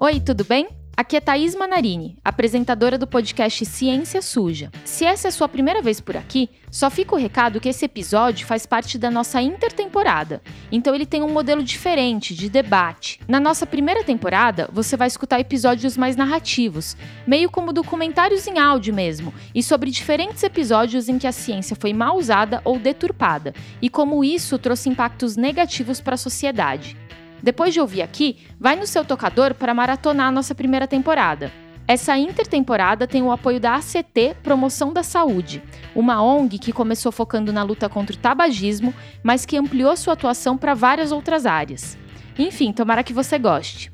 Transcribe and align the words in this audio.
Oi, 0.00 0.20
tudo 0.20 0.44
bem? 0.44 0.68
Aqui 0.96 1.16
é 1.16 1.20
Thaís 1.20 1.56
Manarini, 1.56 2.16
apresentadora 2.24 2.96
do 2.96 3.04
podcast 3.04 3.66
Ciência 3.66 4.22
Suja. 4.22 4.70
Se 4.84 5.04
essa 5.04 5.26
é 5.26 5.30
sua 5.32 5.48
primeira 5.48 5.82
vez 5.82 6.00
por 6.00 6.16
aqui, 6.16 6.48
só 6.70 6.88
fica 6.88 7.16
o 7.16 7.18
recado 7.18 7.58
que 7.58 7.68
esse 7.68 7.84
episódio 7.84 8.46
faz 8.46 8.64
parte 8.64 8.96
da 8.96 9.10
nossa 9.10 9.42
intertemporada, 9.42 10.40
então 10.70 10.94
ele 10.94 11.04
tem 11.04 11.20
um 11.20 11.32
modelo 11.32 11.64
diferente 11.64 12.32
de 12.32 12.48
debate. 12.48 13.18
Na 13.26 13.40
nossa 13.40 13.66
primeira 13.66 14.04
temporada, 14.04 14.70
você 14.72 14.96
vai 14.96 15.08
escutar 15.08 15.40
episódios 15.40 15.96
mais 15.96 16.14
narrativos, 16.14 16.96
meio 17.26 17.50
como 17.50 17.72
documentários 17.72 18.46
em 18.46 18.60
áudio 18.60 18.94
mesmo, 18.94 19.34
e 19.52 19.64
sobre 19.64 19.90
diferentes 19.90 20.44
episódios 20.44 21.08
em 21.08 21.18
que 21.18 21.26
a 21.26 21.32
ciência 21.32 21.74
foi 21.74 21.92
mal 21.92 22.16
usada 22.16 22.62
ou 22.64 22.78
deturpada, 22.78 23.52
e 23.82 23.90
como 23.90 24.22
isso 24.22 24.56
trouxe 24.60 24.88
impactos 24.88 25.36
negativos 25.36 26.00
para 26.00 26.14
a 26.14 26.18
sociedade. 26.18 26.96
Depois 27.42 27.72
de 27.72 27.80
ouvir 27.80 28.02
aqui, 28.02 28.38
vai 28.58 28.76
no 28.76 28.86
seu 28.86 29.04
tocador 29.04 29.54
para 29.54 29.74
maratonar 29.74 30.28
a 30.28 30.32
nossa 30.32 30.54
primeira 30.54 30.86
temporada. 30.86 31.52
Essa 31.86 32.18
intertemporada 32.18 33.06
tem 33.06 33.22
o 33.22 33.32
apoio 33.32 33.58
da 33.58 33.74
ACT 33.76 34.36
Promoção 34.42 34.92
da 34.92 35.02
Saúde, 35.02 35.62
uma 35.94 36.22
ONG 36.22 36.58
que 36.58 36.72
começou 36.72 37.10
focando 37.10 37.50
na 37.50 37.62
luta 37.62 37.88
contra 37.88 38.14
o 38.14 38.18
tabagismo, 38.18 38.92
mas 39.22 39.46
que 39.46 39.56
ampliou 39.56 39.96
sua 39.96 40.12
atuação 40.12 40.58
para 40.58 40.74
várias 40.74 41.12
outras 41.12 41.46
áreas. 41.46 41.96
Enfim, 42.38 42.72
tomara 42.72 43.02
que 43.02 43.14
você 43.14 43.38
goste. 43.38 43.90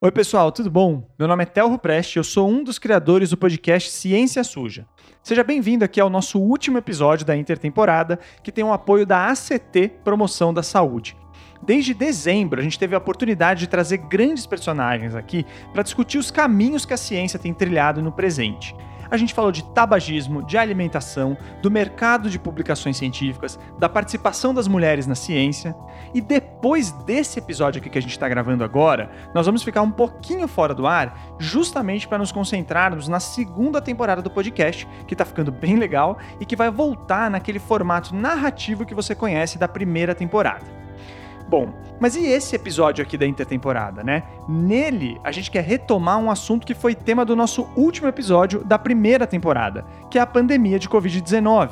Oi, 0.00 0.12
pessoal, 0.12 0.52
tudo 0.52 0.70
bom? 0.70 1.10
Meu 1.18 1.26
nome 1.26 1.42
é 1.42 1.44
Telro 1.44 1.76
Preste, 1.76 2.18
eu 2.18 2.22
sou 2.22 2.48
um 2.48 2.62
dos 2.62 2.78
criadores 2.78 3.30
do 3.30 3.36
podcast 3.36 3.90
Ciência 3.90 4.44
Suja. 4.44 4.86
Seja 5.24 5.42
bem-vindo 5.42 5.84
aqui 5.84 6.00
ao 6.00 6.08
nosso 6.08 6.38
último 6.38 6.78
episódio 6.78 7.26
da 7.26 7.36
intertemporada, 7.36 8.16
que 8.40 8.52
tem 8.52 8.62
o 8.62 8.72
apoio 8.72 9.04
da 9.04 9.26
ACT 9.28 9.88
Promoção 10.04 10.54
da 10.54 10.62
Saúde. 10.62 11.16
Desde 11.60 11.94
dezembro, 11.94 12.60
a 12.60 12.62
gente 12.62 12.78
teve 12.78 12.94
a 12.94 12.98
oportunidade 12.98 13.58
de 13.58 13.66
trazer 13.66 13.96
grandes 13.96 14.46
personagens 14.46 15.16
aqui 15.16 15.44
para 15.72 15.82
discutir 15.82 16.18
os 16.18 16.30
caminhos 16.30 16.86
que 16.86 16.94
a 16.94 16.96
ciência 16.96 17.36
tem 17.36 17.52
trilhado 17.52 18.00
no 18.00 18.12
presente. 18.12 18.76
A 19.10 19.16
gente 19.16 19.34
falou 19.34 19.50
de 19.50 19.64
tabagismo, 19.72 20.42
de 20.42 20.58
alimentação, 20.58 21.36
do 21.62 21.70
mercado 21.70 22.28
de 22.28 22.38
publicações 22.38 22.96
científicas, 22.96 23.58
da 23.78 23.88
participação 23.88 24.52
das 24.52 24.68
mulheres 24.68 25.06
na 25.06 25.14
ciência. 25.14 25.74
E 26.14 26.20
depois 26.20 26.92
desse 27.04 27.38
episódio 27.38 27.80
aqui 27.80 27.90
que 27.90 27.98
a 27.98 28.02
gente 28.02 28.10
está 28.10 28.28
gravando 28.28 28.64
agora, 28.64 29.10
nós 29.34 29.46
vamos 29.46 29.62
ficar 29.62 29.82
um 29.82 29.90
pouquinho 29.90 30.46
fora 30.46 30.74
do 30.74 30.86
ar, 30.86 31.36
justamente 31.38 32.06
para 32.06 32.18
nos 32.18 32.32
concentrarmos 32.32 33.08
na 33.08 33.20
segunda 33.20 33.80
temporada 33.80 34.22
do 34.22 34.30
podcast, 34.30 34.86
que 35.06 35.14
está 35.14 35.24
ficando 35.24 35.50
bem 35.50 35.76
legal 35.76 36.18
e 36.40 36.44
que 36.44 36.56
vai 36.56 36.70
voltar 36.70 37.30
naquele 37.30 37.58
formato 37.58 38.14
narrativo 38.14 38.84
que 38.84 38.94
você 38.94 39.14
conhece 39.14 39.58
da 39.58 39.68
primeira 39.68 40.14
temporada. 40.14 40.87
Bom, 41.48 41.72
mas 41.98 42.14
e 42.14 42.26
esse 42.26 42.54
episódio 42.54 43.02
aqui 43.02 43.16
da 43.16 43.26
intertemporada, 43.26 44.04
né? 44.04 44.22
Nele, 44.46 45.18
a 45.24 45.32
gente 45.32 45.50
quer 45.50 45.64
retomar 45.64 46.18
um 46.18 46.30
assunto 46.30 46.66
que 46.66 46.74
foi 46.74 46.94
tema 46.94 47.24
do 47.24 47.34
nosso 47.34 47.66
último 47.74 48.06
episódio 48.06 48.62
da 48.62 48.78
primeira 48.78 49.26
temporada, 49.26 49.86
que 50.10 50.18
é 50.18 50.20
a 50.20 50.26
pandemia 50.26 50.78
de 50.78 50.88
Covid-19. 50.88 51.70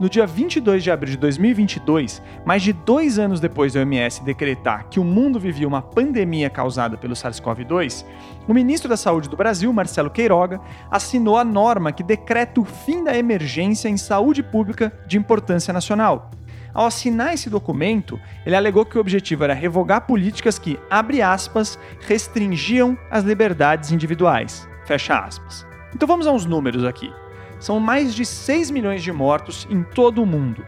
No 0.00 0.08
dia 0.08 0.26
22 0.26 0.82
de 0.82 0.90
abril 0.90 1.12
de 1.12 1.18
2022, 1.18 2.22
mais 2.46 2.62
de 2.62 2.72
dois 2.72 3.18
anos 3.18 3.38
depois 3.38 3.74
do 3.74 3.80
OMS 3.80 4.24
decretar 4.24 4.86
que 4.88 4.98
o 4.98 5.04
mundo 5.04 5.38
vivia 5.38 5.68
uma 5.68 5.82
pandemia 5.82 6.48
causada 6.48 6.96
pelo 6.96 7.12
SARS-CoV-2, 7.12 8.06
o 8.48 8.54
ministro 8.54 8.88
da 8.88 8.96
Saúde 8.96 9.28
do 9.28 9.36
Brasil, 9.36 9.70
Marcelo 9.70 10.08
Queiroga, 10.08 10.58
assinou 10.90 11.36
a 11.36 11.44
norma 11.44 11.92
que 11.92 12.02
decreta 12.02 12.62
o 12.62 12.64
fim 12.64 13.04
da 13.04 13.14
emergência 13.14 13.90
em 13.90 13.98
saúde 13.98 14.42
pública 14.42 14.90
de 15.06 15.18
importância 15.18 15.70
nacional. 15.70 16.30
Ao 16.72 16.86
assinar 16.86 17.34
esse 17.34 17.50
documento, 17.50 18.20
ele 18.46 18.54
alegou 18.54 18.84
que 18.84 18.96
o 18.96 19.00
objetivo 19.00 19.44
era 19.44 19.54
revogar 19.54 20.06
políticas 20.06 20.58
que, 20.58 20.78
abre 20.88 21.20
aspas, 21.20 21.78
restringiam 22.00 22.96
as 23.10 23.24
liberdades 23.24 23.90
individuais. 23.90 24.68
Fecha 24.84 25.18
aspas. 25.18 25.66
Então 25.94 26.06
vamos 26.06 26.26
a 26.26 26.32
uns 26.32 26.46
números 26.46 26.84
aqui. 26.84 27.12
São 27.58 27.80
mais 27.80 28.14
de 28.14 28.24
6 28.24 28.70
milhões 28.70 29.02
de 29.02 29.12
mortos 29.12 29.66
em 29.68 29.82
todo 29.82 30.22
o 30.22 30.26
mundo. 30.26 30.64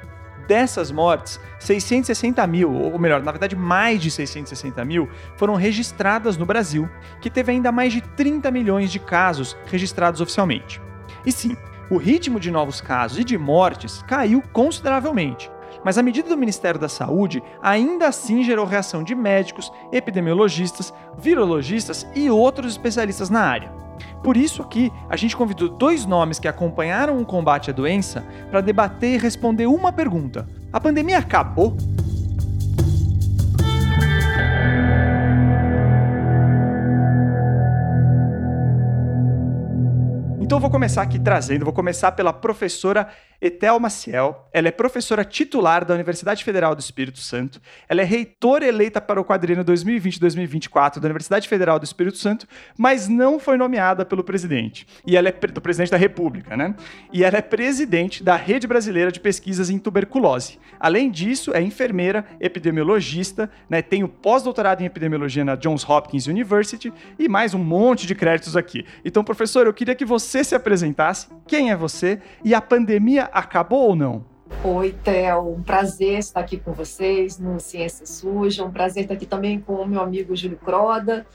Dessas 0.48 0.90
mortes, 0.90 1.40
660 1.60 2.44
mil, 2.48 2.74
ou 2.74 2.98
melhor, 2.98 3.22
na 3.22 3.30
verdade 3.30 3.54
mais 3.54 4.02
de 4.02 4.10
660 4.10 4.84
mil, 4.84 5.08
foram 5.36 5.54
registradas 5.54 6.36
no 6.36 6.44
Brasil, 6.44 6.88
que 7.20 7.30
teve 7.30 7.52
ainda 7.52 7.70
mais 7.70 7.92
de 7.92 8.00
30 8.00 8.50
milhões 8.50 8.90
de 8.90 8.98
casos 8.98 9.56
registrados 9.66 10.20
oficialmente. 10.20 10.82
E 11.24 11.30
sim, 11.30 11.56
o 11.88 11.96
ritmo 11.96 12.40
de 12.40 12.50
novos 12.50 12.80
casos 12.80 13.18
e 13.18 13.24
de 13.24 13.38
mortes 13.38 14.02
caiu 14.02 14.42
consideravelmente, 14.52 15.50
mas 15.84 15.98
a 15.98 16.02
medida 16.02 16.28
do 16.28 16.36
Ministério 16.36 16.80
da 16.80 16.88
Saúde 16.88 17.42
ainda 17.62 18.08
assim 18.08 18.42
gerou 18.42 18.64
reação 18.64 19.02
de 19.02 19.14
médicos, 19.14 19.72
epidemiologistas, 19.90 20.92
virologistas 21.18 22.06
e 22.14 22.30
outros 22.30 22.72
especialistas 22.72 23.30
na 23.30 23.40
área. 23.40 23.72
Por 24.22 24.36
isso 24.36 24.62
aqui, 24.62 24.92
a 25.08 25.16
gente 25.16 25.36
convidou 25.36 25.68
dois 25.68 26.06
nomes 26.06 26.38
que 26.38 26.48
acompanharam 26.48 27.20
o 27.20 27.26
combate 27.26 27.70
à 27.70 27.72
doença 27.72 28.24
para 28.50 28.60
debater 28.60 29.14
e 29.14 29.18
responder 29.18 29.66
uma 29.66 29.92
pergunta: 29.92 30.46
a 30.72 30.80
pandemia 30.80 31.18
acabou? 31.18 31.76
Então 40.52 40.60
vou 40.60 40.70
começar 40.70 41.00
aqui 41.00 41.18
trazendo, 41.18 41.64
vou 41.64 41.72
começar 41.72 42.12
pela 42.12 42.30
professora 42.30 43.08
Etel 43.42 43.80
Maciel. 43.80 44.48
Ela 44.52 44.68
é 44.68 44.70
professora 44.70 45.24
titular 45.24 45.84
da 45.84 45.94
Universidade 45.94 46.44
Federal 46.44 46.76
do 46.76 46.78
Espírito 46.78 47.18
Santo. 47.18 47.60
Ela 47.88 48.02
é 48.02 48.04
reitora 48.04 48.64
eleita 48.64 49.00
para 49.00 49.20
o 49.20 49.24
quadrino 49.24 49.64
2020-2024 49.64 51.00
da 51.00 51.06
Universidade 51.06 51.48
Federal 51.48 51.76
do 51.80 51.84
Espírito 51.84 52.18
Santo, 52.18 52.46
mas 52.78 53.08
não 53.08 53.40
foi 53.40 53.56
nomeada 53.56 54.04
pelo 54.04 54.22
presidente. 54.22 54.86
E 55.04 55.16
ela 55.16 55.28
é 55.28 55.32
do 55.32 55.60
presidente 55.60 55.90
da 55.90 55.96
República, 55.96 56.56
né? 56.56 56.76
E 57.12 57.24
ela 57.24 57.36
é 57.36 57.42
presidente 57.42 58.22
da 58.22 58.36
Rede 58.36 58.68
Brasileira 58.68 59.10
de 59.10 59.18
Pesquisas 59.18 59.70
em 59.70 59.78
Tuberculose. 59.78 60.60
Além 60.78 61.10
disso, 61.10 61.52
é 61.52 61.60
enfermeira, 61.60 62.24
epidemiologista, 62.38 63.50
né? 63.68 63.82
Tem 63.82 64.04
o 64.04 64.08
pós-doutorado 64.08 64.82
em 64.82 64.86
epidemiologia 64.86 65.44
na 65.44 65.56
Johns 65.56 65.88
Hopkins 65.88 66.28
University 66.28 66.92
e 67.18 67.28
mais 67.28 67.54
um 67.54 67.58
monte 67.58 68.06
de 68.06 68.14
créditos 68.14 68.56
aqui. 68.56 68.86
Então, 69.04 69.24
professor, 69.24 69.66
eu 69.66 69.74
queria 69.74 69.96
que 69.96 70.04
você 70.04 70.44
se 70.44 70.54
apresentasse, 70.54 71.26
quem 71.48 71.72
é 71.72 71.76
você 71.76 72.20
e 72.44 72.54
a 72.54 72.60
pandemia 72.60 73.31
acabou 73.32 73.88
ou 73.88 73.96
não? 73.96 74.24
Oi, 74.62 74.94
Theo. 75.02 75.54
Um 75.54 75.62
prazer 75.62 76.18
estar 76.18 76.40
aqui 76.40 76.58
com 76.58 76.72
vocês 76.72 77.38
no 77.38 77.58
Ciência 77.58 78.06
Suja. 78.06 78.64
Um 78.64 78.70
prazer 78.70 79.04
estar 79.04 79.14
aqui 79.14 79.26
também 79.26 79.58
com 79.58 79.74
o 79.74 79.86
meu 79.86 80.00
amigo 80.00 80.36
Júlio 80.36 80.58
Croda. 80.58 81.26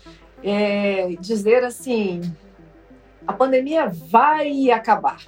É, 0.44 1.16
dizer 1.20 1.64
assim: 1.64 2.22
a 3.26 3.34
pandemia 3.34 3.88
vai 3.88 4.70
acabar, 4.72 5.20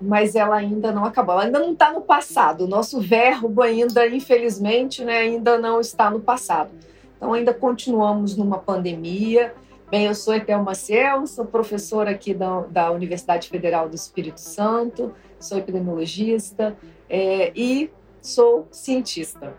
mas 0.00 0.34
ela 0.34 0.56
ainda 0.56 0.90
não 0.90 1.04
acabou. 1.04 1.34
Ela 1.34 1.44
ainda 1.44 1.58
não 1.58 1.72
está 1.72 1.92
no 1.92 2.00
passado. 2.00 2.64
O 2.64 2.68
nosso 2.68 3.00
verbo 3.00 3.62
ainda, 3.62 4.06
infelizmente, 4.08 5.04
né, 5.04 5.18
ainda 5.18 5.58
não 5.58 5.80
está 5.80 6.10
no 6.10 6.20
passado. 6.20 6.70
Então, 7.16 7.34
ainda 7.34 7.52
continuamos 7.52 8.34
numa 8.34 8.58
pandemia 8.58 9.52
Bem, 9.90 10.06
eu 10.06 10.14
sou 10.14 10.32
Etel 10.32 10.62
Maciel, 10.62 11.26
sou 11.26 11.44
professora 11.44 12.12
aqui 12.12 12.32
da, 12.32 12.60
da 12.60 12.92
Universidade 12.92 13.48
Federal 13.48 13.88
do 13.88 13.96
Espírito 13.96 14.38
Santo, 14.38 15.12
sou 15.40 15.58
epidemiologista 15.58 16.76
é, 17.08 17.52
e 17.54 17.90
sou 18.20 18.68
cientista. 18.70 19.54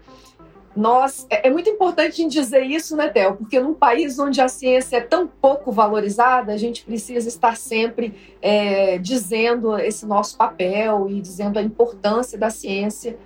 Nós, 0.75 1.27
é, 1.29 1.47
é 1.47 1.51
muito 1.51 1.69
importante 1.69 2.25
dizer 2.27 2.63
isso, 2.63 2.95
né, 2.95 3.09
Tel? 3.09 3.35
Porque 3.35 3.59
num 3.59 3.73
país 3.73 4.17
onde 4.19 4.39
a 4.39 4.47
ciência 4.47 4.97
é 4.97 5.01
tão 5.01 5.27
pouco 5.27 5.71
valorizada, 5.71 6.53
a 6.53 6.57
gente 6.57 6.85
precisa 6.85 7.27
estar 7.27 7.57
sempre 7.57 8.13
é, 8.41 8.97
dizendo 8.97 9.77
esse 9.77 10.05
nosso 10.05 10.37
papel 10.37 11.09
e 11.09 11.19
dizendo 11.19 11.59
a 11.59 11.61
importância 11.61 12.37
da 12.37 12.49
ciência 12.49 13.17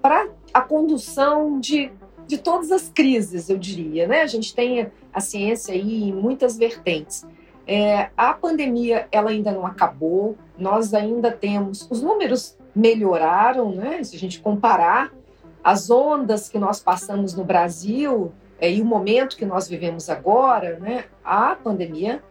para 0.00 0.28
a 0.54 0.60
condução 0.60 1.58
de 1.58 1.90
de 2.26 2.38
todas 2.38 2.72
as 2.72 2.88
crises, 2.88 3.48
eu 3.48 3.56
diria. 3.56 4.06
Né? 4.06 4.22
A 4.22 4.26
gente 4.26 4.54
tem 4.54 4.90
a 5.12 5.20
ciência 5.20 5.72
aí 5.72 6.08
em 6.08 6.12
muitas 6.12 6.58
vertentes. 6.58 7.24
É, 7.66 8.10
a 8.16 8.32
pandemia 8.32 9.08
ela 9.10 9.30
ainda 9.30 9.50
não 9.52 9.66
acabou, 9.66 10.36
nós 10.58 10.94
ainda 10.94 11.30
temos. 11.30 11.86
Os 11.90 12.02
números 12.02 12.56
melhoraram, 12.74 13.72
né? 13.72 14.02
se 14.02 14.16
a 14.16 14.18
gente 14.18 14.40
comparar 14.40 15.12
as 15.62 15.90
ondas 15.90 16.48
que 16.48 16.58
nós 16.58 16.80
passamos 16.80 17.34
no 17.34 17.44
Brasil 17.44 18.32
é, 18.60 18.72
e 18.72 18.80
o 18.80 18.84
momento 18.84 19.36
que 19.36 19.44
nós 19.44 19.68
vivemos 19.68 20.08
agora, 20.08 20.78
né? 20.78 21.04
a 21.24 21.54
pandemia, 21.54 22.22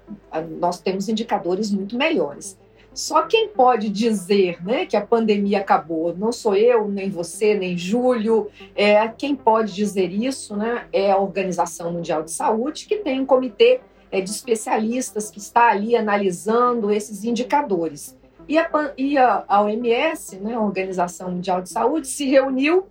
nós 0.59 0.79
temos 0.79 1.09
indicadores 1.09 1.71
muito 1.71 1.97
melhores. 1.97 2.57
Só 2.95 3.23
quem 3.23 3.49
pode 3.49 3.89
dizer 3.89 4.65
né, 4.65 4.85
que 4.85 4.95
a 4.95 5.05
pandemia 5.05 5.59
acabou, 5.59 6.15
não 6.15 6.31
sou 6.31 6.55
eu, 6.55 6.87
nem 6.87 7.09
você, 7.09 7.53
nem 7.53 7.77
Júlio, 7.77 8.49
é, 8.73 9.05
quem 9.09 9.35
pode 9.35 9.75
dizer 9.75 10.13
isso 10.13 10.55
né, 10.55 10.85
é 10.93 11.11
a 11.11 11.17
Organização 11.17 11.91
Mundial 11.91 12.23
de 12.23 12.31
Saúde, 12.31 12.85
que 12.85 12.95
tem 12.95 13.19
um 13.19 13.25
comitê 13.25 13.81
é, 14.11 14.21
de 14.21 14.29
especialistas 14.29 15.29
que 15.29 15.39
está 15.39 15.69
ali 15.69 15.95
analisando 15.95 16.91
esses 16.91 17.23
indicadores. 17.23 18.17
E 18.47 18.57
a, 18.57 18.69
e 18.97 19.17
a, 19.17 19.43
a 19.47 19.61
OMS, 19.61 20.37
né, 20.37 20.55
a 20.55 20.61
Organização 20.61 21.31
Mundial 21.31 21.61
de 21.61 21.69
Saúde, 21.69 22.07
se 22.07 22.25
reuniu 22.25 22.85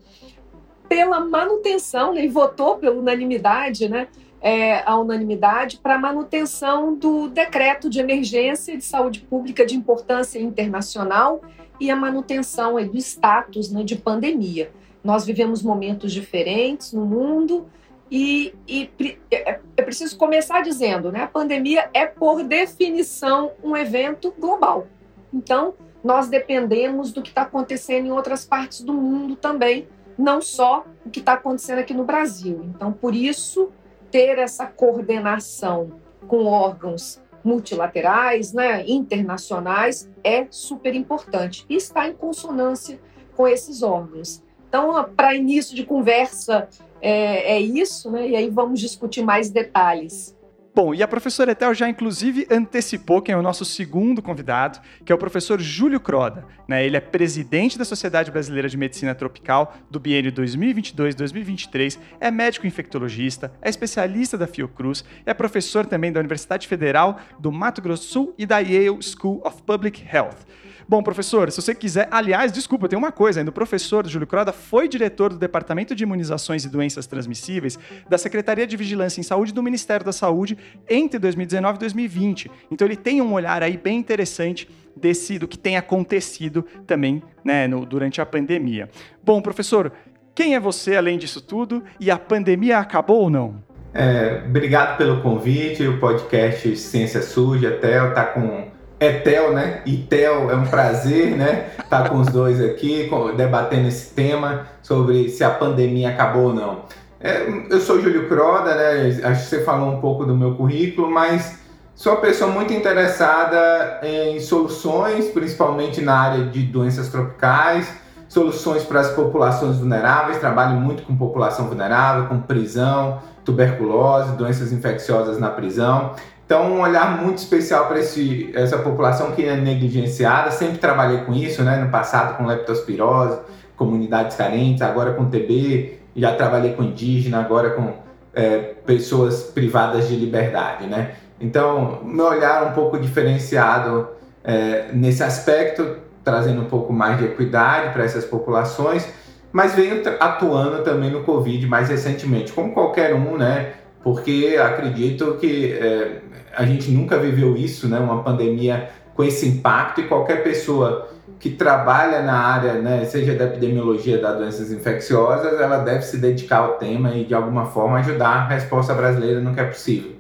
pela 0.89 1.21
manutenção 1.21 2.13
né, 2.13 2.25
e 2.25 2.29
votou 2.29 2.77
pela 2.77 2.97
unanimidade, 2.97 3.89
né, 3.89 4.09
é, 4.41 4.83
a 4.85 4.99
unanimidade 4.99 5.79
para 5.79 5.95
a 5.95 5.99
manutenção 5.99 6.95
do 6.95 7.29
decreto 7.29 7.89
de 7.89 7.99
emergência 8.01 8.77
de 8.77 8.85
saúde 8.85 9.21
pública 9.21 9.65
de 9.65 9.75
importância 9.75 10.39
internacional 10.39 11.41
e 11.81 11.91
a 11.91 11.97
manutenção 11.97 12.75
do 12.75 12.99
status 12.99 13.71
né, 13.71 13.83
de 13.83 13.97
pandemia. 13.97 14.71
Nós 15.03 15.25
vivemos 15.25 15.63
momentos 15.63 16.13
diferentes 16.13 16.93
no 16.93 17.05
mundo 17.07 17.67
e, 18.17 18.55
e 18.69 19.19
é, 19.29 19.59
é 19.77 19.83
preciso 19.83 20.17
começar 20.17 20.61
dizendo, 20.61 21.11
né, 21.11 21.23
a 21.23 21.27
pandemia 21.27 21.91
é 21.93 22.07
por 22.07 22.45
definição 22.45 23.51
um 23.61 23.77
evento 23.77 24.33
global. 24.39 24.87
Então, 25.33 25.75
nós 26.05 26.29
dependemos 26.29 27.13
do 27.13 27.21
que 27.21 27.31
está 27.31 27.43
acontecendo 27.43 28.07
em 28.07 28.13
outras 28.13 28.45
partes 28.45 28.83
do 28.83 28.95
mundo 28.95 29.35
também, 29.35 29.89
não 30.17 30.41
só 30.41 30.87
o 31.05 31.11
que 31.11 31.19
está 31.19 31.33
acontecendo 31.33 31.81
aqui 31.81 31.93
no 31.93 32.05
Brasil. 32.05 32.61
Então, 32.73 32.93
por 32.93 33.17
isso 33.17 33.73
ter 34.13 34.39
essa 34.39 34.65
coordenação 34.65 36.01
com 36.29 36.45
órgãos 36.45 37.21
multilaterais, 37.43 38.53
né, 38.53 38.85
internacionais, 38.87 40.09
é 40.23 40.47
super 40.51 40.95
importante 40.95 41.67
e 41.69 41.75
está 41.75 42.09
em 42.09 42.13
consonância 42.13 43.01
com 43.35 43.49
esses 43.49 43.83
órgãos. 43.83 44.41
Então, 44.69 45.05
para 45.17 45.35
início 45.35 45.75
de 45.75 45.85
conversa, 45.85 46.69
é, 47.05 47.57
é 47.57 47.61
isso, 47.61 48.11
né? 48.11 48.29
E 48.29 48.35
aí 48.35 48.49
vamos 48.49 48.81
discutir 48.81 49.23
mais 49.23 49.51
detalhes. 49.51 50.35
Bom, 50.75 50.93
e 50.93 51.05
a 51.05 51.07
professora 51.07 51.53
Etel 51.53 51.73
já 51.73 51.89
inclusive 51.89 52.49
antecipou 52.51 53.23
quem 53.23 53.33
é 53.33 53.39
o 53.39 53.43
nosso 53.43 53.65
segundo 53.65 54.21
convidado, 54.21 54.81
que 55.05 55.13
é 55.13 55.15
o 55.15 55.19
professor 55.19 55.61
Júlio 55.61 56.01
Croda. 56.01 56.45
Né? 56.67 56.85
Ele 56.85 56.97
é 56.97 57.01
presidente 57.01 57.79
da 57.79 57.85
Sociedade 57.85 58.33
Brasileira 58.33 58.69
de 58.69 58.77
Medicina 58.77 59.15
Tropical 59.15 59.77
do 59.89 60.01
biênio 60.01 60.33
2022-2023, 60.33 61.97
é 62.19 62.29
médico 62.29 62.67
infectologista, 62.67 63.53
é 63.63 63.71
especialista 63.71 64.37
da 64.37 64.49
Fiocruz, 64.49 65.05
é 65.25 65.33
professor 65.33 65.87
também 65.87 66.11
da 66.11 66.19
Universidade 66.19 66.67
Federal 66.67 67.21
do 67.39 67.53
Mato 67.53 67.81
Grosso 67.81 68.09
Sul 68.09 68.35
e 68.37 68.45
da 68.45 68.59
Yale 68.59 69.01
School 69.01 69.43
of 69.45 69.63
Public 69.63 70.05
Health. 70.13 70.39
Bom, 70.89 71.03
professor, 71.03 71.51
se 71.51 71.61
você 71.61 71.75
quiser. 71.75 72.09
Aliás, 72.11 72.53
desculpa, 72.53 72.89
tem 72.89 72.99
uma 72.99 73.13
coisa 73.13 73.41
ainda. 73.41 73.51
O 73.51 73.55
professor 73.55 74.07
Júlio 74.07 74.27
Croda 74.27 74.53
foi 74.53 74.89
diretor 74.89 75.31
do 75.31 75.39
Departamento 75.39 75.95
de 75.95 76.05
Imunizações 76.05 76.65
e 76.65 76.69
Doenças 76.69 77.07
Transmissíveis 77.07 77.79
da 78.09 78.19
Secretaria 78.19 78.67
de 78.67 78.77
Vigilância 78.77 79.21
em 79.21 79.25
Saúde 79.25 79.53
do 79.53 79.63
Ministério 79.63 80.05
da 80.05 80.13
Saúde 80.13 80.57
entre 80.89 81.19
2019 81.19 81.77
e 81.77 81.81
2020. 81.81 82.51
Então 82.71 82.87
ele 82.87 82.97
tem 82.97 83.21
um 83.21 83.33
olhar 83.33 83.63
aí 83.63 83.77
bem 83.77 83.99
interessante 83.99 84.69
desse 84.97 85.39
do 85.39 85.49
que 85.49 85.59
tem 85.59 85.77
acontecido 85.77 86.65
também 86.87 87.23
né, 87.45 87.67
no, 87.67 87.85
durante 87.85 88.21
a 88.21 88.27
pandemia. 88.27 88.89
Bom, 89.23 89.41
professor, 89.41 89.93
quem 90.35 90.55
é 90.55 90.61
você 90.61 90.97
além 90.97 91.19
disso 91.19 91.41
tudo? 91.41 91.83
E 91.99 92.11
a 92.11 92.19
pandemia 92.19 92.79
acabou 92.79 93.23
ou 93.23 93.31
não? 93.31 93.63
É, 93.93 94.43
obrigado 94.47 94.97
pelo 94.97 95.21
convite. 95.21 95.87
O 95.87 95.99
podcast 96.01 96.77
Ciência 96.77 97.23
Suja, 97.23 97.69
até 97.69 98.09
está 98.09 98.25
com 98.25 98.69
é 99.05 99.13
Tel, 99.21 99.53
né? 99.53 99.83
E 99.85 99.97
Tel, 99.97 100.51
é 100.51 100.57
um 100.57 100.67
prazer, 100.67 101.37
né? 101.37 101.71
Estar 101.79 102.03
tá 102.03 102.09
com 102.09 102.21
os 102.21 102.29
dois 102.29 102.61
aqui, 102.61 103.11
debatendo 103.37 103.89
esse 103.89 104.15
tema 104.15 104.67
sobre 104.83 105.29
se 105.29 105.45
a 105.45 105.51
pandemia 105.51 106.11
acabou 106.11 106.45
ou 106.45 106.55
não. 106.55 106.83
É, 107.21 107.47
eu 107.71 107.81
sou 107.81 108.01
Júlio 108.01 108.29
Croda, 108.29 108.75
né? 108.75 109.21
Acho 109.25 109.45
que 109.45 109.49
você 109.49 109.65
falou 109.65 109.91
um 109.91 110.01
pouco 110.01 110.27
do 110.27 110.37
meu 110.37 110.57
currículo, 110.57 111.11
mas 111.11 111.59
sou 111.95 112.13
uma 112.13 112.21
pessoa 112.21 112.51
muito 112.51 112.73
interessada 112.73 114.01
em 114.03 114.39
soluções, 114.41 115.29
principalmente 115.29 116.01
na 116.03 116.19
área 116.19 116.45
de 116.45 116.63
doenças 116.65 117.09
tropicais, 117.09 117.91
soluções 118.29 118.83
para 118.83 119.01
as 119.01 119.11
populações 119.11 119.79
vulneráveis. 119.79 120.39
Trabalho 120.39 120.79
muito 120.79 121.03
com 121.05 121.17
população 121.17 121.67
vulnerável, 121.67 122.27
com 122.27 122.41
prisão, 122.41 123.21
tuberculose, 123.43 124.37
doenças 124.37 124.73
infecciosas 124.73 125.39
na 125.39 125.49
prisão. 125.49 126.15
Então, 126.47 126.75
um 126.75 126.81
olhar 126.81 127.23
muito 127.23 127.39
especial 127.39 127.87
para 127.87 127.99
essa 127.99 128.79
população 128.79 129.33
que 129.33 129.45
é 129.45 129.57
negligenciada. 129.57 130.51
Sempre 130.51 130.79
trabalhei 130.79 131.19
com 131.19 131.33
isso, 131.33 131.63
né? 131.63 131.77
No 131.77 131.91
passado 131.91 132.37
com 132.37 132.45
leptospirose, 132.45 133.39
comunidades 133.77 134.37
carentes, 134.37 134.83
agora 134.83 135.15
com 135.15 135.25
TB, 135.25 135.99
já 136.15 136.35
trabalhei 136.35 136.75
com 136.75 136.83
indígena, 136.83 137.41
agora 137.41 137.71
com 137.71 137.95
é, 138.35 138.59
pessoas 138.85 139.45
privadas 139.45 140.07
de 140.09 140.17
liberdade, 140.17 140.87
né? 140.87 141.13
Então, 141.41 142.01
meu 142.05 142.27
olhar 142.27 142.65
um 142.65 142.73
pouco 142.73 142.99
diferenciado 142.99 144.09
é, 144.43 144.91
nesse 144.93 145.23
aspecto, 145.23 145.97
trazendo 146.23 146.63
um 146.63 146.67
pouco 146.67 146.93
mais 146.93 147.19
de 147.19 147.25
equidade 147.25 147.93
para 147.93 148.05
essas 148.05 148.25
populações, 148.25 149.09
mas 149.53 149.75
venho 149.75 150.03
atuando 150.21 150.83
também 150.83 151.11
no 151.11 151.23
Covid 151.23 151.67
mais 151.67 151.89
recentemente, 151.89 152.53
como 152.53 152.73
qualquer 152.73 153.15
um, 153.15 153.37
né? 153.37 153.75
Porque 154.05 154.57
acredito 154.63 155.39
que 155.41 155.73
é, 155.73 156.21
a 156.55 156.65
gente 156.65 156.91
nunca 156.91 157.19
viveu 157.19 157.57
isso, 157.57 157.89
né? 157.89 157.99
Uma 157.99 158.23
pandemia 158.23 158.91
com 159.15 159.25
esse 159.25 159.49
impacto 159.49 160.03
e 160.03 160.05
qualquer 160.07 160.45
pessoa 160.45 161.09
que 161.39 161.51
trabalha 161.51 162.23
na 162.23 162.39
área, 162.39 162.75
né, 162.75 163.05
seja 163.05 163.35
da 163.35 163.45
epidemiologia 163.45 164.19
das 164.19 164.39
doenças 164.39 164.73
infecciosas, 164.73 165.61
ela 165.61 165.79
deve 165.79 166.03
se 166.03 166.17
dedicar 166.17 166.59
ao 166.59 166.79
tema 166.79 167.15
e 167.15 167.25
de 167.25 167.35
alguma 167.35 167.67
forma 167.67 167.99
ajudar 167.99 168.29
a 168.29 168.49
resposta 168.49 168.95
brasileira 168.95 169.41
no 169.41 169.53
que 169.53 169.61
é 169.61 169.65
possível. 169.65 170.13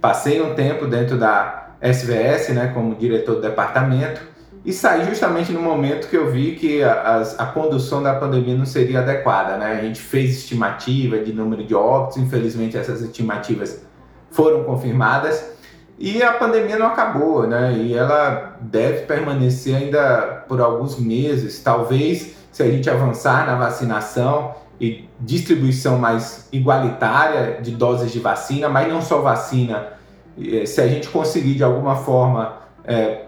Passei 0.00 0.42
um 0.42 0.54
tempo 0.54 0.86
dentro 0.86 1.16
da 1.16 1.70
SVS, 1.80 2.48
né, 2.50 2.70
como 2.74 2.94
diretor 2.94 3.36
do 3.36 3.40
departamento, 3.40 4.20
e 4.64 4.72
saí 4.72 5.04
justamente 5.04 5.52
no 5.52 5.60
momento 5.60 6.08
que 6.08 6.16
eu 6.16 6.30
vi 6.30 6.56
que 6.56 6.82
a, 6.82 7.22
a, 7.38 7.46
condução 7.46 8.02
da 8.02 8.14
pandemia 8.14 8.56
não 8.56 8.64
seria 8.64 9.00
adequada. 9.00 9.58
Né? 9.58 9.78
A 9.78 9.82
gente 9.82 10.00
fez 10.00 10.38
estimativa 10.38 11.18
de 11.18 11.34
número 11.34 11.64
de 11.64 11.74
óbitos, 11.74 12.16
infelizmente 12.16 12.76
essas 12.76 13.02
estimativas 13.02 13.84
foram 14.30 14.64
confirmadas, 14.64 15.52
e 15.98 16.22
a 16.22 16.32
pandemia 16.32 16.76
não 16.76 16.86
acabou, 16.86 17.46
né? 17.46 17.72
E 17.72 17.94
ela 17.94 18.56
deve 18.60 19.02
permanecer 19.02 19.76
ainda 19.76 20.44
por 20.48 20.60
alguns 20.60 20.98
meses. 20.98 21.62
Talvez, 21.62 22.34
se 22.50 22.62
a 22.64 22.66
gente 22.66 22.90
avançar 22.90 23.46
na 23.46 23.54
vacinação 23.54 24.56
e 24.80 25.08
distribuição 25.20 25.96
mais 25.96 26.48
igualitária 26.50 27.60
de 27.62 27.70
doses 27.70 28.10
de 28.10 28.18
vacina, 28.18 28.68
mas 28.68 28.92
não 28.92 29.00
só 29.00 29.20
vacina, 29.20 29.86
eh, 30.36 30.66
se 30.66 30.80
a 30.80 30.88
gente 30.88 31.08
conseguir 31.08 31.54
de 31.54 31.62
alguma 31.62 31.94
forma 31.94 32.56
é, 32.82 33.23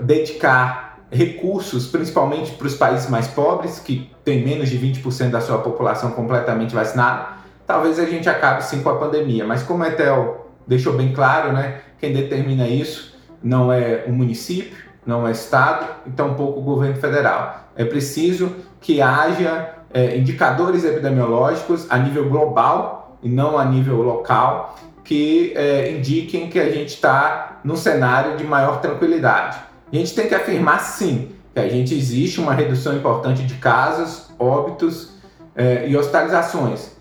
dedicar 0.00 0.98
recursos, 1.10 1.86
principalmente 1.86 2.52
para 2.52 2.66
os 2.66 2.74
países 2.74 3.08
mais 3.08 3.26
pobres, 3.28 3.78
que 3.78 4.10
têm 4.24 4.44
menos 4.44 4.68
de 4.68 4.78
20% 4.78 5.30
da 5.30 5.40
sua 5.40 5.58
população 5.58 6.10
completamente 6.10 6.74
vacinada, 6.74 7.38
talvez 7.66 7.98
a 7.98 8.04
gente 8.04 8.28
acabe 8.28 8.62
sim 8.64 8.82
com 8.82 8.90
a 8.90 8.96
pandemia. 8.96 9.46
Mas 9.46 9.62
como 9.62 9.82
a 9.82 9.88
Etel 9.88 10.48
deixou 10.66 10.92
bem 10.92 11.12
claro, 11.12 11.52
né? 11.52 11.80
Quem 11.98 12.12
determina 12.12 12.68
isso 12.68 13.16
não 13.42 13.72
é 13.72 14.04
o 14.06 14.12
município, 14.12 14.84
não 15.06 15.26
é 15.26 15.30
o 15.30 15.32
Estado 15.32 15.86
e 16.06 16.10
tampouco 16.10 16.60
o 16.60 16.62
governo 16.62 16.96
federal. 16.96 17.70
É 17.74 17.84
preciso 17.84 18.54
que 18.80 19.00
haja 19.00 19.70
é, 19.92 20.16
indicadores 20.16 20.84
epidemiológicos 20.84 21.86
a 21.90 21.96
nível 21.96 22.28
global 22.28 23.18
e 23.22 23.28
não 23.28 23.58
a 23.58 23.64
nível 23.64 24.02
local 24.02 24.76
que 25.02 25.54
é, 25.56 25.92
indiquem 25.92 26.50
que 26.50 26.60
a 26.60 26.70
gente 26.70 26.88
está 26.88 27.60
num 27.64 27.76
cenário 27.76 28.36
de 28.36 28.44
maior 28.44 28.80
tranquilidade. 28.82 29.58
A 29.92 29.96
gente 29.96 30.14
tem 30.14 30.28
que 30.28 30.34
afirmar 30.34 30.80
sim 30.80 31.32
que 31.54 31.60
a 31.60 31.68
gente 31.68 31.94
existe 31.94 32.40
uma 32.40 32.54
redução 32.54 32.96
importante 32.96 33.44
de 33.44 33.54
casos, 33.54 34.30
óbitos 34.38 35.14
é, 35.56 35.88
e 35.88 35.96
hospitalizações 35.96 36.98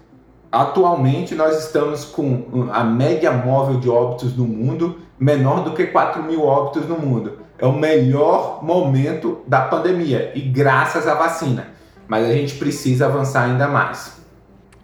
Atualmente, 0.51 1.36
nós 1.36 1.65
estamos 1.65 2.06
com 2.06 2.70
a 2.72 2.84
média 2.84 3.32
móvel 3.32 3.79
de 3.79 3.89
óbitos 3.89 4.36
no 4.36 4.46
mundo 4.46 5.00
menor 5.20 5.63
do 5.63 5.74
que 5.74 5.88
4 5.88 6.24
mil 6.24 6.46
óbitos 6.46 6.88
no 6.88 6.98
mundo. 6.98 7.39
É 7.60 7.65
o 7.65 7.74
melhor 7.74 8.63
momento 8.63 9.41
da 9.46 9.62
pandemia 9.62 10.32
e 10.34 10.41
graças 10.41 11.08
à 11.08 11.15
vacina. 11.15 11.67
Mas 12.08 12.29
a 12.29 12.32
gente 12.32 12.56
precisa 12.56 13.08
avançar 13.08 13.44
ainda 13.44 13.67
mais. 13.67 14.16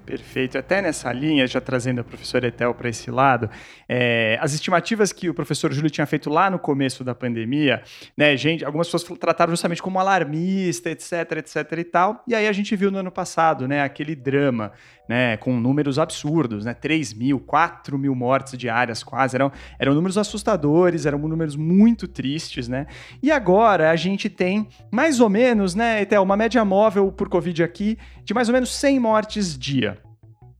Perfeito. 0.05 0.57
Até 0.57 0.81
nessa 0.81 1.11
linha, 1.13 1.47
já 1.47 1.61
trazendo 1.61 2.01
a 2.01 2.03
professora 2.03 2.47
Etel 2.47 2.73
para 2.73 2.89
esse 2.89 3.09
lado, 3.09 3.49
é, 3.87 4.37
as 4.41 4.53
estimativas 4.53 5.13
que 5.13 5.29
o 5.29 5.33
professor 5.33 5.71
Júlio 5.71 5.89
tinha 5.89 6.05
feito 6.05 6.29
lá 6.29 6.49
no 6.49 6.59
começo 6.59 7.05
da 7.05 7.15
pandemia, 7.15 7.81
né, 8.17 8.35
gente, 8.35 8.65
algumas 8.65 8.87
pessoas 8.87 9.17
trataram 9.17 9.51
justamente 9.51 9.81
como 9.81 9.99
alarmista, 9.99 10.89
etc, 10.89 11.37
etc 11.37 11.71
e 11.77 11.83
tal. 11.85 12.23
E 12.27 12.35
aí 12.35 12.47
a 12.47 12.51
gente 12.51 12.75
viu 12.75 12.91
no 12.91 12.97
ano 12.97 13.11
passado, 13.11 13.65
né, 13.65 13.81
aquele 13.81 14.13
drama, 14.13 14.73
né, 15.07 15.37
com 15.37 15.59
números 15.59 15.99
absurdos, 15.99 16.65
né, 16.65 16.73
3 16.73 17.13
mil, 17.13 17.39
4 17.39 17.97
mil 17.97 18.15
mortes 18.15 18.57
diárias 18.57 19.03
quase, 19.03 19.35
eram, 19.35 19.51
eram 19.77 19.93
números 19.93 20.17
assustadores, 20.17 21.05
eram 21.05 21.19
números 21.19 21.55
muito 21.55 22.07
tristes, 22.07 22.67
né. 22.67 22.87
E 23.21 23.31
agora 23.31 23.91
a 23.91 23.95
gente 23.95 24.29
tem 24.29 24.67
mais 24.91 25.19
ou 25.19 25.29
menos, 25.29 25.75
né, 25.75 26.01
Etel, 26.01 26.23
uma 26.23 26.37
média 26.37 26.63
móvel 26.63 27.11
por 27.11 27.29
Covid 27.29 27.63
aqui 27.63 27.97
de 28.23 28.33
mais 28.33 28.47
ou 28.47 28.53
menos 28.53 28.73
100 28.73 28.99
mortes 28.99 29.57
dia. 29.57 29.97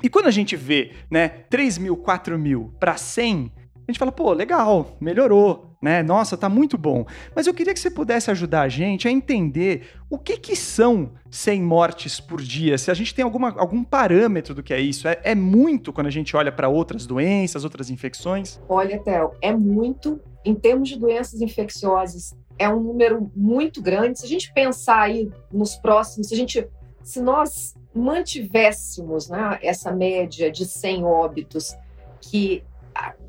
E 0.04 0.10
quando 0.10 0.28
a 0.28 0.32
gente 0.32 0.56
vê, 0.56 0.92
né, 1.10 1.30
3 1.30 1.78
mil, 1.78 1.96
4 1.96 2.38
mil 2.38 2.74
para 2.80 2.98
100, 2.98 3.52
a 3.88 3.92
gente 3.92 4.00
fala, 4.00 4.12
pô, 4.12 4.34
legal, 4.34 4.98
melhorou. 5.00 5.73
Né? 5.84 6.02
Nossa, 6.02 6.38
tá 6.38 6.48
muito 6.48 6.78
bom. 6.78 7.06
Mas 7.36 7.46
eu 7.46 7.54
queria 7.54 7.74
que 7.74 7.80
você 7.80 7.92
pudesse 7.92 8.32
ajudar 8.32 8.62
a 8.62 8.70
gente 8.70 9.06
a 9.06 9.12
entender 9.12 9.90
o 10.10 10.18
que 10.18 10.38
que 10.38 10.56
são 10.56 11.12
100 11.30 11.62
mortes 11.62 12.22
por 12.22 12.42
dia. 12.42 12.78
Se 12.78 12.90
a 12.90 12.94
gente 12.94 13.14
tem 13.14 13.22
alguma, 13.22 13.50
algum 13.58 13.84
parâmetro 13.84 14.56
do 14.56 14.64
que 14.64 14.74
é 14.74 14.80
isso. 14.80 15.10
É, 15.10 15.20
é 15.24 15.36
muito 15.36 15.92
quando 15.92 16.08
a 16.08 16.10
gente 16.10 16.38
olha 16.38 16.54
para 16.54 16.70
outras 16.70 17.06
doenças, 17.06 17.66
outras 17.66 17.90
infecções? 17.90 18.62
Olha, 18.70 18.98
Théo, 18.98 19.32
é 19.42 19.54
muito. 19.54 20.22
Em 20.46 20.56
termos 20.56 20.88
de 20.88 20.98
doenças 20.98 21.42
infecciosas, 21.42 22.34
é 22.58 22.70
um 22.70 22.80
número 22.80 23.30
muito 23.36 23.82
grande. 23.82 24.20
Se 24.20 24.26
a 24.26 24.30
gente 24.30 24.54
pensar 24.54 25.02
aí 25.02 25.30
nos 25.52 25.76
próximos, 25.76 26.30
se 26.30 26.34
a 26.34 26.38
gente, 26.38 26.66
se 27.04 27.22
nós 27.22 27.76
mantivéssemos 27.94 29.30
né, 29.30 29.60
essa 29.62 29.92
média 29.92 30.50
de 30.50 30.66
100 30.66 31.04
óbitos, 31.04 31.76
que 32.22 32.64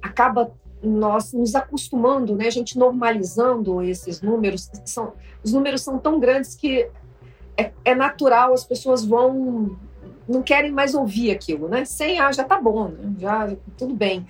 acaba 0.01 0.53
nós 0.85 1.33
nos 1.33 1.55
acostumando, 1.55 2.37
né, 2.37 2.47
a 2.47 2.51
gente 2.51 2.79
normalizando 2.79 3.83
esses 3.83 4.21
números, 4.21 4.71
são, 4.85 5.13
os 5.43 5.53
números 5.53 5.83
são 5.83 5.99
tão 5.99 6.21
grandes 6.21 6.55
que 6.55 6.89
é, 7.57 7.71
é, 7.85 7.95
natural, 7.95 8.53
as 8.53 8.65
pessoas 8.65 9.05
vão, 9.05 9.77
não 10.29 10.43
querem 10.43 10.73
mais 10.73 10.95
ouvir 10.95 11.31
aquilo, 11.31 11.69
né? 11.69 11.85
Sem, 11.85 12.19
ah, 12.19 12.33
já 12.33 12.45
tá 12.45 12.61
bom, 12.61 12.89
né? 12.89 13.15
já 13.19 13.57
tudo 13.77 13.95
bem. 13.95 14.27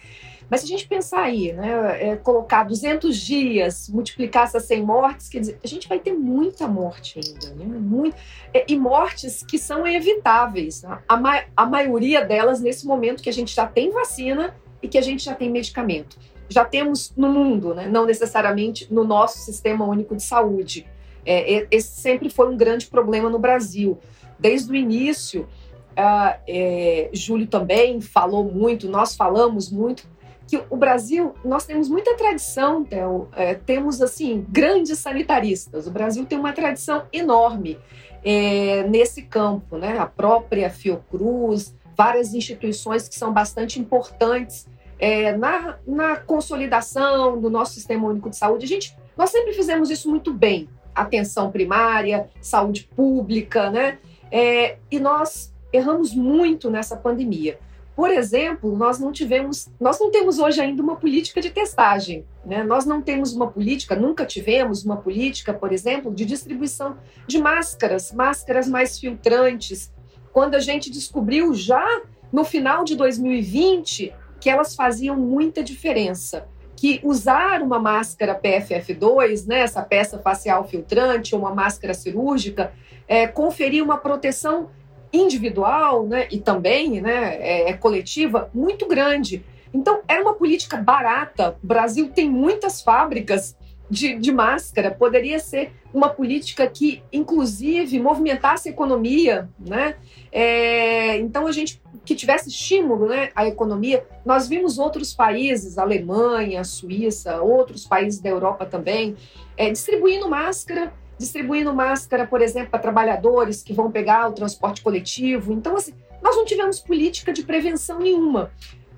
Mas 0.50 0.60
se 0.60 0.66
a 0.66 0.68
gente 0.68 0.86
pensar 0.86 1.22
aí, 1.22 1.52
né, 1.54 2.10
é, 2.10 2.16
colocar 2.16 2.64
200 2.64 3.16
dias, 3.16 3.88
multiplicar 3.88 4.44
essas 4.44 4.64
100 4.64 4.82
mortes, 4.82 5.28
quer 5.28 5.40
dizer, 5.40 5.58
a 5.64 5.66
gente 5.66 5.88
vai 5.88 5.98
ter 5.98 6.12
muita 6.12 6.68
morte 6.68 7.18
ainda, 7.18 7.54
né? 7.54 7.64
Muito, 7.64 8.14
é, 8.52 8.64
e 8.68 8.76
mortes 8.76 9.42
que 9.42 9.58
são 9.58 9.86
evitáveis. 9.86 10.82
Né? 10.82 10.98
A, 11.08 11.16
ma 11.16 11.42
a 11.56 11.64
maioria 11.64 12.22
delas 12.22 12.60
nesse 12.60 12.86
momento 12.86 13.22
que 13.22 13.30
a 13.30 13.32
gente 13.32 13.54
já 13.54 13.66
tem 13.66 13.90
vacina 13.90 14.54
e 14.82 14.88
que 14.88 14.98
a 14.98 15.02
gente 15.02 15.24
já 15.24 15.34
tem 15.34 15.50
medicamento 15.50 16.18
já 16.48 16.64
temos 16.64 17.12
no 17.16 17.28
mundo, 17.28 17.74
né? 17.74 17.88
não 17.88 18.06
necessariamente 18.06 18.92
no 18.92 19.04
nosso 19.04 19.38
sistema 19.38 19.84
único 19.84 20.14
de 20.16 20.22
saúde. 20.22 20.86
É, 21.26 21.66
esse 21.70 22.00
sempre 22.00 22.28
foi 22.28 22.48
um 22.48 22.56
grande 22.56 22.86
problema 22.86 23.30
no 23.30 23.38
Brasil. 23.38 23.98
Desde 24.38 24.70
o 24.70 24.74
início, 24.74 25.48
uh, 25.92 26.38
é, 26.46 27.08
Júlio 27.12 27.46
também 27.46 28.00
falou 28.00 28.44
muito, 28.44 28.88
nós 28.88 29.16
falamos 29.16 29.70
muito, 29.70 30.06
que 30.46 30.62
o 30.68 30.76
Brasil, 30.76 31.34
nós 31.44 31.64
temos 31.64 31.88
muita 31.88 32.14
tradição, 32.16 32.84
Theo, 32.84 33.28
é, 33.34 33.54
temos 33.54 34.02
assim 34.02 34.44
grandes 34.48 34.98
sanitaristas. 34.98 35.86
O 35.86 35.90
Brasil 35.90 36.26
tem 36.26 36.38
uma 36.38 36.52
tradição 36.52 37.04
enorme 37.10 37.78
é, 38.22 38.82
nesse 38.86 39.22
campo, 39.22 39.78
né? 39.78 39.98
A 39.98 40.06
própria 40.06 40.68
Fiocruz, 40.68 41.74
várias 41.96 42.34
instituições 42.34 43.08
que 43.08 43.14
são 43.14 43.32
bastante 43.32 43.80
importantes 43.80 44.66
é, 45.04 45.36
na, 45.36 45.76
na 45.86 46.16
consolidação 46.16 47.38
do 47.38 47.50
nosso 47.50 47.74
sistema 47.74 48.08
único 48.08 48.30
de 48.30 48.38
saúde. 48.38 48.64
A 48.64 48.68
gente, 48.68 48.96
nós 49.14 49.28
sempre 49.28 49.52
fizemos 49.52 49.90
isso 49.90 50.08
muito 50.08 50.32
bem. 50.32 50.66
Atenção 50.94 51.50
primária, 51.50 52.30
saúde 52.40 52.88
pública, 52.96 53.68
né? 53.68 53.98
É, 54.32 54.78
e 54.90 54.98
nós 54.98 55.52
erramos 55.70 56.14
muito 56.14 56.70
nessa 56.70 56.96
pandemia. 56.96 57.58
Por 57.94 58.10
exemplo, 58.10 58.74
nós 58.74 58.98
não 58.98 59.12
tivemos, 59.12 59.68
nós 59.78 60.00
não 60.00 60.10
temos 60.10 60.38
hoje 60.38 60.62
ainda 60.62 60.82
uma 60.82 60.96
política 60.96 61.38
de 61.38 61.50
testagem. 61.50 62.24
Né? 62.42 62.64
Nós 62.64 62.86
não 62.86 63.02
temos 63.02 63.34
uma 63.34 63.48
política, 63.48 63.94
nunca 63.94 64.24
tivemos 64.24 64.86
uma 64.86 64.96
política, 64.96 65.52
por 65.52 65.70
exemplo, 65.70 66.14
de 66.14 66.24
distribuição 66.24 66.96
de 67.26 67.38
máscaras, 67.38 68.10
máscaras 68.10 68.66
mais 68.66 68.98
filtrantes. 68.98 69.92
Quando 70.32 70.54
a 70.54 70.60
gente 70.60 70.90
descobriu 70.90 71.52
já 71.52 72.00
no 72.32 72.42
final 72.42 72.84
de 72.84 72.96
2020 72.96 74.14
que 74.44 74.50
elas 74.50 74.76
faziam 74.76 75.16
muita 75.16 75.62
diferença. 75.64 76.46
Que 76.76 77.00
usar 77.02 77.62
uma 77.62 77.78
máscara 77.78 78.38
PFF2, 78.38 79.46
né, 79.46 79.60
essa 79.60 79.80
peça 79.80 80.18
facial 80.18 80.68
filtrante, 80.68 81.34
ou 81.34 81.40
uma 81.40 81.54
máscara 81.54 81.94
cirúrgica, 81.94 82.70
é, 83.08 83.26
conferia 83.26 83.82
uma 83.82 83.96
proteção 83.96 84.68
individual 85.10 86.06
né, 86.06 86.28
e 86.30 86.38
também 86.38 87.00
né, 87.00 87.38
é, 87.40 87.70
é 87.70 87.72
coletiva 87.72 88.50
muito 88.52 88.86
grande. 88.86 89.42
Então, 89.72 90.02
era 90.06 90.20
uma 90.20 90.34
política 90.34 90.76
barata. 90.76 91.56
O 91.64 91.66
Brasil 91.66 92.10
tem 92.10 92.30
muitas 92.30 92.82
fábricas 92.82 93.56
de, 93.94 94.18
de, 94.18 94.32
máscara, 94.32 94.90
poderia 94.90 95.38
ser 95.38 95.72
uma 95.92 96.08
política 96.08 96.66
que, 96.66 97.02
inclusive, 97.12 98.00
movimentasse 98.00 98.68
a 98.68 98.72
economia, 98.72 99.48
né? 99.58 99.96
É, 100.32 101.16
então, 101.18 101.46
a 101.46 101.52
gente 101.52 101.80
que 102.04 102.14
tivesse 102.14 102.48
estímulo 102.48 103.06
né, 103.06 103.30
à 103.34 103.46
economia. 103.46 104.04
Nós 104.24 104.46
vimos 104.46 104.78
outros 104.78 105.14
países, 105.14 105.78
Alemanha, 105.78 106.62
Suíça, 106.64 107.40
outros 107.40 107.86
países 107.86 108.20
da 108.20 108.28
Europa 108.28 108.66
também, 108.66 109.16
é, 109.56 109.70
distribuindo 109.70 110.28
máscara, 110.28 110.92
distribuindo 111.16 111.72
máscara, 111.72 112.26
por 112.26 112.42
exemplo, 112.42 112.70
para 112.70 112.80
trabalhadores 112.80 113.62
que 113.62 113.72
vão 113.72 113.90
pegar 113.90 114.28
o 114.28 114.32
transporte 114.32 114.82
coletivo. 114.82 115.52
Então, 115.52 115.76
assim, 115.76 115.94
nós 116.20 116.36
não 116.36 116.44
tivemos 116.44 116.80
política 116.80 117.32
de 117.32 117.42
prevenção 117.42 118.00
nenhuma. 118.00 118.50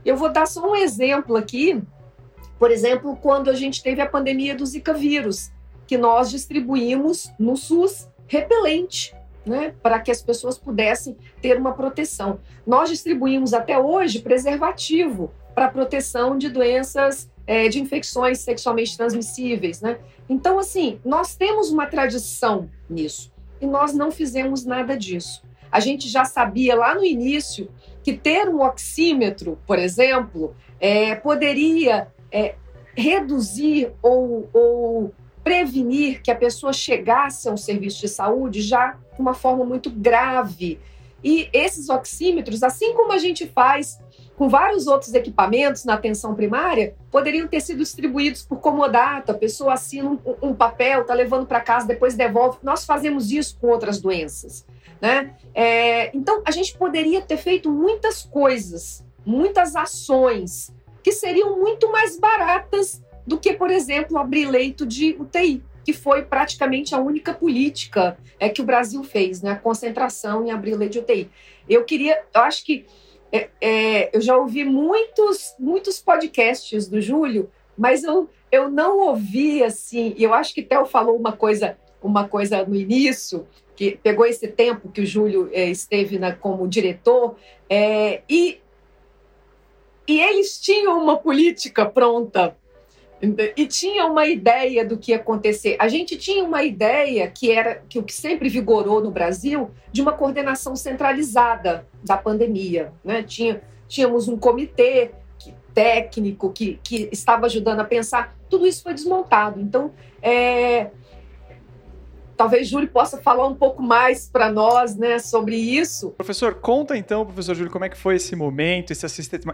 Eu 0.05 0.17
vou 0.17 0.31
dar 0.33 0.47
só 0.47 0.69
um 0.69 0.76
exemplo 0.76 1.37
aqui. 1.37 1.83
Por 2.59 2.71
exemplo, 2.71 3.17
quando 3.17 3.51
a 3.51 3.55
gente 3.55 3.83
teve 3.83 4.01
a 4.01 4.09
pandemia 4.09 4.55
do 4.55 4.65
Zika 4.65 4.95
vírus, 4.95 5.51
que 5.87 5.97
nós 5.97 6.31
distribuímos 6.31 7.31
no 7.39 7.57
SUS 7.57 8.09
repelente 8.27 9.15
né, 9.47 9.75
para 9.81 10.01
que 10.01 10.11
as 10.11 10.21
pessoas 10.21 10.59
pudessem 10.59 11.17
ter 11.41 11.57
uma 11.57 11.73
proteção. 11.73 12.41
Nós 12.67 12.91
distribuímos 12.91 13.55
até 13.55 13.79
hoje 13.79 14.21
preservativo 14.21 15.31
para 15.55 15.69
proteção 15.69 16.37
de 16.37 16.49
doenças, 16.49 17.31
é, 17.47 17.69
de 17.69 17.81
infecções 17.81 18.41
sexualmente 18.41 18.97
transmissíveis. 18.97 19.81
Né? 19.81 19.99
Então, 20.29 20.59
assim, 20.59 20.99
nós 21.05 21.37
temos 21.37 21.71
uma 21.71 21.87
tradição 21.87 22.69
nisso 22.91 23.33
e 23.61 23.67
nós 23.67 23.95
não 23.95 24.11
fizemos 24.11 24.65
nada 24.65 24.97
disso. 24.97 25.45
A 25.71 25.79
gente 25.79 26.09
já 26.09 26.25
sabia 26.25 26.75
lá 26.75 26.95
no 26.95 27.05
início 27.05 27.71
que 28.03 28.17
ter 28.17 28.49
um 28.49 28.63
oxímetro, 28.63 29.59
por 29.67 29.79
exemplo, 29.79 30.55
é, 30.81 31.15
poderia 31.15 32.09
é, 32.37 32.55
reduzir 32.95 33.93
ou, 34.02 34.47
ou 34.52 35.14
prevenir 35.43 36.21
que 36.21 36.31
a 36.31 36.37
pessoa 36.37 36.71
chegasse 36.71 37.49
a 37.49 37.52
um 37.52 37.57
serviço 37.57 38.00
de 38.02 38.09
saúde 38.09 38.61
já 38.61 38.99
de 39.14 39.21
uma 39.21 39.33
forma 39.33 39.64
muito 39.64 39.88
grave. 39.88 40.78
E 41.25 41.49
esses 41.50 41.88
oxímetros, 41.88 42.62
assim 42.62 42.93
como 42.93 43.12
a 43.12 43.19
gente 43.19 43.47
faz 43.47 43.99
com 44.37 44.50
vários 44.50 44.87
outros 44.87 45.14
equipamentos 45.14 45.87
na 45.87 45.95
atenção 45.95 46.35
primária, 46.35 46.95
poderiam 47.11 47.49
ter 47.49 47.61
sido 47.61 47.78
distribuídos 47.78 48.43
por 48.43 48.61
comodato. 48.61 49.33
A 49.33 49.35
pessoa 49.35 49.73
assina 49.73 50.11
um, 50.11 50.19
um 50.43 50.55
papel, 50.55 51.00
está 51.00 51.14
levando 51.14 51.47
para 51.47 51.61
casa, 51.61 51.87
depois 51.87 52.14
devolve. 52.14 52.59
Nós 52.62 52.85
fazemos 52.85 53.33
isso 53.33 53.57
com 53.59 53.69
outras 53.69 53.99
doenças. 53.99 54.66
Né? 55.00 55.35
É, 55.55 56.14
então, 56.14 56.43
a 56.45 56.50
gente 56.50 56.76
poderia 56.76 57.23
ter 57.23 57.38
feito 57.38 57.71
muitas 57.71 58.23
coisas, 58.23 59.02
muitas 59.25 59.75
ações 59.75 60.71
que 61.07 61.13
seriam 61.13 61.57
muito 61.57 61.89
mais 61.93 62.19
baratas 62.19 63.01
do 63.25 63.39
que, 63.39 63.53
por 63.53 63.71
exemplo, 63.71 64.19
abrir 64.19 64.47
leito 64.47 64.85
de 64.85 65.15
UTI, 65.17 65.63
que 65.85 65.93
foi 65.93 66.25
praticamente 66.25 66.97
a 66.97 66.99
única 66.99 67.33
política 67.33 68.19
é, 68.41 68.49
que 68.49 68.61
o 68.61 68.65
Brasil 68.65 69.05
fez, 69.05 69.41
né? 69.41 69.53
A 69.53 69.57
concentração 69.57 70.45
em 70.45 70.51
abrir 70.51 70.75
leito 70.75 70.95
de 70.95 70.99
UTI. 70.99 71.31
Eu 71.69 71.85
queria, 71.85 72.21
eu 72.35 72.41
acho 72.41 72.65
que 72.65 72.87
é, 73.31 73.49
é, 73.61 74.17
eu 74.17 74.21
já 74.21 74.37
ouvi 74.37 74.65
muitos, 74.65 75.55
muitos 75.61 76.03
podcasts 76.03 76.89
do 76.89 77.01
Júlio, 77.01 77.53
mas 77.79 78.03
eu, 78.03 78.29
eu 78.51 78.69
não 78.69 78.99
ouvi 78.99 79.63
assim. 79.63 80.13
Eu 80.19 80.35
acho 80.35 80.53
que 80.53 80.61
Theo 80.61 80.87
falou 80.87 81.17
uma 81.17 81.31
coisa, 81.31 81.79
uma 82.03 82.27
coisa 82.27 82.67
no 82.67 82.75
início 82.75 83.47
que 83.77 83.97
pegou 84.03 84.27
esse 84.27 84.49
tempo 84.49 84.89
que 84.89 85.03
o 85.03 85.07
Júlio 85.07 85.51
é, 85.53 85.71
esteve 85.71 86.19
na, 86.19 86.35
como 86.35 86.67
diretor 86.67 87.37
é, 87.71 88.23
e 88.29 88.59
e 90.07 90.21
eles 90.21 90.61
tinham 90.61 91.03
uma 91.03 91.17
política 91.17 91.87
pronta 91.87 92.57
e 93.57 93.67
tinha 93.67 94.05
uma 94.07 94.27
ideia 94.27 94.85
do 94.85 94.99
que 94.99 95.13
ia 95.13 95.17
acontecer. 95.17 95.77
A 95.79 95.89
gente 95.89 96.17
tinha 96.17 96.45
uma 96.45 96.63
ideia 96.63 97.27
que 97.29 97.51
era 97.51 97.83
que 97.89 97.99
o 97.99 98.03
que 98.03 98.13
sempre 98.13 98.49
vigorou 98.49 99.03
no 99.03 99.11
Brasil 99.11 99.71
de 99.91 100.03
uma 100.03 100.13
coordenação 100.13 100.77
centralizada 100.77 101.87
da 102.05 102.17
pandemia. 102.17 102.93
Né? 103.03 103.23
Tinha, 103.23 103.63
tínhamos 103.89 104.29
um 104.29 104.37
comitê 104.37 105.13
que, 105.39 105.55
técnico 105.73 106.53
que, 106.53 106.79
que 106.83 107.09
estava 107.11 107.47
ajudando 107.47 107.81
a 107.81 107.85
pensar. 107.85 108.37
Tudo 108.51 108.67
isso 108.67 108.83
foi 108.83 108.93
desmontado. 108.93 109.61
Então, 109.61 109.93
é, 110.21 110.91
Talvez 112.37 112.69
Júlio 112.69 112.88
possa 112.88 113.19
falar 113.19 113.47
um 113.47 113.55
pouco 113.55 113.83
mais 113.83 114.28
para 114.28 114.50
nós, 114.50 114.97
né, 114.97 115.19
sobre 115.19 115.57
isso. 115.57 116.11
Professor, 116.11 116.55
conta 116.55 116.97
então, 116.97 117.25
professor 117.25 117.55
Júlio, 117.55 117.73
como 117.73 117.85
é 117.85 117.88
que 117.88 117.97
foi 117.97 118.16
esse 118.16 118.37
momento, 118.37 118.93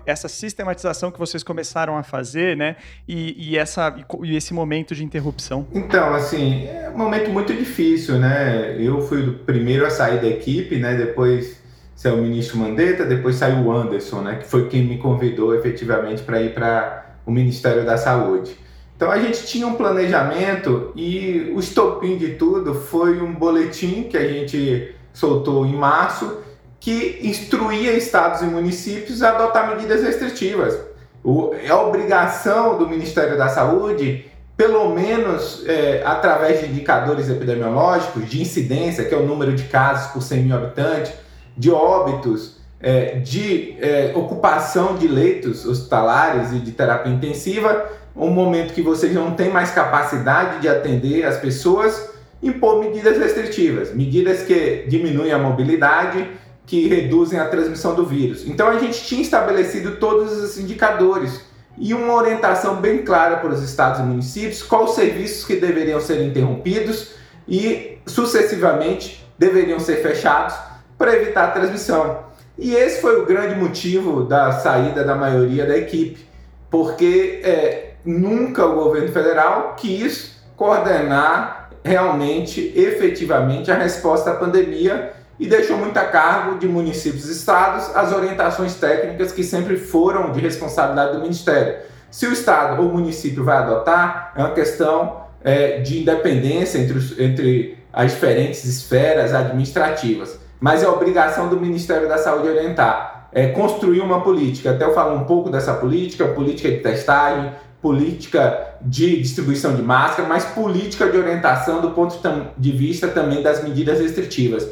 essa 0.06 0.28
sistematização 0.28 1.10
que 1.10 1.18
vocês 1.18 1.42
começaram 1.42 1.96
a 1.96 2.02
fazer, 2.02 2.56
né, 2.56 2.76
e, 3.06 3.50
e 3.50 3.58
essa, 3.58 3.94
e 4.22 4.36
esse 4.36 4.52
momento 4.52 4.94
de 4.94 5.04
interrupção. 5.04 5.66
Então, 5.72 6.14
assim, 6.14 6.66
é 6.66 6.90
um 6.92 6.98
momento 6.98 7.30
muito 7.30 7.54
difícil, 7.54 8.18
né? 8.18 8.76
Eu 8.78 9.00
fui 9.02 9.28
o 9.28 9.38
primeiro 9.40 9.86
a 9.86 9.90
sair 9.90 10.20
da 10.20 10.26
equipe, 10.26 10.76
né? 10.78 10.96
Depois 10.96 11.60
saiu 11.94 12.16
o 12.16 12.22
ministro 12.22 12.58
Mandetta, 12.58 13.04
depois 13.04 13.36
saiu 13.36 13.64
o 13.64 13.72
Anderson, 13.72 14.22
né? 14.22 14.36
Que 14.36 14.46
foi 14.46 14.68
quem 14.68 14.84
me 14.84 14.98
convidou 14.98 15.54
efetivamente 15.54 16.22
para 16.22 16.40
ir 16.42 16.54
para 16.54 17.16
o 17.24 17.30
Ministério 17.30 17.84
da 17.84 17.96
Saúde. 17.96 18.56
Então 19.02 19.10
a 19.10 19.18
gente 19.18 19.44
tinha 19.44 19.66
um 19.66 19.74
planejamento 19.74 20.92
e 20.94 21.52
o 21.56 21.58
estopim 21.58 22.16
de 22.16 22.34
tudo 22.34 22.72
foi 22.72 23.20
um 23.20 23.34
boletim 23.34 24.04
que 24.04 24.16
a 24.16 24.28
gente 24.28 24.94
soltou 25.12 25.66
em 25.66 25.74
março 25.74 26.38
que 26.78 27.18
instruía 27.20 27.94
estados 27.94 28.42
e 28.42 28.44
municípios 28.44 29.20
a 29.20 29.30
adotar 29.30 29.74
medidas 29.74 30.04
restritivas. 30.04 30.78
O, 31.24 31.52
é 31.52 31.74
obrigação 31.74 32.78
do 32.78 32.88
Ministério 32.88 33.36
da 33.36 33.48
Saúde, 33.48 34.24
pelo 34.56 34.88
menos 34.94 35.64
é, 35.66 36.04
através 36.06 36.60
de 36.60 36.66
indicadores 36.66 37.28
epidemiológicos, 37.28 38.30
de 38.30 38.40
incidência, 38.40 39.04
que 39.04 39.12
é 39.12 39.18
o 39.18 39.26
número 39.26 39.52
de 39.52 39.64
casos 39.64 40.12
por 40.12 40.22
100 40.22 40.44
mil 40.44 40.54
habitantes, 40.54 41.12
de 41.56 41.72
óbitos, 41.72 42.62
é, 42.80 43.16
de 43.16 43.76
é, 43.80 44.12
ocupação 44.14 44.94
de 44.94 45.08
leitos 45.08 45.66
hospitalares 45.66 46.52
e 46.52 46.60
de 46.60 46.70
terapia 46.70 47.12
intensiva, 47.12 48.00
um 48.14 48.30
momento 48.30 48.74
que 48.74 48.82
vocês 48.82 49.12
não 49.12 49.34
têm 49.34 49.50
mais 49.50 49.70
capacidade 49.70 50.60
de 50.60 50.68
atender 50.68 51.24
as 51.24 51.38
pessoas, 51.38 52.10
impor 52.42 52.80
medidas 52.80 53.18
restritivas, 53.18 53.94
medidas 53.94 54.42
que 54.42 54.84
diminuem 54.88 55.32
a 55.32 55.38
mobilidade, 55.38 56.28
que 56.66 56.88
reduzem 56.88 57.38
a 57.38 57.46
transmissão 57.46 57.94
do 57.94 58.04
vírus. 58.04 58.46
Então 58.46 58.68
a 58.68 58.78
gente 58.78 59.04
tinha 59.04 59.22
estabelecido 59.22 59.96
todos 59.96 60.32
os 60.32 60.58
indicadores 60.58 61.40
e 61.78 61.94
uma 61.94 62.14
orientação 62.14 62.76
bem 62.76 62.98
clara 62.98 63.38
para 63.38 63.50
os 63.50 63.62
estados 63.62 64.00
e 64.00 64.02
municípios, 64.02 64.62
quais 64.62 64.90
serviços 64.90 65.44
que 65.44 65.56
deveriam 65.56 66.00
ser 66.00 66.22
interrompidos 66.22 67.12
e 67.48 67.98
sucessivamente 68.06 69.26
deveriam 69.38 69.80
ser 69.80 69.96
fechados 69.96 70.54
para 70.98 71.14
evitar 71.14 71.44
a 71.46 71.50
transmissão. 71.50 72.20
E 72.58 72.74
esse 72.74 73.00
foi 73.00 73.20
o 73.20 73.26
grande 73.26 73.54
motivo 73.54 74.24
da 74.24 74.52
saída 74.52 75.02
da 75.02 75.14
maioria 75.14 75.66
da 75.66 75.76
equipe, 75.76 76.26
porque 76.70 77.40
é, 77.42 77.91
nunca 78.04 78.64
o 78.66 78.74
governo 78.74 79.08
federal 79.08 79.74
quis 79.76 80.36
coordenar 80.56 81.70
realmente, 81.84 82.72
efetivamente, 82.76 83.70
a 83.70 83.74
resposta 83.74 84.30
à 84.30 84.34
pandemia 84.34 85.12
e 85.38 85.46
deixou 85.46 85.76
muito 85.76 85.96
a 85.96 86.04
cargo 86.04 86.58
de 86.58 86.68
municípios 86.68 87.28
e 87.28 87.32
estados 87.32 87.94
as 87.96 88.12
orientações 88.12 88.74
técnicas 88.74 89.32
que 89.32 89.42
sempre 89.42 89.76
foram 89.76 90.30
de 90.30 90.40
responsabilidade 90.40 91.14
do 91.14 91.20
Ministério. 91.20 91.76
Se 92.10 92.26
o 92.26 92.32
estado 92.32 92.80
ou 92.82 92.88
o 92.88 92.92
município 92.92 93.42
vai 93.42 93.56
adotar, 93.56 94.32
é 94.36 94.40
uma 94.40 94.52
questão 94.52 95.22
é, 95.42 95.80
de 95.80 96.02
independência 96.02 96.78
entre, 96.78 96.98
os, 96.98 97.18
entre 97.18 97.78
as 97.92 98.12
diferentes 98.12 98.64
esferas 98.64 99.34
administrativas 99.34 100.42
mas 100.62 100.80
é 100.80 100.88
obrigação 100.88 101.48
do 101.48 101.60
Ministério 101.60 102.08
da 102.08 102.16
Saúde 102.16 102.46
orientar, 102.46 103.28
é 103.32 103.48
construir 103.48 104.00
uma 104.00 104.20
política. 104.20 104.70
Até 104.70 104.84
eu 104.84 104.94
falo 104.94 105.16
um 105.16 105.24
pouco 105.24 105.50
dessa 105.50 105.74
política, 105.74 106.24
política 106.28 106.70
de 106.70 106.76
testagem, 106.76 107.50
política 107.82 108.76
de 108.80 109.20
distribuição 109.20 109.74
de 109.74 109.82
máscara, 109.82 110.28
mas 110.28 110.44
política 110.44 111.10
de 111.10 111.18
orientação 111.18 111.80
do 111.80 111.90
ponto 111.90 112.16
de 112.56 112.70
vista 112.70 113.08
também 113.08 113.42
das 113.42 113.62
medidas 113.64 114.00
restritivas. 114.00 114.68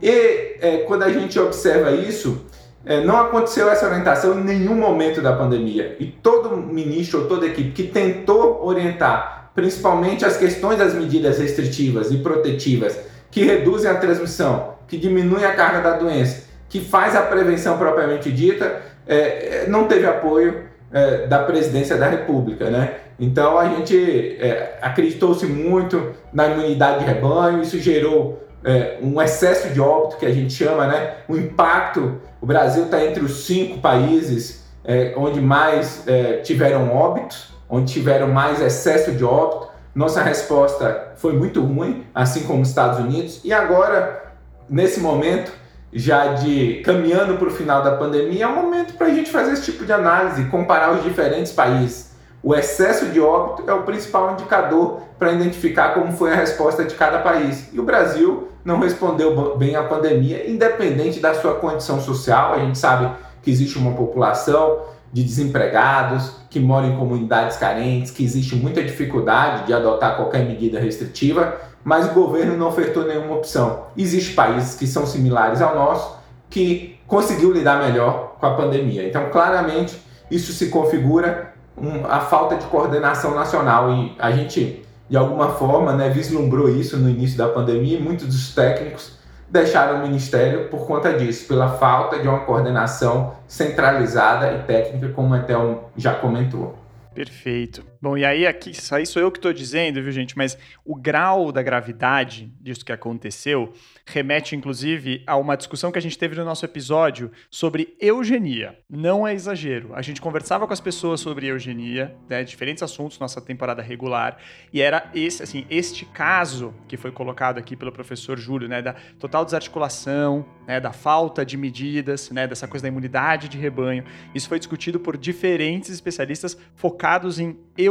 E 0.00 0.56
é, 0.60 0.84
quando 0.86 1.02
a 1.02 1.12
gente 1.12 1.38
observa 1.38 1.90
isso, 1.92 2.46
é, 2.86 3.04
não 3.04 3.18
aconteceu 3.18 3.68
essa 3.68 3.86
orientação 3.86 4.40
em 4.40 4.44
nenhum 4.44 4.74
momento 4.74 5.20
da 5.20 5.34
pandemia. 5.34 5.94
E 6.00 6.06
todo 6.06 6.56
ministro 6.56 7.22
ou 7.22 7.26
toda 7.26 7.46
equipe 7.46 7.70
que 7.72 7.82
tentou 7.82 8.64
orientar, 8.64 9.50
principalmente 9.54 10.24
as 10.24 10.38
questões 10.38 10.78
das 10.78 10.94
medidas 10.94 11.38
restritivas 11.38 12.10
e 12.10 12.16
protetivas 12.18 12.98
que 13.30 13.44
reduzem 13.44 13.90
a 13.90 13.94
transmissão, 13.96 14.74
que 14.86 14.96
diminui 14.96 15.44
a 15.44 15.54
carga 15.54 15.82
da 15.82 15.98
doença, 15.98 16.44
que 16.68 16.80
faz 16.80 17.14
a 17.14 17.22
prevenção 17.22 17.76
propriamente 17.76 18.32
dita, 18.32 18.80
é, 19.06 19.16
é, 19.16 19.66
não 19.68 19.86
teve 19.86 20.06
apoio 20.06 20.67
é, 20.92 21.26
da 21.26 21.40
presidência 21.40 21.96
da 21.96 22.08
República, 22.08 22.70
né? 22.70 22.96
Então 23.18 23.58
a 23.58 23.68
gente 23.68 24.38
é, 24.40 24.78
acreditou-se 24.80 25.44
muito 25.46 26.12
na 26.32 26.46
imunidade 26.46 27.00
de 27.00 27.04
rebanho, 27.04 27.62
isso 27.62 27.78
gerou 27.78 28.46
é, 28.64 28.98
um 29.02 29.20
excesso 29.20 29.68
de 29.68 29.80
óbito 29.80 30.16
que 30.16 30.26
a 30.26 30.32
gente 30.32 30.52
chama, 30.52 30.86
né? 30.86 31.16
O 31.28 31.36
impacto, 31.36 32.20
o 32.40 32.46
Brasil 32.46 32.84
está 32.84 33.04
entre 33.04 33.24
os 33.24 33.46
cinco 33.46 33.78
países 33.78 34.66
é, 34.84 35.12
onde 35.16 35.40
mais 35.40 36.04
tiveram 36.44 36.94
óbitos, 36.94 37.52
onde 37.68 37.92
tiveram 37.92 38.28
mais 38.28 38.62
excesso 38.62 39.12
de 39.12 39.22
óbito. 39.22 39.68
Nossa 39.94 40.22
resposta 40.22 41.12
foi 41.16 41.34
muito 41.34 41.60
ruim, 41.60 42.06
assim 42.14 42.44
como 42.44 42.62
os 42.62 42.68
Estados 42.68 42.98
Unidos, 42.98 43.40
e 43.44 43.52
agora 43.52 44.28
nesse 44.68 45.00
momento, 45.00 45.52
já 45.92 46.34
de 46.34 46.82
caminhando 46.84 47.36
para 47.36 47.48
o 47.48 47.50
final 47.50 47.82
da 47.82 47.92
pandemia, 47.92 48.44
é 48.44 48.48
um 48.48 48.54
momento 48.54 48.94
para 48.94 49.06
a 49.06 49.10
gente 49.10 49.30
fazer 49.30 49.52
esse 49.52 49.72
tipo 49.72 49.84
de 49.84 49.92
análise, 49.92 50.44
comparar 50.46 50.92
os 50.92 51.02
diferentes 51.02 51.52
países. 51.52 52.08
O 52.42 52.54
excesso 52.54 53.06
de 53.06 53.20
óbito 53.20 53.68
é 53.68 53.74
o 53.74 53.82
principal 53.82 54.32
indicador 54.32 55.00
para 55.18 55.32
identificar 55.32 55.94
como 55.94 56.12
foi 56.12 56.32
a 56.32 56.36
resposta 56.36 56.84
de 56.84 56.94
cada 56.94 57.18
país. 57.18 57.68
E 57.72 57.80
o 57.80 57.82
Brasil 57.82 58.48
não 58.64 58.78
respondeu 58.78 59.56
bem 59.56 59.74
à 59.74 59.82
pandemia, 59.82 60.48
independente 60.48 61.18
da 61.18 61.34
sua 61.34 61.54
condição 61.54 62.00
social. 62.00 62.54
A 62.54 62.58
gente 62.58 62.78
sabe 62.78 63.10
que 63.42 63.50
existe 63.50 63.76
uma 63.76 63.92
população 63.92 64.78
de 65.12 65.22
desempregados 65.22 66.32
que 66.50 66.60
moram 66.60 66.90
em 66.90 66.96
comunidades 66.96 67.56
carentes, 67.56 68.10
que 68.10 68.24
existe 68.24 68.54
muita 68.56 68.82
dificuldade 68.82 69.66
de 69.66 69.72
adotar 69.72 70.16
qualquer 70.16 70.44
medida 70.44 70.78
restritiva 70.78 71.68
mas 71.84 72.10
o 72.10 72.12
governo 72.12 72.56
não 72.56 72.68
ofertou 72.68 73.06
nenhuma 73.06 73.34
opção. 73.34 73.86
Existem 73.96 74.34
países 74.34 74.74
que 74.74 74.86
são 74.86 75.06
similares 75.06 75.62
ao 75.62 75.74
nosso 75.74 76.18
que 76.50 76.98
conseguiu 77.06 77.52
lidar 77.52 77.82
melhor 77.82 78.36
com 78.38 78.46
a 78.46 78.54
pandemia. 78.54 79.06
Então, 79.06 79.30
claramente, 79.30 79.98
isso 80.30 80.52
se 80.52 80.66
configura 80.68 81.54
um, 81.76 82.04
a 82.06 82.20
falta 82.20 82.56
de 82.56 82.66
coordenação 82.66 83.34
nacional 83.34 83.90
e 83.92 84.14
a 84.18 84.30
gente, 84.30 84.84
de 85.08 85.16
alguma 85.16 85.50
forma, 85.50 85.94
né, 85.94 86.10
vislumbrou 86.10 86.68
isso 86.68 86.96
no 86.98 87.08
início 87.08 87.38
da 87.38 87.48
pandemia 87.48 87.98
e 87.98 88.02
muitos 88.02 88.26
dos 88.26 88.54
técnicos 88.54 89.17
deixaram 89.50 89.98
o 89.98 90.02
ministério 90.02 90.68
por 90.68 90.86
conta 90.86 91.12
disso, 91.12 91.46
pela 91.46 91.68
falta 91.78 92.18
de 92.18 92.28
uma 92.28 92.40
coordenação 92.40 93.34
centralizada 93.46 94.52
e 94.52 94.62
técnica, 94.62 95.08
como 95.08 95.34
Etel 95.34 95.90
já 95.96 96.14
comentou. 96.14 96.76
Perfeito. 97.14 97.84
Bom, 98.00 98.16
e 98.16 98.24
aí 98.24 98.46
aqui, 98.46 98.70
isso 98.70 98.94
aí 98.94 99.04
sou 99.04 99.20
eu 99.20 99.30
que 99.30 99.38
estou 99.38 99.52
dizendo, 99.52 100.00
viu, 100.00 100.12
gente? 100.12 100.36
Mas 100.36 100.56
o 100.84 100.94
grau 100.94 101.50
da 101.50 101.62
gravidade 101.62 102.52
disso 102.60 102.84
que 102.84 102.92
aconteceu 102.92 103.72
remete, 104.06 104.54
inclusive, 104.54 105.22
a 105.26 105.36
uma 105.36 105.56
discussão 105.56 105.90
que 105.90 105.98
a 105.98 106.02
gente 106.02 106.16
teve 106.16 106.36
no 106.36 106.44
nosso 106.44 106.64
episódio 106.64 107.30
sobre 107.50 107.96
eugenia. 108.00 108.78
Não 108.88 109.26
é 109.26 109.34
exagero. 109.34 109.90
A 109.94 110.00
gente 110.00 110.20
conversava 110.20 110.66
com 110.66 110.72
as 110.72 110.80
pessoas 110.80 111.20
sobre 111.20 111.48
eugenia, 111.48 112.14
né, 112.28 112.44
diferentes 112.44 112.84
assuntos, 112.84 113.18
nossa 113.18 113.40
temporada 113.40 113.82
regular, 113.82 114.38
e 114.72 114.80
era 114.80 115.10
esse, 115.12 115.42
assim, 115.42 115.66
este 115.68 116.04
caso 116.04 116.72
que 116.86 116.96
foi 116.96 117.10
colocado 117.10 117.58
aqui 117.58 117.76
pelo 117.76 117.90
professor 117.90 118.38
Júlio, 118.38 118.68
né, 118.68 118.80
da 118.80 118.94
total 119.18 119.44
desarticulação, 119.44 120.46
né, 120.68 120.78
da 120.78 120.92
falta 120.92 121.44
de 121.44 121.56
medidas, 121.56 122.30
né, 122.30 122.46
dessa 122.46 122.68
coisa 122.68 122.82
da 122.82 122.88
imunidade 122.88 123.48
de 123.48 123.58
rebanho. 123.58 124.04
Isso 124.34 124.48
foi 124.48 124.58
discutido 124.58 125.00
por 125.00 125.16
diferentes 125.16 125.90
especialistas 125.90 126.56
focados 126.76 127.40
em 127.40 127.58
eugenia. 127.76 127.87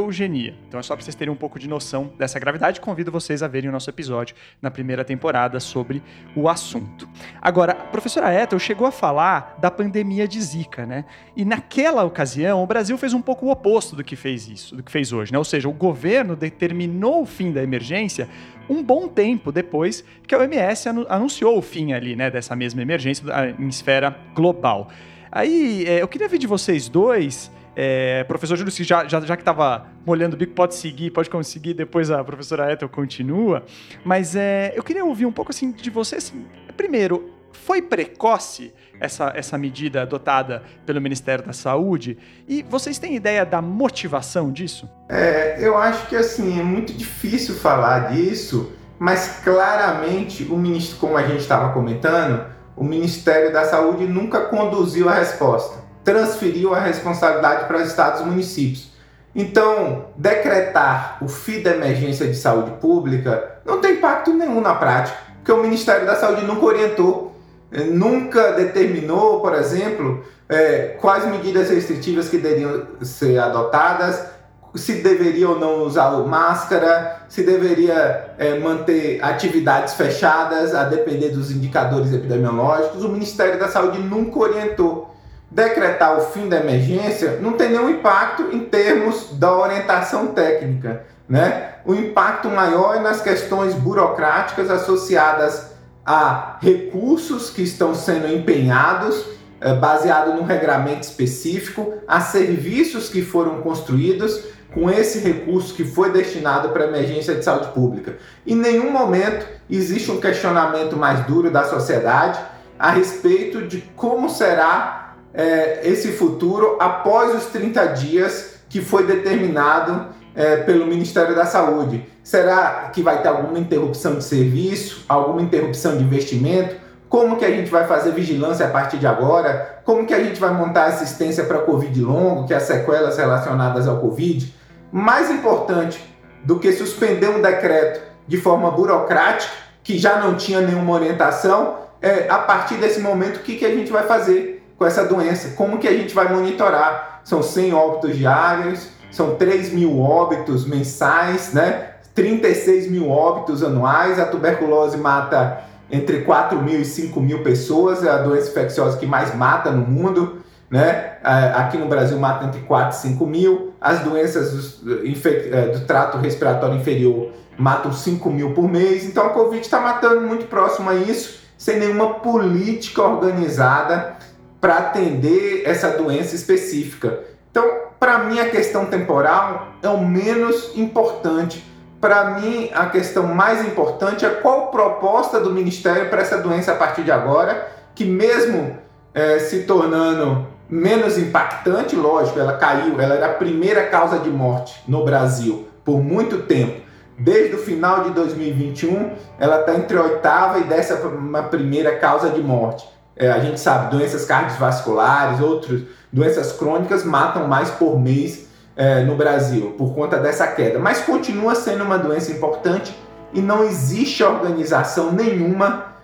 Então 0.67 0.79
é 0.79 0.83
só 0.83 0.95
para 0.95 1.03
vocês 1.03 1.15
terem 1.15 1.33
um 1.33 1.37
pouco 1.37 1.57
de 1.57 1.67
noção 1.67 2.11
dessa 2.17 2.39
gravidade. 2.39 2.79
Convido 2.81 3.11
vocês 3.11 3.41
a 3.41 3.47
verem 3.47 3.69
o 3.69 3.71
nosso 3.73 3.89
episódio 3.89 4.35
na 4.61 4.69
primeira 4.69 5.03
temporada 5.03 5.59
sobre 5.59 6.01
o 6.35 6.47
assunto. 6.49 7.09
Agora, 7.41 7.73
a 7.73 7.75
professora 7.75 8.33
Ethel 8.33 8.59
chegou 8.59 8.87
a 8.87 8.91
falar 8.91 9.57
da 9.59 9.71
pandemia 9.71 10.27
de 10.27 10.41
Zika, 10.41 10.85
né? 10.85 11.05
E 11.35 11.43
naquela 11.43 12.03
ocasião, 12.03 12.63
o 12.63 12.67
Brasil 12.67 12.97
fez 12.97 13.13
um 13.13 13.21
pouco 13.21 13.45
o 13.45 13.51
oposto 13.51 13.95
do 13.95 14.03
que 14.03 14.15
fez 14.15 14.47
isso, 14.47 14.75
do 14.75 14.83
que 14.83 14.91
fez 14.91 15.11
hoje, 15.13 15.31
né? 15.31 15.37
Ou 15.37 15.45
seja, 15.45 15.67
o 15.69 15.73
governo 15.73 16.35
determinou 16.35 17.21
o 17.21 17.25
fim 17.25 17.51
da 17.51 17.63
emergência 17.63 18.27
um 18.69 18.83
bom 18.83 19.07
tempo 19.07 19.51
depois 19.51 20.03
que 20.27 20.35
a 20.35 20.39
OMS 20.39 20.89
anunciou 21.07 21.57
o 21.57 21.61
fim 21.61 21.93
ali, 21.93 22.15
né, 22.15 22.29
dessa 22.29 22.55
mesma 22.55 22.81
emergência 22.81 23.23
em 23.57 23.67
esfera 23.67 24.17
global. 24.35 24.89
Aí, 25.31 25.85
é, 25.87 26.01
eu 26.01 26.07
queria 26.07 26.27
ver 26.27 26.37
de 26.37 26.47
vocês 26.47 26.89
dois 26.89 27.51
é, 27.79 28.23
professor 28.23 28.57
Júlio, 28.57 28.73
já, 28.83 29.07
já, 29.07 29.21
já 29.21 29.35
que 29.37 29.43
estava 29.43 29.85
molhando 30.03 30.35
o 30.35 30.39
bico, 30.39 30.53
pode 30.55 30.73
seguir, 30.73 31.11
pode 31.11 31.29
conseguir, 31.29 31.75
depois 31.75 32.09
a 32.09 32.23
professora 32.23 32.73
Ethel 32.73 32.89
continua. 32.89 33.63
Mas 34.03 34.35
é, 34.35 34.73
eu 34.75 34.81
queria 34.81 35.05
ouvir 35.05 35.27
um 35.27 35.31
pouco 35.31 35.51
assim 35.51 35.71
de 35.71 35.91
você. 35.91 36.15
Assim, 36.15 36.47
primeiro, 36.75 37.31
foi 37.51 37.79
precoce 37.79 38.73
essa, 38.99 39.31
essa 39.35 39.59
medida 39.59 40.01
adotada 40.01 40.63
pelo 40.87 40.99
Ministério 40.99 41.45
da 41.45 41.53
Saúde? 41.53 42.17
E 42.47 42.63
vocês 42.63 42.97
têm 42.97 43.15
ideia 43.15 43.45
da 43.45 43.61
motivação 43.61 44.51
disso? 44.51 44.89
É, 45.07 45.57
eu 45.59 45.77
acho 45.77 46.07
que 46.07 46.15
assim, 46.15 46.59
é 46.59 46.63
muito 46.63 46.91
difícil 46.93 47.53
falar 47.53 48.11
disso, 48.11 48.71
mas 48.97 49.39
claramente 49.43 50.45
o 50.45 50.57
ministro, 50.57 50.97
como 50.97 51.15
a 51.15 51.21
gente 51.21 51.41
estava 51.41 51.71
comentando, 51.73 52.43
o 52.75 52.83
Ministério 52.83 53.53
da 53.53 53.65
Saúde 53.65 54.07
nunca 54.07 54.45
conduziu 54.45 55.07
a 55.09 55.13
resposta 55.13 55.85
transferiu 56.07 56.73
a 56.73 56.79
responsabilidade 56.79 57.65
para 57.65 57.81
os 57.81 57.89
estados 57.89 58.21
e 58.21 58.23
municípios. 58.23 58.89
Então, 59.35 60.05
decretar 60.15 61.17
o 61.21 61.27
fim 61.27 61.61
da 61.61 61.71
emergência 61.71 62.25
de 62.25 62.35
saúde 62.35 62.71
pública 62.79 63.57
não 63.65 63.81
tem 63.81 63.95
impacto 63.95 64.33
nenhum 64.33 64.61
na 64.61 64.73
prática, 64.73 65.17
porque 65.35 65.51
o 65.51 65.61
Ministério 65.61 66.05
da 66.05 66.15
Saúde 66.15 66.45
nunca 66.45 66.65
orientou, 66.65 67.35
eh, 67.73 67.83
nunca 67.83 68.53
determinou, 68.53 69.41
por 69.41 69.53
exemplo, 69.53 70.23
é, 70.47 70.95
quais 71.01 71.25
medidas 71.25 71.69
restritivas 71.69 72.29
que 72.29 72.37
deveriam 72.37 72.87
ser 73.01 73.37
adotadas, 73.39 74.27
se 74.75 75.01
deveria 75.01 75.49
ou 75.49 75.59
não 75.59 75.83
usar 75.83 76.09
máscara, 76.25 77.23
se 77.27 77.43
deveria 77.43 78.33
é, 78.37 78.57
manter 78.59 79.21
atividades 79.21 79.93
fechadas, 79.95 80.73
a 80.73 80.85
depender 80.85 81.31
dos 81.31 81.51
indicadores 81.51 82.13
epidemiológicos. 82.13 83.03
O 83.03 83.09
Ministério 83.09 83.59
da 83.59 83.67
Saúde 83.67 83.99
nunca 83.99 84.39
orientou. 84.39 85.16
Decretar 85.49 86.17
o 86.17 86.21
fim 86.31 86.49
da 86.49 86.57
emergência 86.57 87.39
não 87.41 87.53
tem 87.53 87.69
nenhum 87.69 87.89
impacto 87.89 88.49
em 88.51 88.65
termos 88.65 89.29
da 89.33 89.55
orientação 89.55 90.27
técnica. 90.27 91.05
Né? 91.27 91.75
O 91.85 91.93
impacto 91.93 92.49
maior 92.49 92.95
é 92.95 92.99
nas 92.99 93.21
questões 93.21 93.73
burocráticas 93.73 94.69
associadas 94.69 95.71
a 96.05 96.57
recursos 96.61 97.49
que 97.49 97.61
estão 97.61 97.93
sendo 97.93 98.27
empenhados 98.27 99.25
é, 99.59 99.73
baseado 99.73 100.33
num 100.35 100.43
regramento 100.43 101.01
específico, 101.01 101.95
a 102.07 102.21
serviços 102.21 103.09
que 103.09 103.21
foram 103.21 103.61
construídos 103.61 104.43
com 104.73 104.89
esse 104.89 105.19
recurso 105.19 105.73
que 105.73 105.83
foi 105.83 106.11
destinado 106.11 106.69
para 106.69 106.85
emergência 106.85 107.33
de 107.33 107.43
saúde 107.43 107.69
pública. 107.69 108.17
Em 108.45 108.55
nenhum 108.55 108.91
momento 108.91 109.47
existe 109.69 110.11
um 110.11 110.19
questionamento 110.19 110.95
mais 110.95 111.25
duro 111.25 111.49
da 111.49 111.63
sociedade 111.63 112.39
a 112.77 112.91
respeito 112.91 113.67
de 113.67 113.81
como 113.95 114.29
será 114.29 115.06
é, 115.37 115.81
esse 115.83 116.13
futuro 116.13 116.77
após 116.79 117.35
os 117.35 117.45
30 117.51 117.85
dias 117.89 118.55
que 118.67 118.81
foi 118.81 119.05
determinado 119.05 120.07
é, 120.35 120.57
pelo 120.57 120.87
Ministério 120.87 121.35
da 121.35 121.45
Saúde. 121.45 122.03
Será 122.23 122.89
que 122.91 123.03
vai 123.03 123.21
ter 123.21 123.27
alguma 123.27 123.59
interrupção 123.59 124.15
de 124.15 124.23
serviço, 124.23 125.05
alguma 125.07 125.39
interrupção 125.39 125.95
de 125.95 126.03
investimento? 126.03 126.75
Como 127.07 127.37
que 127.37 127.45
a 127.45 127.51
gente 127.51 127.69
vai 127.69 127.85
fazer 127.87 128.11
vigilância 128.11 128.65
a 128.65 128.69
partir 128.69 128.97
de 128.97 129.05
agora? 129.05 129.79
Como 129.85 130.07
que 130.07 130.13
a 130.13 130.21
gente 130.21 130.39
vai 130.39 130.51
montar 130.51 130.85
assistência 130.85 131.43
para 131.43 131.59
Covid 131.59 132.01
longo, 132.01 132.47
que 132.47 132.53
é 132.53 132.57
as 132.57 132.63
sequelas 132.63 133.17
relacionadas 133.17 133.87
ao 133.87 133.99
Covid? 133.99 134.53
Mais 134.91 135.29
importante 135.29 136.03
do 136.43 136.59
que 136.59 136.73
suspender 136.73 137.29
um 137.29 137.41
decreto 137.41 138.01
de 138.27 138.37
forma 138.37 138.71
burocrática, 138.71 139.53
que 139.83 139.97
já 139.97 140.19
não 140.19 140.35
tinha 140.35 140.61
nenhuma 140.61 140.93
orientação, 140.93 141.75
é 142.01 142.27
a 142.27 142.39
partir 142.39 142.75
desse 142.75 142.99
momento 142.99 143.37
o 143.37 143.39
que, 143.39 143.55
que 143.55 143.65
a 143.65 143.73
gente 143.73 143.91
vai 143.91 144.03
fazer 144.03 144.56
com 144.77 144.85
essa 144.85 145.03
doença? 145.03 145.55
Como 145.55 145.79
que 145.79 145.87
a 145.87 145.93
gente 145.93 146.13
vai 146.13 146.31
monitorar? 146.31 147.21
São 147.23 147.41
100 147.41 147.73
óbitos 147.73 148.15
diários, 148.15 148.89
são 149.11 149.35
3 149.35 149.73
mil 149.73 149.99
óbitos 149.99 150.65
mensais, 150.65 151.53
né? 151.53 151.91
36 152.13 152.89
mil 152.89 153.09
óbitos 153.09 153.63
anuais. 153.63 154.19
A 154.19 154.25
tuberculose 154.25 154.97
mata 154.97 155.63
entre 155.89 156.21
4 156.21 156.61
mil 156.61 156.81
e 156.81 156.85
5 156.85 157.19
mil 157.19 157.43
pessoas, 157.43 158.03
é 158.03 158.09
a 158.09 158.17
doença 158.17 158.49
infecciosa 158.49 158.97
que 158.97 159.05
mais 159.05 159.35
mata 159.35 159.71
no 159.71 159.85
mundo. 159.85 160.37
Né? 160.69 161.13
Aqui 161.55 161.77
no 161.77 161.87
Brasil 161.87 162.19
mata 162.19 162.45
entre 162.45 162.61
4 162.61 162.97
e 162.97 163.01
5 163.01 163.25
mil. 163.25 163.73
As 163.79 163.99
doenças 163.99 164.79
do, 164.81 165.01
é, 165.01 165.67
do 165.69 165.85
trato 165.85 166.17
respiratório 166.17 166.75
inferior 166.75 167.31
matam 167.57 167.93
5 167.93 168.29
mil 168.29 168.53
por 168.53 168.69
mês. 168.69 169.05
Então 169.05 169.25
a 169.25 169.29
Covid 169.29 169.61
está 169.61 169.79
matando 169.79 170.21
muito 170.21 170.45
próximo 170.47 170.89
a 170.89 170.95
isso, 170.95 171.39
sem 171.57 171.79
nenhuma 171.79 172.15
política 172.15 173.01
organizada 173.01 174.17
para 174.59 174.77
atender 174.77 175.63
essa 175.65 175.89
doença 175.91 176.35
específica. 176.35 177.19
Então, 177.51 177.63
para 177.99 178.19
mim, 178.19 178.39
a 178.39 178.49
questão 178.49 178.85
temporal 178.85 179.73
é 179.81 179.89
o 179.89 179.99
menos 179.99 180.75
importante 180.75 181.63
para 181.99 182.39
mim, 182.39 182.69
a 182.73 182.85
questão 182.85 183.23
mais 183.23 183.65
importante 183.65 184.23
é 184.23 184.29
qual 184.29 184.67
proposta 184.67 185.39
do 185.39 185.51
Ministério 185.51 186.09
para 186.09 186.21
essa 186.21 186.37
doença 186.37 186.71
a 186.71 186.75
partir 186.75 187.03
de 187.03 187.11
agora, 187.11 187.67
que 187.95 188.05
mesmo 188.05 188.77
é, 189.15 189.39
se 189.39 189.63
tornando 189.63 190.45
menos 190.69 191.17
impactante, 191.17 191.95
lógico, 191.95 192.39
ela 192.39 192.57
caiu, 192.57 193.01
ela 193.01 193.15
era 193.15 193.27
a 193.27 193.33
primeira 193.33 193.87
causa 193.87 194.19
de 194.19 194.29
morte 194.29 194.79
no 194.87 195.03
Brasil 195.03 195.67
por 195.83 196.03
muito 196.03 196.43
tempo. 196.43 196.85
Desde 197.17 197.55
o 197.55 197.57
final 197.57 198.03
de 198.03 198.11
2021, 198.11 199.13
ela 199.39 199.61
está 199.61 199.73
entre 199.73 199.97
a 199.97 200.03
oitava 200.03 200.59
e 200.59 200.65
décima 200.65 201.43
primeira 201.43 201.97
causa 201.97 202.29
de 202.29 202.41
morte. 202.41 202.87
É, 203.17 203.31
a 203.31 203.39
gente 203.39 203.59
sabe, 203.59 203.95
doenças 203.95 204.25
cardiovasculares, 204.25 205.39
outras 205.39 205.81
doenças 206.11 206.51
crônicas 206.51 207.03
matam 207.03 207.47
mais 207.47 207.69
por 207.71 207.99
mês 207.99 208.47
é, 208.75 209.03
no 209.03 209.15
Brasil 209.15 209.73
por 209.77 209.93
conta 209.95 210.17
dessa 210.17 210.47
queda, 210.47 210.77
mas 210.77 211.01
continua 211.01 211.55
sendo 211.55 211.83
uma 211.83 211.97
doença 211.97 212.31
importante 212.31 212.95
e 213.33 213.41
não 213.41 213.63
existe 213.63 214.23
organização 214.23 215.11
nenhuma 215.11 215.95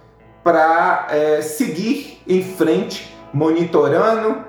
para 0.43 1.07
é, 1.09 1.41
seguir 1.41 2.21
em 2.27 2.43
frente, 2.43 3.15
monitorando, 3.33 4.43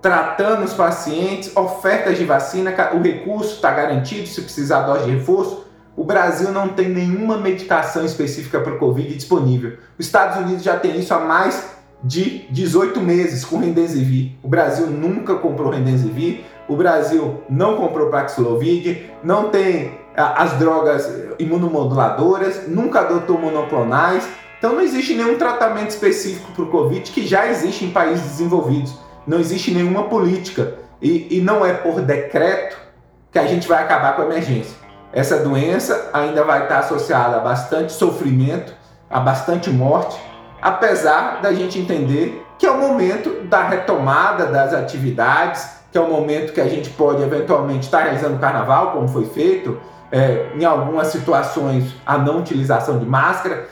tratando 0.00 0.64
os 0.64 0.72
pacientes, 0.72 1.54
ofertas 1.56 2.16
de 2.16 2.24
vacina, 2.24 2.72
o 2.92 3.02
recurso 3.02 3.54
está 3.54 3.72
garantido 3.72 4.26
se 4.26 4.40
precisar 4.42 4.82
dose 4.82 5.04
de 5.04 5.10
reforço. 5.10 5.66
O 6.00 6.04
Brasil 6.04 6.50
não 6.50 6.68
tem 6.68 6.88
nenhuma 6.88 7.36
medicação 7.36 8.06
específica 8.06 8.58
para 8.58 8.72
o 8.72 8.78
Covid 8.78 9.14
disponível. 9.14 9.76
Os 9.98 10.06
Estados 10.06 10.38
Unidos 10.38 10.62
já 10.62 10.78
tem 10.78 10.98
isso 10.98 11.12
há 11.12 11.20
mais 11.20 11.72
de 12.02 12.46
18 12.50 12.98
meses 13.02 13.44
com 13.44 13.58
Remdesivir. 13.58 14.32
O 14.42 14.48
Brasil 14.48 14.86
nunca 14.86 15.34
comprou 15.34 15.68
Remdesivir. 15.68 16.40
O 16.66 16.74
Brasil 16.74 17.42
não 17.50 17.76
comprou 17.76 18.08
Paxlovid, 18.08 19.10
não 19.22 19.50
tem 19.50 19.92
as 20.16 20.54
drogas 20.54 21.06
imunomoduladoras, 21.38 22.66
nunca 22.66 23.00
adotou 23.00 23.38
monoclonais. 23.38 24.26
Então 24.58 24.72
não 24.72 24.80
existe 24.80 25.12
nenhum 25.12 25.36
tratamento 25.36 25.90
específico 25.90 26.50
para 26.52 26.64
o 26.64 26.70
Covid 26.70 27.10
que 27.10 27.26
já 27.26 27.46
existe 27.46 27.84
em 27.84 27.90
países 27.90 28.24
desenvolvidos. 28.24 28.94
Não 29.26 29.38
existe 29.38 29.70
nenhuma 29.70 30.04
política. 30.04 30.78
E, 31.02 31.36
e 31.36 31.40
não 31.42 31.62
é 31.62 31.74
por 31.74 32.00
decreto 32.00 32.78
que 33.30 33.38
a 33.38 33.46
gente 33.46 33.68
vai 33.68 33.82
acabar 33.82 34.16
com 34.16 34.22
a 34.22 34.24
emergência. 34.24 34.79
Essa 35.12 35.38
doença 35.38 36.10
ainda 36.12 36.44
vai 36.44 36.62
estar 36.62 36.78
associada 36.78 37.36
a 37.36 37.40
bastante 37.40 37.92
sofrimento, 37.92 38.72
a 39.08 39.18
bastante 39.18 39.68
morte, 39.68 40.20
apesar 40.62 41.40
da 41.40 41.52
gente 41.52 41.78
entender 41.78 42.46
que 42.58 42.66
é 42.66 42.70
o 42.70 42.78
momento 42.78 43.44
da 43.48 43.66
retomada 43.66 44.46
das 44.46 44.72
atividades, 44.72 45.80
que 45.90 45.98
é 45.98 46.00
o 46.00 46.08
momento 46.08 46.52
que 46.52 46.60
a 46.60 46.68
gente 46.68 46.90
pode 46.90 47.22
eventualmente 47.22 47.86
estar 47.86 48.02
realizando 48.02 48.38
carnaval, 48.38 48.92
como 48.92 49.08
foi 49.08 49.24
feito, 49.26 49.80
é, 50.12 50.50
em 50.54 50.64
algumas 50.64 51.08
situações 51.08 51.92
a 52.06 52.16
não 52.18 52.38
utilização 52.38 52.98
de 52.98 53.06
máscara, 53.06 53.68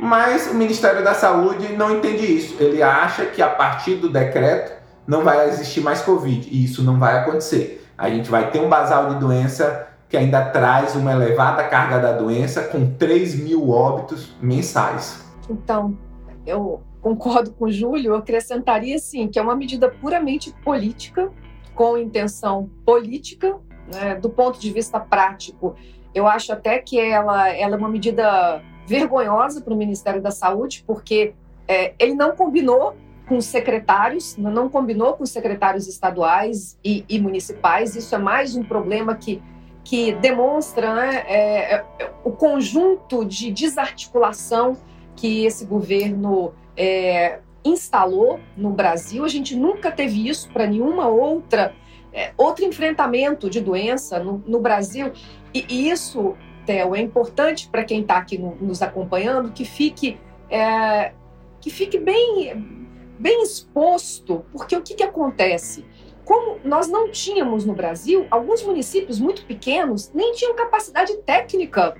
mas 0.00 0.50
o 0.50 0.54
Ministério 0.54 1.04
da 1.04 1.14
Saúde 1.14 1.74
não 1.74 1.92
entende 1.92 2.24
isso. 2.24 2.56
Ele 2.58 2.82
acha 2.82 3.26
que 3.26 3.40
a 3.40 3.48
partir 3.48 3.96
do 3.96 4.08
decreto 4.08 4.72
não 5.06 5.22
vai 5.22 5.48
existir 5.48 5.80
mais 5.80 6.00
Covid, 6.00 6.48
e 6.50 6.64
isso 6.64 6.82
não 6.82 6.98
vai 6.98 7.18
acontecer. 7.18 7.86
A 7.96 8.08
gente 8.08 8.28
vai 8.28 8.50
ter 8.50 8.60
um 8.60 8.68
basal 8.68 9.10
de 9.10 9.16
doença 9.16 9.91
que 10.12 10.16
ainda 10.18 10.44
traz 10.44 10.94
uma 10.94 11.10
elevada 11.10 11.66
carga 11.68 11.98
da 11.98 12.12
doença, 12.12 12.64
com 12.64 12.84
3 12.84 13.34
mil 13.42 13.70
óbitos 13.70 14.36
mensais. 14.42 15.24
Então, 15.48 15.96
eu 16.44 16.82
concordo 17.00 17.50
com 17.52 17.64
o 17.64 17.72
Júlio, 17.72 18.14
acrescentaria 18.14 18.98
sim 18.98 19.26
que 19.26 19.38
é 19.38 19.42
uma 19.42 19.56
medida 19.56 19.88
puramente 19.88 20.54
política, 20.62 21.32
com 21.74 21.96
intenção 21.96 22.68
política, 22.84 23.58
né, 23.90 24.14
do 24.16 24.28
ponto 24.28 24.60
de 24.60 24.70
vista 24.70 25.00
prático. 25.00 25.76
Eu 26.14 26.26
acho 26.26 26.52
até 26.52 26.78
que 26.78 27.00
ela, 27.00 27.48
ela 27.48 27.74
é 27.74 27.78
uma 27.78 27.88
medida 27.88 28.62
vergonhosa 28.86 29.62
para 29.62 29.72
o 29.72 29.76
Ministério 29.78 30.20
da 30.20 30.30
Saúde, 30.30 30.84
porque 30.86 31.32
é, 31.66 31.94
ele 31.98 32.12
não 32.12 32.36
combinou 32.36 32.94
com 33.26 33.38
os 33.38 33.46
secretários, 33.46 34.36
não 34.36 34.68
combinou 34.68 35.14
com 35.14 35.24
os 35.24 35.30
secretários 35.30 35.88
estaduais 35.88 36.78
e, 36.84 37.02
e 37.08 37.18
municipais. 37.18 37.96
Isso 37.96 38.14
é 38.14 38.18
mais 38.18 38.54
um 38.54 38.62
problema 38.62 39.14
que, 39.14 39.42
que 39.84 40.12
demonstra 40.12 40.94
né, 40.94 41.24
é, 41.26 41.74
é, 41.74 42.10
o 42.24 42.30
conjunto 42.30 43.24
de 43.24 43.50
desarticulação 43.50 44.76
que 45.16 45.44
esse 45.44 45.64
governo 45.64 46.52
é, 46.76 47.40
instalou 47.64 48.40
no 48.56 48.70
Brasil. 48.70 49.24
A 49.24 49.28
gente 49.28 49.56
nunca 49.56 49.90
teve 49.90 50.28
isso 50.28 50.48
para 50.50 50.66
nenhuma 50.66 51.08
outra 51.08 51.74
é, 52.12 52.32
outro 52.36 52.64
enfrentamento 52.64 53.48
de 53.48 53.60
doença 53.60 54.18
no, 54.18 54.42
no 54.46 54.60
Brasil. 54.60 55.12
E, 55.54 55.64
e, 55.68 55.90
isso, 55.90 56.36
Theo, 56.66 56.94
é 56.94 57.00
importante 57.00 57.68
para 57.68 57.84
quem 57.84 58.02
está 58.02 58.18
aqui 58.18 58.36
no, 58.36 58.54
nos 58.56 58.82
acompanhando 58.82 59.50
que 59.50 59.64
fique 59.64 60.18
é, 60.50 61.12
que 61.60 61.70
fique 61.70 61.98
bem 61.98 62.80
bem 63.18 63.42
exposto, 63.42 64.44
porque 64.52 64.76
o 64.76 64.82
que, 64.82 64.94
que 64.94 65.02
acontece? 65.02 65.84
Como 66.24 66.60
nós 66.64 66.88
não 66.88 67.10
tínhamos 67.10 67.64
no 67.64 67.74
Brasil, 67.74 68.26
alguns 68.30 68.62
municípios 68.62 69.18
muito 69.18 69.44
pequenos 69.44 70.10
nem 70.14 70.32
tinham 70.32 70.54
capacidade 70.54 71.16
técnica 71.18 71.96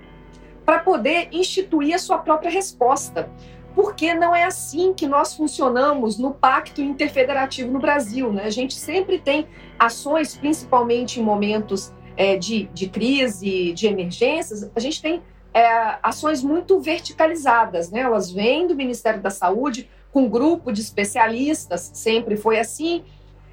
para 0.64 0.78
poder 0.78 1.28
instituir 1.32 1.94
a 1.94 1.98
sua 1.98 2.18
própria 2.18 2.50
resposta 2.50 3.28
porque 3.74 4.14
não 4.14 4.34
é 4.34 4.44
assim 4.44 4.92
que 4.92 5.06
nós 5.06 5.34
funcionamos 5.34 6.18
no 6.18 6.32
Pacto 6.32 6.82
Interfederativo 6.82 7.70
no 7.70 7.78
Brasil. 7.78 8.32
Né? 8.32 8.44
A 8.44 8.50
gente 8.50 8.74
sempre 8.74 9.18
tem 9.18 9.46
ações, 9.78 10.36
principalmente 10.36 11.20
em 11.20 11.22
momentos 11.22 11.92
é, 12.16 12.36
de, 12.36 12.64
de 12.74 12.88
crise, 12.88 13.72
de 13.72 13.86
emergências, 13.86 14.70
a 14.74 14.80
gente 14.80 15.00
tem 15.00 15.22
é, 15.54 15.98
ações 16.02 16.42
muito 16.42 16.78
verticalizadas. 16.80 17.90
Né? 17.90 18.00
Elas 18.00 18.30
vêm 18.30 18.66
do 18.66 18.74
Ministério 18.74 19.20
da 19.20 19.30
Saúde 19.30 19.88
com 20.12 20.24
um 20.24 20.28
grupo 20.28 20.70
de 20.70 20.80
especialistas, 20.80 21.90
sempre 21.94 22.36
foi 22.36 22.58
assim. 22.58 23.02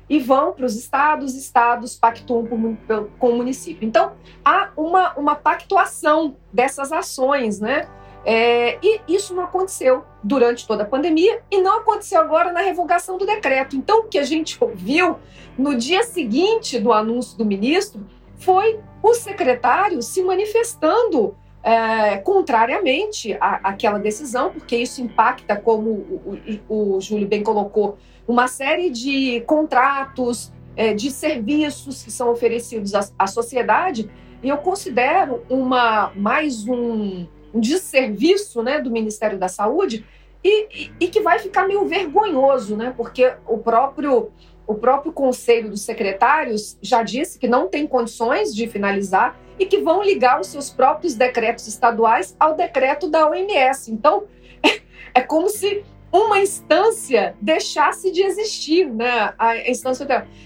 E 0.10 0.20
vão 0.20 0.54
para 0.54 0.66
os 0.66 0.76
estados, 0.76 1.36
estados 1.36 1.96
pactuam 1.96 2.48
com 2.48 3.30
o 3.30 3.36
município. 3.36 3.88
Então, 3.88 4.14
há 4.44 4.72
uma, 4.76 5.14
uma 5.14 5.36
pactuação 5.36 6.36
dessas 6.52 6.92
ações, 6.92 7.60
né? 7.60 7.88
É, 8.26 8.78
e 8.84 9.02
isso 9.08 9.34
não 9.34 9.44
aconteceu 9.44 10.04
durante 10.22 10.68
toda 10.68 10.84
a 10.84 10.86
pandemia 10.86 11.42
e 11.50 11.62
não 11.62 11.80
aconteceu 11.80 12.20
agora 12.20 12.52
na 12.52 12.60
revogação 12.60 13.18
do 13.18 13.26
decreto. 13.26 13.76
Então, 13.76 14.02
o 14.02 14.04
que 14.04 14.18
a 14.18 14.24
gente 14.24 14.62
ouviu 14.62 15.18
no 15.58 15.76
dia 15.76 16.04
seguinte 16.04 16.80
do 16.80 16.92
anúncio 16.92 17.38
do 17.38 17.46
ministro 17.46 18.06
foi 18.36 18.80
o 19.02 19.14
secretário 19.14 20.02
se 20.02 20.22
manifestando 20.22 21.36
é, 21.64 22.18
contrariamente 22.18 23.34
à, 23.40 23.70
àquela 23.70 24.00
decisão, 24.00 24.52
porque 24.52 24.78
isso 24.78 25.02
impacta, 25.02 25.56
como 25.56 25.90
o, 25.90 26.40
o, 26.68 26.96
o 26.96 27.02
Júlio 27.02 27.28
bem 27.28 27.44
colocou, 27.44 27.98
uma 28.28 28.48
série 28.48 28.90
de 28.90 29.42
contratos, 29.42 30.52
é, 30.76 30.94
de 30.94 31.12
serviços 31.12 32.04
que 32.04 32.12
são 32.12 32.32
oferecidos 32.32 32.96
à, 32.96 33.02
à 33.18 33.28
sociedade. 33.28 34.10
E 34.42 34.48
eu 34.48 34.58
considero 34.58 35.44
uma 35.50 36.12
mais 36.16 36.66
um, 36.66 37.28
um 37.54 37.60
desserviço 37.60 38.64
né, 38.64 38.80
do 38.80 38.90
Ministério 38.90 39.38
da 39.38 39.50
Saúde 39.50 40.06
e, 40.42 40.68
e, 40.74 40.92
e, 41.02 41.08
que 41.10 41.20
vai 41.20 41.38
ficar 41.40 41.68
meio 41.68 41.86
vergonhoso, 41.86 42.78
né? 42.78 42.94
Porque 42.96 43.34
o 43.46 43.58
próprio 43.58 44.30
o 44.70 44.76
próprio 44.76 45.12
Conselho 45.12 45.72
dos 45.72 45.82
Secretários 45.82 46.78
já 46.80 47.02
disse 47.02 47.40
que 47.40 47.48
não 47.48 47.68
tem 47.68 47.88
condições 47.88 48.54
de 48.54 48.68
finalizar 48.68 49.36
e 49.58 49.66
que 49.66 49.80
vão 49.80 50.04
ligar 50.04 50.40
os 50.40 50.46
seus 50.46 50.70
próprios 50.70 51.16
decretos 51.16 51.66
estaduais 51.68 52.36
ao 52.40 52.56
decreto 52.56 53.10
da 53.10 53.28
OMS. 53.28 53.92
Então, 53.92 54.26
é 55.12 55.22
como 55.22 55.50
se 55.50 55.84
uma 56.12 56.40
instância 56.40 57.36
deixasse 57.42 58.12
de 58.12 58.22
existir, 58.22 58.86
né? 58.88 59.34
A 59.40 59.58
instância. 59.68 60.06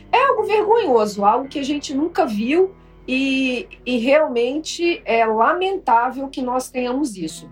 É 0.09 0.23
algo 0.29 0.43
vergonhoso, 0.43 1.25
algo 1.25 1.49
que 1.49 1.59
a 1.59 1.63
gente 1.63 1.93
nunca 1.93 2.25
viu 2.25 2.73
e, 3.05 3.67
e 3.85 3.97
realmente 3.97 5.01
é 5.03 5.25
lamentável 5.25 6.29
que 6.29 6.41
nós 6.41 6.69
tenhamos 6.69 7.17
isso. 7.17 7.49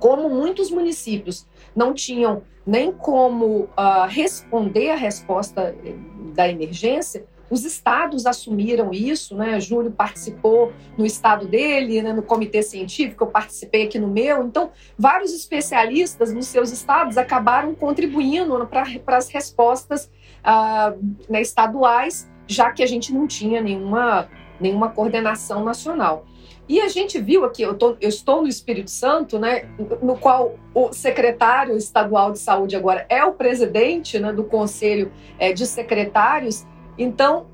Como 0.00 0.28
muitos 0.28 0.72
municípios 0.72 1.46
não 1.74 1.94
tinham 1.94 2.42
nem 2.66 2.92
como 2.92 3.68
uh, 3.76 4.06
responder 4.08 4.90
a 4.90 4.96
resposta 4.96 5.74
eh, 5.84 5.94
da 6.34 6.48
emergência, 6.48 7.26
os 7.50 7.64
estados 7.64 8.26
assumiram 8.26 8.92
isso, 8.92 9.36
né? 9.36 9.60
Júlio 9.60 9.90
participou 9.90 10.72
no 10.96 11.04
estado 11.04 11.46
dele, 11.46 12.02
né? 12.02 12.12
no 12.12 12.22
comitê 12.22 12.62
científico, 12.62 13.24
eu 13.24 13.28
participei 13.28 13.84
aqui 13.84 13.98
no 13.98 14.08
meu. 14.08 14.44
Então, 14.44 14.70
vários 14.98 15.32
especialistas 15.34 16.32
nos 16.32 16.46
seus 16.46 16.72
estados 16.72 17.18
acabaram 17.18 17.74
contribuindo 17.74 18.66
para 18.66 19.16
as 19.16 19.28
respostas 19.28 20.10
uh, 20.40 20.98
né, 21.28 21.42
estaduais, 21.42 22.28
já 22.46 22.72
que 22.72 22.82
a 22.82 22.86
gente 22.86 23.12
não 23.12 23.26
tinha 23.26 23.60
nenhuma, 23.60 24.28
nenhuma 24.58 24.88
coordenação 24.88 25.62
nacional. 25.64 26.26
E 26.68 26.80
a 26.80 26.88
gente 26.88 27.20
viu 27.20 27.44
aqui, 27.44 27.62
eu, 27.62 27.74
tô, 27.74 27.96
eu, 28.00 28.08
estou 28.08 28.42
no 28.42 28.48
Espírito 28.48 28.90
Santo, 28.90 29.38
né, 29.38 29.68
no 30.02 30.16
qual 30.16 30.54
o 30.74 30.92
secretário 30.92 31.76
estadual 31.76 32.32
de 32.32 32.38
saúde 32.38 32.74
agora 32.74 33.04
é 33.08 33.22
o 33.24 33.32
presidente 33.32 34.18
né, 34.18 34.32
do 34.32 34.44
conselho 34.44 35.12
é, 35.38 35.52
de 35.52 35.66
secretários. 35.66 36.64
Então, 36.96 37.46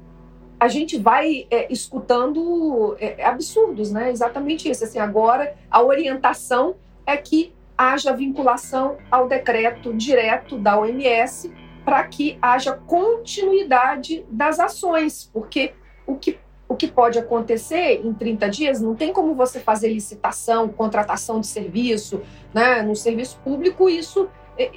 a 0.61 0.68
gente 0.68 0.99
vai 0.99 1.46
é, 1.51 1.73
escutando 1.73 2.94
é, 3.01 3.25
absurdos, 3.25 3.90
né? 3.90 4.11
Exatamente 4.11 4.70
isso. 4.70 4.85
Assim, 4.85 4.99
agora, 4.99 5.57
a 5.70 5.83
orientação 5.83 6.77
é 7.07 7.16
que 7.16 7.53
haja 7.79 8.12
vinculação 8.12 8.99
ao 9.11 9.27
decreto 9.27 9.94
direto 9.94 10.59
da 10.59 10.79
OMS 10.79 11.51
para 11.83 12.05
que 12.05 12.38
haja 12.42 12.75
continuidade 12.75 14.23
das 14.31 14.61
ações, 14.61 15.31
porque 15.33 15.73
o 16.07 16.14
que 16.14 16.38
o 16.70 16.76
que 16.76 16.87
pode 16.87 17.18
acontecer 17.18 18.00
em 18.06 18.14
30 18.14 18.48
dias, 18.48 18.80
não 18.80 18.94
tem 18.94 19.12
como 19.12 19.35
você 19.35 19.59
fazer 19.59 19.88
licitação, 19.88 20.68
contratação 20.68 21.40
de 21.40 21.48
serviço, 21.48 22.22
né? 22.54 22.80
No 22.80 22.94
serviço 22.94 23.40
público, 23.42 23.90
isso 23.90 24.28
é, 24.56 24.70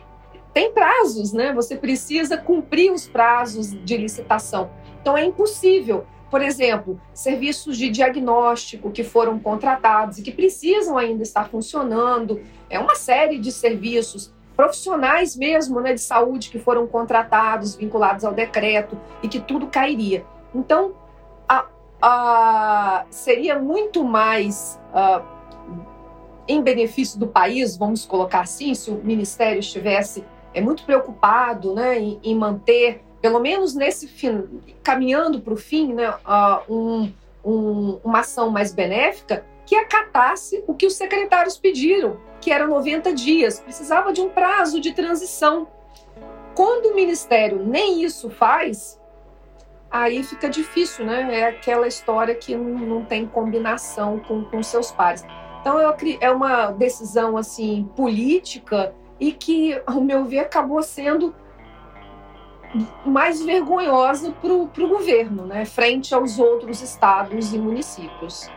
tem 0.52 0.74
prazos, 0.74 1.32
né? 1.34 1.54
Você 1.54 1.76
precisa 1.76 2.36
cumprir 2.36 2.92
os 2.92 3.08
prazos 3.08 3.70
de 3.86 3.96
licitação. 3.96 4.72
Então 5.00 5.16
é 5.16 5.24
impossível. 5.24 6.04
Por 6.32 6.42
exemplo, 6.42 7.00
serviços 7.14 7.78
de 7.78 7.92
diagnóstico 7.92 8.90
que 8.90 9.04
foram 9.04 9.38
contratados 9.38 10.18
e 10.18 10.24
que 10.24 10.32
precisam 10.32 10.98
ainda 10.98 11.22
estar 11.22 11.48
funcionando, 11.48 12.42
é 12.72 12.80
uma 12.80 12.96
série 12.96 13.38
de 13.38 13.52
serviços 13.52 14.34
profissionais 14.56 15.36
mesmo, 15.36 15.80
né, 15.80 15.94
de 15.94 16.02
saúde 16.02 16.50
que 16.50 16.58
foram 16.58 16.88
contratados, 16.88 17.76
vinculados 17.76 18.26
ao 18.26 18.34
decreto 18.34 19.00
e 19.22 19.28
que 19.28 19.40
tudo 19.40 19.68
cairia. 19.68 20.26
Então, 20.56 20.96
uh, 22.04 23.06
seria 23.10 23.58
muito 23.58 24.04
mais 24.04 24.80
uh, 24.90 25.24
em 26.48 26.62
benefício 26.62 27.18
do 27.18 27.28
país, 27.28 27.78
vamos 27.78 28.06
colocar 28.06 28.42
assim, 28.42 28.76
se 28.76 28.92
o 28.92 28.96
Ministério 28.96 29.60
estivesse 29.60 30.26
é, 30.54 30.60
muito 30.60 30.84
preocupado 30.84 31.74
né, 31.74 31.98
em, 31.98 32.20
em 32.22 32.36
manter, 32.36 33.02
pelo 33.22 33.40
menos 33.40 33.74
nesse 33.74 34.08
fim, 34.08 34.62
caminhando 34.84 35.40
para 35.40 35.54
o 35.54 35.58
fim, 35.58 35.94
né, 35.94 36.10
uh, 36.10 36.74
um, 36.74 37.12
um, 37.44 38.00
uma 38.04 38.20
ação 38.20 38.50
mais 38.50 38.74
benéfica, 38.74 39.46
que 39.66 39.76
acatasse 39.76 40.62
o 40.68 40.74
que 40.74 40.86
os 40.86 40.96
secretários 40.96 41.58
pediram, 41.58 42.18
que 42.42 42.52
era 42.52 42.68
90 42.68 43.14
dias, 43.14 43.62
precisava 43.62 44.12
de 44.12 44.20
um 44.20 44.30
prazo 44.30 44.82
de 44.82 44.92
transição. 44.94 45.68
Quando 46.54 46.88
o 46.88 46.96
Ministério 46.96 47.66
nem 47.66 48.04
isso 48.04 48.30
faz, 48.30 49.00
aí 49.94 50.24
fica 50.24 50.50
difícil, 50.50 51.06
né? 51.06 51.40
É 51.40 51.46
aquela 51.46 51.88
história 51.88 52.34
que 52.34 52.56
não, 52.56 53.06
tem 53.06 53.28
combinação 53.28 54.20
com, 54.28 54.44
com 54.44 54.64
seus 54.64 54.92
pares. 54.92 55.24
Então 55.62 55.80
eu, 55.80 55.96
é 56.20 56.32
uma 56.32 56.72
decisão 56.72 57.38
assim 57.38 57.88
política 57.96 58.94
e 59.20 59.32
que, 59.32 59.80
ao 59.86 60.02
meu 60.02 60.26
ver, 60.26 60.40
acabou 60.40 60.82
sendo 60.82 61.34
mais 63.06 63.44
vergonhosa 63.44 64.32
para 64.32 64.52
o 64.52 64.88
governo, 64.90 65.46
né? 65.46 65.64
Frente 65.64 66.16
aos 66.16 66.40
outros 66.40 66.82
estados 66.82 67.54
e 67.54 67.60
municípios. 67.60 68.50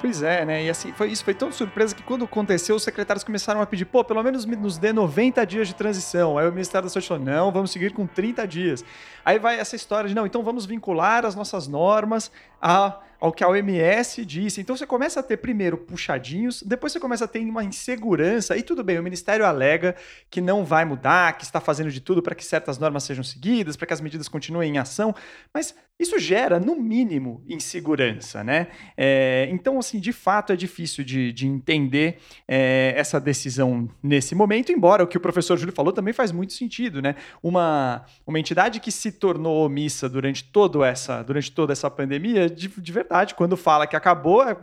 Pois 0.00 0.22
é, 0.22 0.44
né? 0.44 0.64
E 0.64 0.70
assim, 0.70 0.92
foi, 0.92 1.08
isso 1.08 1.24
foi 1.24 1.32
tão 1.32 1.50
surpresa 1.50 1.94
que 1.94 2.02
quando 2.02 2.24
aconteceu, 2.24 2.76
os 2.76 2.82
secretários 2.82 3.24
começaram 3.24 3.62
a 3.62 3.66
pedir, 3.66 3.86
pô, 3.86 4.04
pelo 4.04 4.22
menos 4.22 4.44
nos 4.44 4.76
dê 4.76 4.92
90 4.92 5.44
dias 5.46 5.68
de 5.68 5.74
transição. 5.74 6.36
Aí 6.36 6.46
o 6.46 6.52
Ministério 6.52 6.86
da 6.86 6.90
Saúde 6.90 7.08
falou, 7.08 7.24
não, 7.24 7.50
vamos 7.50 7.70
seguir 7.70 7.92
com 7.92 8.06
30 8.06 8.46
dias. 8.46 8.84
Aí 9.24 9.38
vai 9.38 9.58
essa 9.58 9.74
história 9.74 10.08
de, 10.08 10.14
não, 10.14 10.26
então 10.26 10.42
vamos 10.42 10.66
vincular 10.66 11.24
as 11.24 11.34
nossas 11.34 11.66
normas 11.66 12.30
a 12.60 13.00
ao 13.20 13.32
que 13.32 13.42
a 13.42 13.48
OMS 13.48 14.24
disse. 14.24 14.60
Então 14.60 14.76
você 14.76 14.86
começa 14.86 15.20
a 15.20 15.22
ter 15.22 15.36
primeiro 15.36 15.76
puxadinhos, 15.76 16.62
depois 16.62 16.92
você 16.92 17.00
começa 17.00 17.24
a 17.24 17.28
ter 17.28 17.40
uma 17.40 17.64
insegurança, 17.64 18.56
e 18.56 18.62
tudo 18.62 18.82
bem, 18.82 18.98
o 18.98 19.02
Ministério 19.02 19.44
alega 19.44 19.94
que 20.30 20.40
não 20.40 20.64
vai 20.64 20.84
mudar, 20.84 21.36
que 21.36 21.44
está 21.44 21.60
fazendo 21.60 21.90
de 21.90 22.00
tudo 22.00 22.22
para 22.22 22.34
que 22.34 22.44
certas 22.44 22.78
normas 22.78 23.04
sejam 23.04 23.24
seguidas, 23.24 23.76
para 23.76 23.86
que 23.86 23.92
as 23.92 24.00
medidas 24.00 24.28
continuem 24.28 24.74
em 24.74 24.78
ação, 24.78 25.14
mas 25.52 25.74
isso 25.98 26.18
gera, 26.18 26.60
no 26.60 26.76
mínimo, 26.76 27.42
insegurança, 27.48 28.44
né? 28.44 28.66
É, 28.96 29.48
então, 29.50 29.78
assim, 29.78 29.98
de 29.98 30.12
fato 30.12 30.52
é 30.52 30.56
difícil 30.56 31.02
de, 31.02 31.32
de 31.32 31.46
entender 31.46 32.18
é, 32.46 32.92
essa 32.94 33.18
decisão 33.18 33.88
nesse 34.02 34.34
momento, 34.34 34.70
embora 34.70 35.02
o 35.02 35.06
que 35.06 35.16
o 35.16 35.20
professor 35.20 35.56
Júlio 35.56 35.74
falou 35.74 35.94
também 35.94 36.12
faz 36.12 36.32
muito 36.32 36.52
sentido, 36.52 37.00
né? 37.00 37.14
Uma, 37.42 38.04
uma 38.26 38.38
entidade 38.38 38.78
que 38.78 38.92
se 38.92 39.10
tornou 39.10 39.64
omissa 39.64 40.06
durante, 40.06 40.44
todo 40.44 40.84
essa, 40.84 41.22
durante 41.22 41.50
toda 41.50 41.72
essa 41.72 41.90
pandemia, 41.90 42.50
de, 42.50 42.68
de 42.68 42.92
verdade, 42.92 43.05
quando 43.36 43.56
fala 43.56 43.86
que 43.86 43.96
acabou, 43.96 44.42
é, 44.42 44.56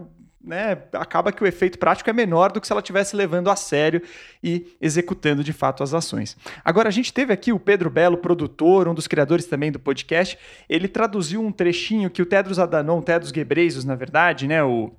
né, 0.43 0.77
acaba 0.93 1.32
que 1.32 1.41
o 1.41 1.47
efeito 1.47 1.79
prático 1.79 2.10
é 2.10 2.13
menor 2.13 2.51
do 2.51 2.60
que 2.60 2.67
se 2.67 2.73
ela 2.73 2.82
estivesse 2.82 3.15
levando 3.15 3.49
a 3.49 3.56
sério 3.56 4.01
e 4.43 4.75
executando 4.82 5.43
de 5.43 5.53
fato 5.53 5.82
as 5.82 5.93
ações. 5.93 6.36
Agora, 6.65 6.89
a 6.89 6.91
gente 6.91 7.13
teve 7.13 7.32
aqui 7.32 7.53
o 7.53 7.60
Pedro 7.60 7.89
Belo, 7.89 8.17
produtor, 8.17 8.88
um 8.88 8.93
dos 8.93 9.08
criadores 9.08 9.45
também 9.45 9.71
do 9.71 9.79
podcast, 9.79 10.38
ele 10.67 10.88
traduziu 10.88 11.41
um 11.41 11.51
trechinho 11.51 12.10
que 12.10 12.21
o 12.21 12.25
Tedros 12.25 12.60
Adhanom, 12.60 13.01
Tedros 13.01 13.32
Ghebreyesus, 13.32 13.86
na 13.86 13.95
verdade, 13.95 14.47
né, 14.47 14.62
o, 14.63 14.91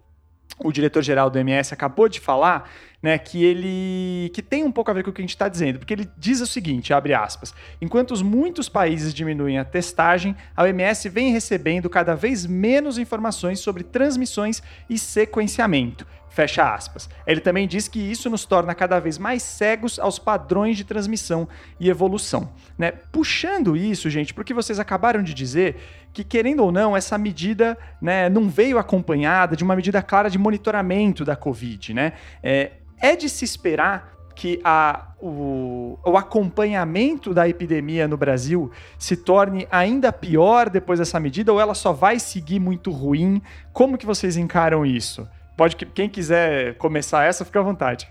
o 0.58 0.72
diretor-geral 0.72 1.28
do 1.28 1.38
MS 1.38 1.74
acabou 1.74 2.08
de 2.08 2.20
falar, 2.20 2.70
né, 3.04 3.18
que 3.18 3.44
ele 3.44 4.30
que 4.30 4.40
tem 4.40 4.64
um 4.64 4.72
pouco 4.72 4.90
a 4.90 4.94
ver 4.94 5.04
com 5.04 5.10
o 5.10 5.12
que 5.12 5.20
a 5.20 5.24
gente 5.24 5.34
está 5.34 5.46
dizendo, 5.46 5.78
porque 5.78 5.92
ele 5.92 6.08
diz 6.16 6.40
o 6.40 6.46
seguinte, 6.46 6.90
abre 6.90 7.12
aspas, 7.12 7.54
enquanto 7.78 8.12
os 8.12 8.22
muitos 8.22 8.66
países 8.66 9.12
diminuem 9.12 9.58
a 9.58 9.64
testagem, 9.64 10.34
a 10.56 10.62
OMS 10.62 11.06
vem 11.10 11.30
recebendo 11.30 11.90
cada 11.90 12.14
vez 12.14 12.46
menos 12.46 12.96
informações 12.96 13.60
sobre 13.60 13.84
transmissões 13.84 14.62
e 14.88 14.98
sequenciamento. 14.98 16.06
Fecha 16.34 16.74
aspas. 16.74 17.08
Ele 17.24 17.40
também 17.40 17.68
diz 17.68 17.86
que 17.86 18.00
isso 18.00 18.28
nos 18.28 18.44
torna 18.44 18.74
cada 18.74 18.98
vez 18.98 19.18
mais 19.18 19.40
cegos 19.40 20.00
aos 20.00 20.18
padrões 20.18 20.76
de 20.76 20.82
transmissão 20.82 21.48
e 21.78 21.88
evolução. 21.88 22.50
Né? 22.76 22.90
Puxando 22.90 23.76
isso, 23.76 24.10
gente, 24.10 24.34
porque 24.34 24.52
vocês 24.52 24.80
acabaram 24.80 25.22
de 25.22 25.32
dizer 25.32 25.76
que, 26.12 26.24
querendo 26.24 26.64
ou 26.64 26.72
não, 26.72 26.96
essa 26.96 27.16
medida 27.16 27.78
né, 28.02 28.28
não 28.28 28.48
veio 28.48 28.78
acompanhada 28.78 29.54
de 29.54 29.62
uma 29.62 29.76
medida 29.76 30.02
clara 30.02 30.28
de 30.28 30.36
monitoramento 30.36 31.24
da 31.24 31.36
Covid. 31.36 31.94
Né? 31.94 32.14
É, 32.42 32.72
é 33.00 33.14
de 33.14 33.28
se 33.28 33.44
esperar 33.44 34.12
que 34.34 34.60
a, 34.64 35.12
o, 35.20 35.96
o 36.04 36.16
acompanhamento 36.16 37.32
da 37.32 37.48
epidemia 37.48 38.08
no 38.08 38.16
Brasil 38.16 38.72
se 38.98 39.16
torne 39.16 39.68
ainda 39.70 40.12
pior 40.12 40.68
depois 40.68 40.98
dessa 40.98 41.20
medida 41.20 41.52
ou 41.52 41.60
ela 41.60 41.74
só 41.74 41.92
vai 41.92 42.18
seguir 42.18 42.58
muito 42.58 42.90
ruim? 42.90 43.40
Como 43.72 43.96
que 43.96 44.04
vocês 44.04 44.36
encaram 44.36 44.84
isso? 44.84 45.28
Pode 45.56 45.76
quem 45.76 46.08
quiser 46.08 46.74
começar 46.74 47.24
essa, 47.24 47.44
fica 47.44 47.60
à 47.60 47.62
vontade. 47.62 48.08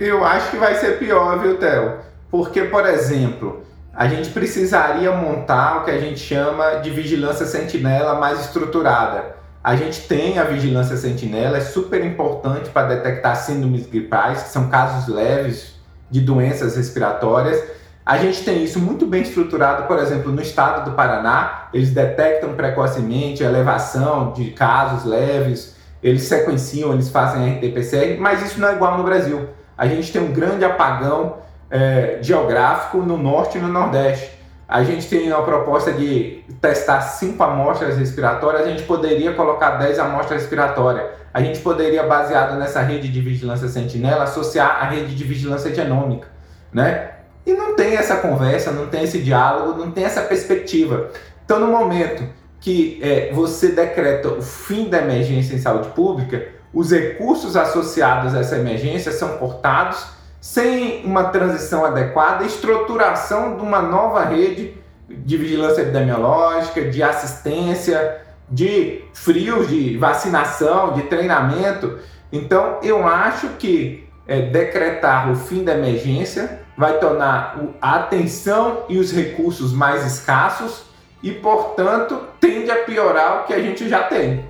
Eu 0.00 0.24
acho 0.24 0.50
que 0.50 0.56
vai 0.56 0.74
ser 0.76 0.98
pior, 0.98 1.38
viu, 1.38 1.58
Theo? 1.58 1.98
Porque, 2.30 2.62
por 2.62 2.86
exemplo, 2.86 3.64
a 3.92 4.06
gente 4.06 4.30
precisaria 4.30 5.10
montar 5.12 5.78
o 5.78 5.84
que 5.84 5.90
a 5.90 5.98
gente 5.98 6.20
chama 6.20 6.76
de 6.76 6.90
vigilância 6.90 7.44
sentinela 7.44 8.14
mais 8.14 8.40
estruturada. 8.40 9.36
A 9.62 9.76
gente 9.76 10.06
tem 10.08 10.38
a 10.38 10.44
vigilância 10.44 10.96
sentinela, 10.96 11.58
é 11.58 11.60
super 11.60 12.04
importante 12.04 12.70
para 12.70 12.94
detectar 12.94 13.36
síndromes 13.36 13.86
gripais, 13.86 14.44
que 14.44 14.48
são 14.48 14.68
casos 14.68 15.12
leves 15.12 15.74
de 16.08 16.20
doenças 16.20 16.76
respiratórias. 16.76 17.62
A 18.06 18.16
gente 18.16 18.42
tem 18.42 18.64
isso 18.64 18.80
muito 18.80 19.06
bem 19.06 19.22
estruturado, 19.22 19.86
por 19.86 19.98
exemplo, 19.98 20.32
no 20.32 20.40
estado 20.40 20.88
do 20.88 20.96
Paraná, 20.96 21.68
eles 21.74 21.90
detectam 21.90 22.54
precocemente 22.54 23.44
a 23.44 23.48
elevação 23.48 24.32
de 24.32 24.50
casos 24.52 25.04
leves, 25.04 25.76
eles 26.02 26.22
sequenciam, 26.22 26.92
eles 26.92 27.10
fazem 27.10 27.56
RT-PCR, 27.56 28.18
mas 28.18 28.42
isso 28.42 28.60
não 28.60 28.68
é 28.68 28.74
igual 28.74 28.96
no 28.96 29.04
Brasil. 29.04 29.48
A 29.76 29.86
gente 29.86 30.12
tem 30.12 30.22
um 30.22 30.32
grande 30.32 30.64
apagão 30.64 31.38
é, 31.70 32.18
geográfico 32.20 32.98
no 32.98 33.16
norte 33.16 33.58
e 33.58 33.60
no 33.60 33.68
nordeste. 33.68 34.38
A 34.66 34.84
gente 34.84 35.08
tem 35.08 35.32
a 35.32 35.42
proposta 35.42 35.92
de 35.92 36.44
testar 36.60 37.00
cinco 37.00 37.42
amostras 37.42 37.96
respiratórias, 37.96 38.62
a 38.62 38.70
gente 38.70 38.84
poderia 38.84 39.32
colocar 39.34 39.70
10 39.72 39.98
amostras 39.98 40.42
respiratórias. 40.42 41.06
A 41.34 41.40
gente 41.42 41.60
poderia, 41.60 42.04
baseado 42.04 42.56
nessa 42.58 42.80
rede 42.80 43.08
de 43.08 43.20
vigilância 43.20 43.68
sentinela, 43.68 44.24
associar 44.24 44.78
a 44.80 44.84
rede 44.84 45.14
de 45.14 45.24
vigilância 45.24 45.74
genômica, 45.74 46.28
né? 46.72 47.10
E 47.44 47.52
não 47.52 47.74
tem 47.74 47.96
essa 47.96 48.16
conversa, 48.16 48.70
não 48.70 48.86
tem 48.86 49.04
esse 49.04 49.18
diálogo, 49.18 49.78
não 49.78 49.90
tem 49.90 50.04
essa 50.04 50.22
perspectiva. 50.22 51.08
Então, 51.44 51.58
no 51.58 51.66
momento 51.66 52.24
que 52.60 53.00
é, 53.02 53.32
você 53.32 53.68
decreta 53.68 54.28
o 54.28 54.42
fim 54.42 54.88
da 54.88 54.98
emergência 54.98 55.54
em 55.54 55.58
saúde 55.58 55.88
pública, 55.88 56.46
os 56.72 56.90
recursos 56.92 57.56
associados 57.56 58.34
a 58.34 58.40
essa 58.40 58.56
emergência 58.56 59.10
são 59.10 59.38
cortados 59.38 60.06
sem 60.40 61.04
uma 61.04 61.24
transição 61.24 61.84
adequada, 61.84 62.44
estruturação 62.44 63.56
de 63.56 63.62
uma 63.62 63.82
nova 63.82 64.24
rede 64.24 64.74
de 65.08 65.36
vigilância 65.36 65.82
epidemiológica, 65.82 66.88
de 66.88 67.02
assistência, 67.02 68.20
de 68.48 69.02
frios, 69.12 69.68
de 69.68 69.96
vacinação, 69.96 70.92
de 70.92 71.02
treinamento. 71.02 71.98
Então, 72.32 72.78
eu 72.82 73.06
acho 73.06 73.48
que 73.58 74.08
é, 74.26 74.42
decretar 74.42 75.30
o 75.30 75.34
fim 75.34 75.64
da 75.64 75.74
emergência 75.74 76.60
vai 76.76 76.98
tornar 76.98 77.58
a 77.80 77.96
atenção 77.96 78.84
e 78.88 78.98
os 78.98 79.12
recursos 79.12 79.72
mais 79.72 80.06
escassos 80.06 80.89
e, 81.22 81.32
portanto, 81.32 82.28
tende 82.40 82.70
a 82.70 82.84
piorar 82.84 83.42
o 83.42 83.46
que 83.46 83.52
a 83.52 83.60
gente 83.60 83.88
já 83.88 84.04
tem. 84.04 84.48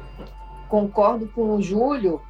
Concordo 0.68 1.28
com 1.28 1.54
o 1.56 1.62
Júlio, 1.62 2.20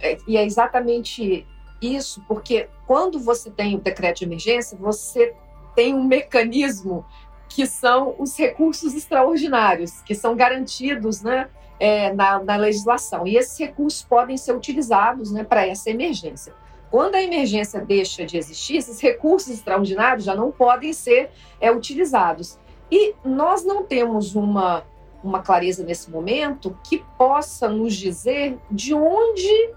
é, 0.00 0.18
e 0.26 0.36
é 0.36 0.44
exatamente 0.44 1.46
isso, 1.80 2.22
porque 2.26 2.68
quando 2.86 3.18
você 3.18 3.50
tem 3.50 3.74
o 3.74 3.80
decreto 3.80 4.18
de 4.18 4.24
emergência, 4.24 4.78
você 4.78 5.34
tem 5.74 5.94
um 5.94 6.04
mecanismo 6.04 7.04
que 7.48 7.66
são 7.66 8.14
os 8.18 8.36
recursos 8.38 8.94
extraordinários, 8.94 10.00
que 10.02 10.14
são 10.14 10.34
garantidos 10.34 11.22
né, 11.22 11.48
é, 11.78 12.12
na, 12.12 12.42
na, 12.42 12.56
legislação. 12.56 13.26
E 13.26 13.36
esses 13.36 13.58
recursos 13.58 14.02
podem 14.02 14.36
ser 14.36 14.54
utilizados 14.54 15.30
né, 15.30 15.44
para 15.44 15.66
essa 15.66 15.90
emergência. 15.90 16.54
Quando 16.90 17.14
a 17.14 17.22
emergência 17.22 17.80
deixa 17.80 18.24
de 18.24 18.36
existir, 18.36 18.76
esses 18.76 19.00
recursos 19.00 19.52
extraordinários 19.52 20.24
já 20.24 20.34
não 20.34 20.50
podem 20.50 20.92
ser 20.92 21.30
é, 21.60 21.70
utilizados. 21.70 22.58
E 22.92 23.14
nós 23.24 23.64
não 23.64 23.82
temos 23.84 24.34
uma, 24.34 24.84
uma 25.24 25.40
clareza 25.40 25.82
nesse 25.82 26.10
momento 26.10 26.78
que 26.86 27.02
possa 27.16 27.66
nos 27.66 27.96
dizer 27.96 28.58
de 28.70 28.92
onde 28.92 29.74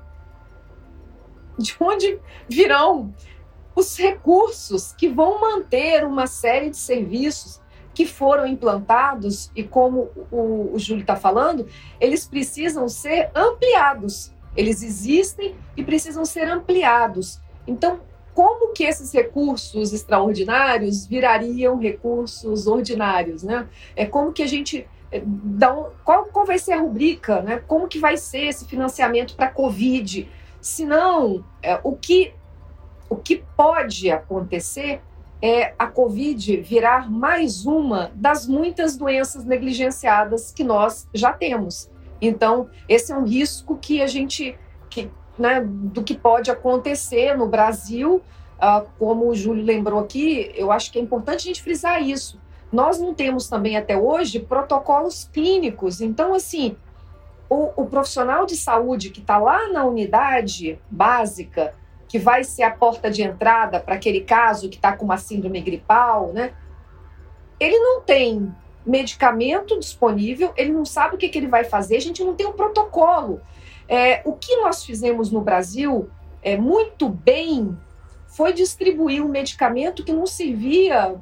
de 1.58 1.74
onde 1.80 2.20
virão 2.50 3.16
os 3.74 3.98
recursos 3.98 4.92
que 4.92 5.08
vão 5.08 5.40
manter 5.40 6.04
uma 6.04 6.28
série 6.28 6.70
de 6.70 6.76
serviços 6.76 7.62
que 7.94 8.06
foram 8.06 8.46
implantados 8.46 9.50
e 9.56 9.64
como 9.64 10.10
o, 10.30 10.74
o 10.74 10.78
Júlio 10.78 11.04
está 11.04 11.16
falando, 11.16 11.66
eles 12.02 12.28
precisam 12.28 12.90
ser 12.90 13.32
ampliados. 13.34 14.34
Eles 14.58 14.84
existem 14.84 15.56
e 15.78 15.84
precisam 15.86 16.26
ser 16.26 16.50
ampliados. 16.50 17.40
Então, 17.66 18.02
como 18.36 18.74
que 18.74 18.84
esses 18.84 19.14
recursos 19.14 19.94
extraordinários 19.94 21.06
virariam 21.06 21.80
recursos 21.80 22.68
ordinários, 22.68 23.42
né? 23.44 23.68
É 23.96 24.06
como 24.06 24.34
que 24.34 24.44
a 24.44 24.48
gente 24.48 24.86
é, 25.10 25.22
dá 25.26 25.74
um, 25.74 25.90
qual, 26.04 26.26
qual 26.26 26.46
vai 26.46 26.60
ser 26.60 26.74
a 26.74 26.80
rubrica, 26.80 27.42
né? 27.42 27.64
Como 27.66 27.88
que 27.88 27.98
vai 27.98 28.18
ser 28.18 28.48
esse 28.48 28.66
financiamento 28.66 29.38
para 29.38 29.46
a 29.46 29.52
Covid? 29.52 30.30
Senão, 30.60 31.46
é, 31.64 31.80
o 31.82 31.96
que 31.96 32.34
o 33.10 33.16
que 33.16 33.42
pode 33.56 34.12
acontecer 34.12 35.02
é 35.42 35.74
a 35.80 35.88
Covid 35.88 36.58
virar 36.58 37.10
mais 37.10 37.66
uma 37.66 38.12
das 38.16 38.48
muitas 38.48 38.98
doenças 38.98 39.46
negligenciadas 39.46 40.52
que 40.52 40.64
nós 40.64 41.08
já 41.14 41.32
temos. 41.32 41.90
Então, 42.20 42.70
esse 42.90 43.14
é 43.14 43.18
um 43.18 43.24
risco 43.24 43.78
que 43.78 44.02
a 44.02 44.08
gente 44.08 44.58
que 44.90 45.10
né, 45.38 45.62
do 45.66 46.04
que 46.04 46.16
pode 46.16 46.50
acontecer 46.50 47.38
no 47.38 47.48
Brasil. 47.48 48.22
Uh, 48.56 48.88
como 48.98 49.28
o 49.28 49.36
Júlio 49.36 49.64
lembrou 49.64 50.00
aqui, 50.00 50.52
eu 50.56 50.72
acho 50.72 50.92
que 50.92 50.98
é 50.98 51.02
importante 51.02 51.40
a 51.40 51.48
gente 51.48 51.62
frisar 51.62 52.02
isso. 52.02 52.40
Nós 52.72 53.00
não 53.00 53.14
temos 53.14 53.48
também 53.48 53.78
até 53.78 53.98
hoje 53.98 54.40
protocolos 54.40 55.30
clínicos. 55.32 56.02
Então, 56.02 56.34
assim, 56.34 56.76
o, 57.50 57.72
o 57.76 57.86
profissional 57.86 58.46
de 58.46 58.56
saúde 58.56 59.10
que 59.10 59.20
está 59.20 59.38
lá 59.38 59.70
na 59.72 59.86
unidade 59.86 60.80
básica, 60.90 61.74
que 62.08 62.18
vai 62.18 62.44
ser 62.44 62.64
a 62.64 62.72
porta 62.72 63.10
de 63.10 63.24
entrada 63.24 63.80
para 63.80 63.96
aquele 63.96 64.22
caso 64.22 64.70
que 64.70 64.76
está 64.76 64.96
com 64.96 65.06
uma 65.06 65.18
síndrome 65.18 65.60
gripal, 65.62 66.32
né? 66.34 66.54
Ele 67.60 67.78
não 67.78 68.02
tem 68.02 68.54
medicamento 68.86 69.80
disponível, 69.80 70.54
ele 70.56 70.72
não 70.72 70.86
sabe 70.86 71.16
o 71.16 71.18
que, 71.18 71.30
que 71.30 71.38
ele 71.38 71.48
vai 71.48 71.64
fazer, 71.64 71.96
a 71.98 72.02
gente 72.02 72.24
não 72.24 72.36
tem 72.36 72.46
um 72.46 72.54
protocolo. 72.54 73.42
É, 73.88 74.22
o 74.26 74.34
que 74.34 74.56
nós 74.58 74.84
fizemos 74.84 75.32
no 75.32 75.42
Brasil 75.42 76.10
é, 76.42 76.58
muito 76.58 77.08
bem 77.10 77.78
foi 78.28 78.52
distribuir 78.52 79.24
um 79.24 79.30
medicamento 79.30 80.04
que 80.04 80.12
não 80.12 80.26
servia 80.26 81.16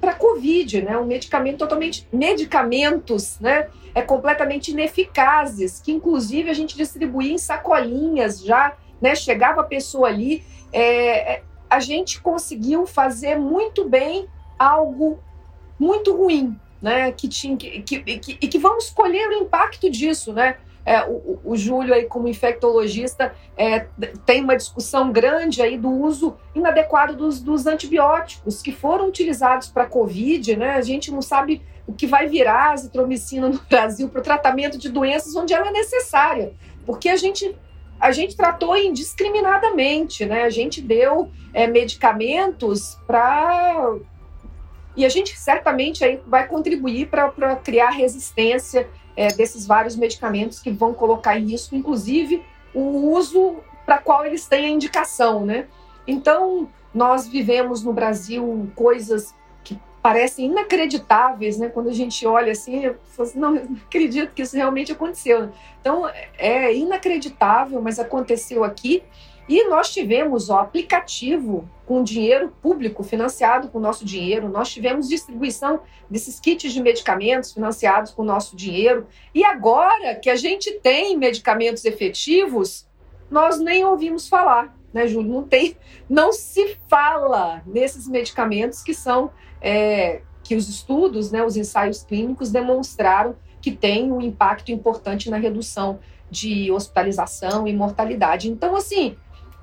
para 0.00 0.14
Covid, 0.14 0.82
né? 0.82 0.96
Um 0.96 1.04
medicamento 1.04 1.58
totalmente. 1.58 2.08
Medicamentos, 2.12 3.38
né? 3.40 3.68
É 3.94 4.02
completamente 4.02 4.70
ineficazes, 4.70 5.80
que 5.80 5.92
inclusive 5.92 6.48
a 6.48 6.54
gente 6.54 6.76
distribuía 6.76 7.32
em 7.32 7.38
sacolinhas 7.38 8.42
já, 8.42 8.76
né? 9.00 9.14
Chegava 9.14 9.60
a 9.60 9.64
pessoa 9.64 10.08
ali. 10.08 10.44
É, 10.72 11.34
é 11.34 11.42
a 11.68 11.80
gente 11.80 12.20
conseguiu 12.22 12.86
fazer 12.86 13.36
muito 13.36 13.86
bem 13.86 14.26
algo 14.58 15.18
muito 15.78 16.16
ruim, 16.16 16.58
né? 16.80 17.12
Que 17.12 17.28
tinha 17.28 17.56
que, 17.56 17.82
que, 17.82 18.18
que, 18.18 18.38
e 18.40 18.48
que 18.48 18.58
vamos 18.58 18.90
colher 18.90 19.28
o 19.28 19.34
impacto 19.34 19.90
disso, 19.90 20.32
né? 20.32 20.56
É, 20.88 21.04
o, 21.06 21.38
o, 21.44 21.54
Júlio 21.54 21.92
aí 21.92 22.06
como 22.06 22.28
infectologista 22.28 23.34
é, 23.58 23.80
tem 24.24 24.42
uma 24.42 24.56
discussão 24.56 25.12
grande 25.12 25.60
aí 25.60 25.76
do 25.76 25.90
uso 25.90 26.34
inadequado 26.54 27.14
dos, 27.14 27.42
dos 27.42 27.66
antibióticos 27.66 28.62
que 28.62 28.72
foram 28.72 29.06
utilizados 29.06 29.68
para 29.68 29.84
COVID, 29.84 30.56
né? 30.56 30.76
A 30.76 30.80
gente 30.80 31.10
não 31.10 31.20
sabe 31.20 31.60
o 31.86 31.92
que 31.92 32.06
vai 32.06 32.26
virar 32.26 32.70
a 32.70 32.72
azitromicina 32.72 33.50
no 33.50 33.60
Brasil 33.68 34.08
para 34.08 34.20
o 34.20 34.22
tratamento 34.22 34.78
de 34.78 34.88
doenças 34.88 35.36
onde 35.36 35.52
ela 35.52 35.68
é 35.68 35.72
necessária, 35.72 36.54
porque 36.86 37.10
a 37.10 37.16
gente 37.16 37.54
a 38.00 38.10
gente 38.10 38.34
tratou 38.34 38.74
indiscriminadamente, 38.74 40.24
né? 40.24 40.44
A 40.44 40.50
gente 40.50 40.80
deu 40.80 41.30
é, 41.52 41.66
medicamentos 41.66 42.98
para 43.06 43.94
e 44.96 45.04
a 45.04 45.08
gente 45.10 45.38
certamente 45.38 46.02
aí 46.02 46.18
vai 46.26 46.48
contribuir 46.48 47.10
para 47.10 47.56
criar 47.56 47.90
resistência 47.90 48.88
é, 49.18 49.32
desses 49.32 49.66
vários 49.66 49.96
medicamentos 49.96 50.60
que 50.60 50.70
vão 50.70 50.94
colocar 50.94 51.36
em 51.36 51.44
risco, 51.44 51.74
inclusive, 51.74 52.40
o 52.72 53.10
uso 53.10 53.56
para 53.84 53.98
qual 53.98 54.24
eles 54.24 54.46
têm 54.46 54.66
a 54.66 54.68
indicação, 54.68 55.44
né? 55.44 55.66
Então, 56.06 56.68
nós 56.94 57.26
vivemos 57.26 57.82
no 57.82 57.92
Brasil 57.92 58.70
coisas 58.76 59.34
que 59.64 59.76
parecem 60.00 60.46
inacreditáveis, 60.46 61.58
né? 61.58 61.68
Quando 61.68 61.88
a 61.88 61.92
gente 61.92 62.24
olha 62.24 62.52
assim, 62.52 62.94
assim, 63.18 63.40
não, 63.40 63.54
não 63.54 63.76
acredito 63.88 64.32
que 64.32 64.42
isso 64.42 64.54
realmente 64.54 64.92
aconteceu. 64.92 65.50
Então, 65.80 66.08
é 66.38 66.72
inacreditável, 66.72 67.82
mas 67.82 67.98
aconteceu 67.98 68.62
aqui. 68.62 69.02
E 69.48 69.66
nós 69.68 69.92
tivemos 69.92 70.50
o 70.50 70.54
aplicativo 70.54 71.68
com 71.86 72.02
dinheiro 72.02 72.52
público 72.60 73.02
financiado 73.02 73.68
com 73.68 73.80
nosso 73.80 74.04
dinheiro, 74.04 74.48
nós 74.48 74.70
tivemos 74.70 75.08
distribuição 75.08 75.80
desses 76.10 76.38
kits 76.38 76.70
de 76.70 76.82
medicamentos 76.82 77.52
financiados 77.52 78.10
com 78.10 78.22
nosso 78.22 78.54
dinheiro. 78.54 79.06
E 79.34 79.42
agora 79.42 80.14
que 80.16 80.28
a 80.28 80.36
gente 80.36 80.72
tem 80.80 81.16
medicamentos 81.16 81.86
efetivos, 81.86 82.86
nós 83.30 83.58
nem 83.58 83.84
ouvimos 83.84 84.28
falar. 84.28 84.76
né, 84.92 85.06
Júlio? 85.06 85.32
Não 85.32 85.42
tem, 85.42 85.76
não 86.08 86.32
se 86.32 86.76
fala 86.88 87.62
nesses 87.66 88.06
medicamentos 88.06 88.82
que 88.82 88.92
são 88.92 89.30
é, 89.60 90.22
que 90.42 90.54
os 90.54 90.68
estudos, 90.68 91.30
né, 91.30 91.42
os 91.44 91.56
ensaios 91.56 92.02
clínicos 92.02 92.50
demonstraram 92.50 93.36
que 93.60 93.72
tem 93.72 94.10
um 94.10 94.20
impacto 94.20 94.72
importante 94.72 95.28
na 95.30 95.36
redução 95.36 95.98
de 96.30 96.70
hospitalização 96.70 97.66
e 97.66 97.72
mortalidade. 97.74 98.50
Então, 98.50 98.76
assim, 98.76 99.16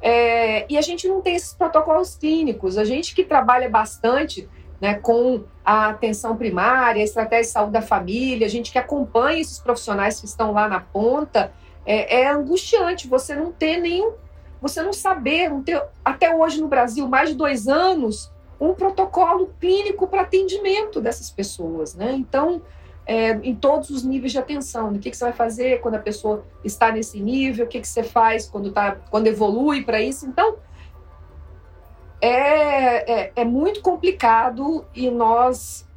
é, 0.07 0.71
e 0.71 0.77
a 0.77 0.81
gente 0.81 1.07
não 1.07 1.19
tem 1.19 1.35
esses 1.35 1.51
protocolos 1.55 2.15
clínicos. 2.15 2.77
A 2.77 2.85
gente 2.85 3.15
que 3.15 3.23
trabalha 3.23 3.67
bastante 3.67 4.47
né, 4.79 4.93
com 4.93 5.43
a 5.65 5.87
atenção 5.87 6.37
primária, 6.37 7.01
a 7.01 7.03
estratégia 7.03 7.45
de 7.45 7.49
saúde 7.49 7.71
da 7.71 7.81
família, 7.81 8.45
a 8.45 8.49
gente 8.49 8.71
que 8.71 8.77
acompanha 8.77 9.41
esses 9.41 9.57
profissionais 9.57 10.19
que 10.19 10.27
estão 10.27 10.51
lá 10.51 10.69
na 10.69 10.79
ponta, 10.79 11.51
é, 11.83 12.21
é 12.21 12.27
angustiante 12.27 13.07
você 13.07 13.33
não 13.33 13.51
ter 13.51 13.77
nenhum, 13.77 14.13
você 14.61 14.83
não 14.83 14.93
saber, 14.93 15.49
não 15.49 15.63
ter, 15.63 15.81
até 16.03 16.35
hoje 16.35 16.61
no 16.61 16.67
Brasil, 16.67 17.07
mais 17.07 17.29
de 17.29 17.35
dois 17.35 17.67
anos, 17.67 18.31
um 18.59 18.75
protocolo 18.75 19.55
clínico 19.59 20.07
para 20.07 20.21
atendimento 20.21 21.01
dessas 21.01 21.31
pessoas. 21.31 21.95
Né? 21.95 22.11
Então, 22.13 22.61
é, 23.05 23.31
em 23.43 23.55
todos 23.55 23.89
os 23.89 24.03
níveis 24.03 24.31
de 24.31 24.39
atenção. 24.39 24.89
O 24.89 24.99
que, 24.99 25.11
que, 25.11 25.17
você 25.17 25.25
vai 25.25 25.33
fazer 25.33 25.81
quando 25.81 25.95
a 25.95 25.99
pessoa 25.99 26.43
está 26.63 26.91
nesse 26.91 27.19
nível? 27.19 27.65
O 27.65 27.69
que, 27.69 27.79
que 27.79 27.87
você 27.87 28.03
faz 28.03 28.47
quando, 28.47 28.71
tá, 28.71 28.97
quando 29.09 29.27
evolui 29.27 29.83
para 29.83 30.01
isso? 30.01 30.25
Então, 30.25 30.57
é, 32.19 33.11
é, 33.11 33.31
é, 33.35 33.45
muito 33.45 33.81
complicado 33.81 34.85
e 34.95 35.11
nós 35.11 35.87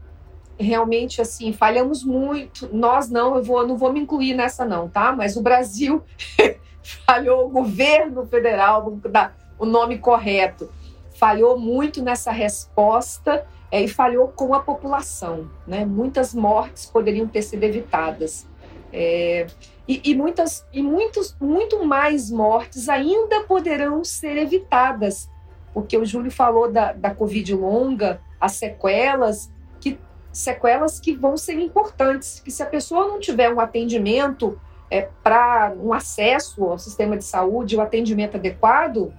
realmente 0.59 1.22
assim 1.22 1.52
falhamos 1.52 2.04
muito. 2.04 2.68
Nós 2.74 3.09
não, 3.09 3.36
eu 3.36 3.42
vou, 3.42 3.66
não 3.66 3.76
vou 3.76 3.92
me 3.92 4.00
incluir 4.00 4.34
nessa 4.34 4.64
não, 4.64 4.88
tá? 4.88 5.12
Mas 5.12 5.36
o 5.36 5.42
Brasil 5.42 6.02
falhou, 7.06 7.46
o 7.46 7.50
governo 7.50 8.26
federal, 8.26 8.84
vamos 8.84 9.00
dar 9.02 9.36
o 9.59 9.64
nome 9.64 9.98
correto, 9.98 10.70
falhou 11.19 11.59
muito 11.59 12.03
nessa 12.03 12.31
resposta 12.31 13.45
é, 13.71 13.83
e 13.83 13.89
falhou 13.89 14.29
com 14.29 14.55
a 14.55 14.61
população. 14.61 15.51
Né? 15.66 15.85
Muitas 15.85 16.33
mortes 16.33 16.87
poderiam 16.87 17.27
ter 17.27 17.43
sido 17.43 17.64
evitadas. 17.64 18.47
É, 18.93 19.47
e, 19.87 20.01
e, 20.05 20.14
muitas, 20.14 20.64
e 20.73 20.83
muitos, 20.83 21.37
muito 21.41 21.85
mais 21.85 22.31
mortes 22.31 22.89
ainda 22.89 23.43
poderão 23.43 24.05
ser 24.05 24.37
evitadas, 24.37 25.29
porque 25.75 25.97
o 25.97 26.05
Júlio 26.05 26.31
falou 26.31 26.71
da, 26.71 26.93
da 26.93 27.14
Covid 27.14 27.55
longa, 27.55 28.21
as 28.41 28.53
sequelas, 28.53 29.53
que, 29.81 29.99
sequelas 30.33 31.01
que 31.01 31.14
vão 31.14 31.37
ser 31.37 31.59
importantes, 31.59 32.41
que 32.41 32.51
se 32.51 32.62
a 32.62 32.66
pessoa 32.66 33.09
não 33.09 33.19
tiver 33.19 33.53
um 33.53 33.61
atendimento 33.61 34.59
é, 34.91 35.09
para 35.23 35.75
um 35.77 35.93
acesso 35.93 36.64
ao 36.64 36.79
sistema 36.79 37.16
de 37.16 37.25
saúde, 37.25 37.77
o 37.77 37.81
um 37.81 37.83
atendimento 37.83 38.37
adequado, 38.37 39.12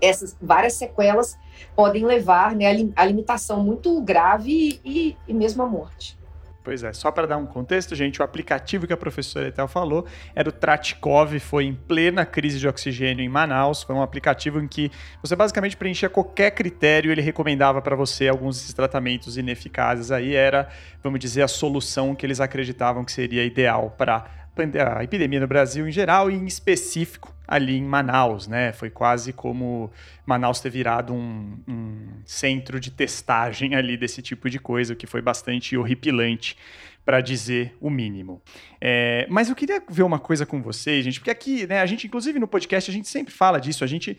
essas 0.00 0.36
várias 0.40 0.74
sequelas 0.74 1.38
podem 1.74 2.04
levar 2.04 2.54
né, 2.54 2.66
a 2.96 3.04
limitação 3.04 3.62
muito 3.62 4.00
grave 4.00 4.80
e, 4.84 5.16
e 5.26 5.34
mesmo 5.34 5.62
à 5.62 5.66
morte. 5.66 6.20
Pois 6.62 6.82
é, 6.82 6.92
só 6.92 7.10
para 7.10 7.26
dar 7.26 7.38
um 7.38 7.46
contexto, 7.46 7.94
gente, 7.94 8.20
o 8.20 8.24
aplicativo 8.24 8.86
que 8.86 8.92
a 8.92 8.96
professora 8.96 9.48
Etel 9.48 9.66
falou 9.66 10.04
era 10.34 10.48
o 10.48 10.52
Tratikov, 10.52 11.38
foi 11.40 11.64
em 11.64 11.74
plena 11.74 12.26
crise 12.26 12.58
de 12.58 12.68
oxigênio 12.68 13.24
em 13.24 13.28
Manaus. 13.30 13.82
Foi 13.82 13.94
um 13.94 14.02
aplicativo 14.02 14.60
em 14.60 14.68
que 14.68 14.90
você 15.22 15.34
basicamente 15.34 15.74
preenchia 15.74 16.10
qualquer 16.10 16.50
critério, 16.50 17.10
ele 17.10 17.22
recomendava 17.22 17.80
para 17.80 17.96
você 17.96 18.28
alguns 18.28 18.58
desses 18.58 18.74
tratamentos 18.74 19.38
ineficazes. 19.38 20.10
Aí 20.10 20.34
era, 20.34 20.68
vamos 21.02 21.18
dizer, 21.18 21.42
a 21.42 21.48
solução 21.48 22.14
que 22.14 22.26
eles 22.26 22.40
acreditavam 22.40 23.04
que 23.06 23.12
seria 23.12 23.42
ideal 23.42 23.94
para 23.96 24.26
a 24.62 25.02
epidemia 25.04 25.40
no 25.40 25.46
Brasil 25.46 25.88
em 25.88 25.92
geral 25.92 26.30
e 26.30 26.34
em 26.34 26.46
específico 26.46 27.34
ali 27.46 27.76
em 27.76 27.82
Manaus, 27.82 28.46
né? 28.46 28.72
Foi 28.72 28.90
quase 28.90 29.32
como 29.32 29.90
Manaus 30.24 30.60
ter 30.60 30.70
virado 30.70 31.12
um, 31.12 31.58
um 31.66 32.22
centro 32.24 32.78
de 32.78 32.90
testagem 32.90 33.74
ali 33.74 33.96
desse 33.96 34.22
tipo 34.22 34.48
de 34.48 34.58
coisa, 34.58 34.92
o 34.92 34.96
que 34.96 35.06
foi 35.06 35.20
bastante 35.20 35.76
horripilante 35.76 36.56
para 37.04 37.20
dizer 37.20 37.76
o 37.80 37.90
mínimo. 37.90 38.40
É, 38.80 39.26
mas 39.28 39.48
eu 39.48 39.56
queria 39.56 39.82
ver 39.90 40.04
uma 40.04 40.18
coisa 40.18 40.46
com 40.46 40.62
vocês, 40.62 41.04
gente, 41.04 41.18
porque 41.18 41.30
aqui, 41.30 41.66
né, 41.66 41.80
a 41.80 41.86
gente, 41.86 42.06
inclusive 42.06 42.38
no 42.38 42.46
podcast, 42.46 42.88
a 42.88 42.94
gente 42.94 43.08
sempre 43.08 43.34
fala 43.34 43.58
disso, 43.58 43.82
a 43.82 43.86
gente 43.86 44.16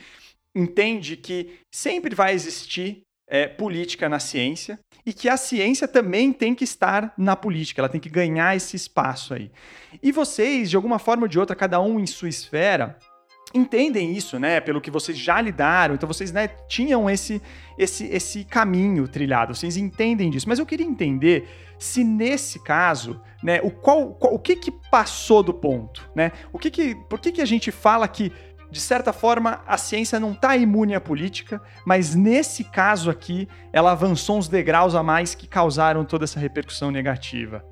entende 0.54 1.16
que 1.16 1.60
sempre 1.74 2.14
vai 2.14 2.34
existir 2.34 3.04
é, 3.32 3.48
política 3.48 4.10
na 4.10 4.20
ciência 4.20 4.78
e 5.06 5.14
que 5.14 5.30
a 5.30 5.38
ciência 5.38 5.88
também 5.88 6.34
tem 6.34 6.54
que 6.54 6.66
estar 6.66 7.14
na 7.18 7.34
política, 7.34 7.80
ela 7.82 7.90
tem 7.90 8.02
que 8.02 8.10
ganhar 8.10 8.56
esse 8.56 8.76
espaço 8.76 9.34
aí. 9.34 9.50
E 10.04 10.12
vocês, 10.12 10.70
de 10.70 10.76
alguma 10.76 11.00
forma 11.00 11.24
ou 11.24 11.30
de 11.30 11.40
outra, 11.40 11.56
cada 11.56 11.82
um 11.82 11.98
em 11.98 12.06
sua 12.06 12.28
esfera, 12.28 12.98
entendem 13.54 14.14
isso, 14.14 14.38
né? 14.38 14.60
Pelo 14.60 14.82
que 14.82 14.92
vocês 14.92 15.18
já 15.18 15.40
lidaram, 15.42 15.96
então 15.96 16.08
vocês 16.08 16.32
né, 16.32 16.50
tinham 16.68 17.10
esse, 17.10 17.42
esse, 17.78 18.06
esse 18.08 18.44
caminho 18.44 19.08
trilhado, 19.08 19.56
vocês 19.56 19.78
entendem 19.78 20.30
disso. 20.30 20.48
Mas 20.48 20.60
eu 20.60 20.66
queria 20.66 20.86
entender 20.86 21.48
se 21.80 22.04
nesse 22.04 22.60
caso, 22.60 23.20
né, 23.42 23.60
o 23.64 23.72
qual, 23.72 24.14
qual 24.14 24.34
o 24.34 24.40
que 24.40 24.56
que 24.56 24.72
passou 24.92 25.42
do 25.42 25.54
ponto, 25.54 26.08
né? 26.14 26.32
O 26.54 26.60
que 26.60 26.70
que, 26.70 26.96
por 27.10 27.20
que 27.20 27.32
que 27.32 27.42
a 27.42 27.46
gente 27.46 27.72
fala 27.72 28.08
que 28.08 28.32
de 28.72 28.80
certa 28.80 29.12
forma 29.12 29.60
a 29.68 29.78
ciência 29.78 30.20
não 30.20 30.32
está 30.32 30.56
imune 30.56 30.96
à 30.96 31.02
política, 31.02 31.62
mas 31.86 32.16
nesse 32.16 32.64
caso 32.64 33.10
aqui 33.10 33.48
ela 33.74 33.92
avançou 33.92 34.38
uns 34.38 34.48
degraus 34.48 34.96
a 34.96 35.04
mais 35.04 35.36
que 35.36 35.46
causaram 35.46 36.06
toda 36.06 36.24
essa 36.24 36.40
repercussão 36.40 36.90
negativa? 36.90 37.64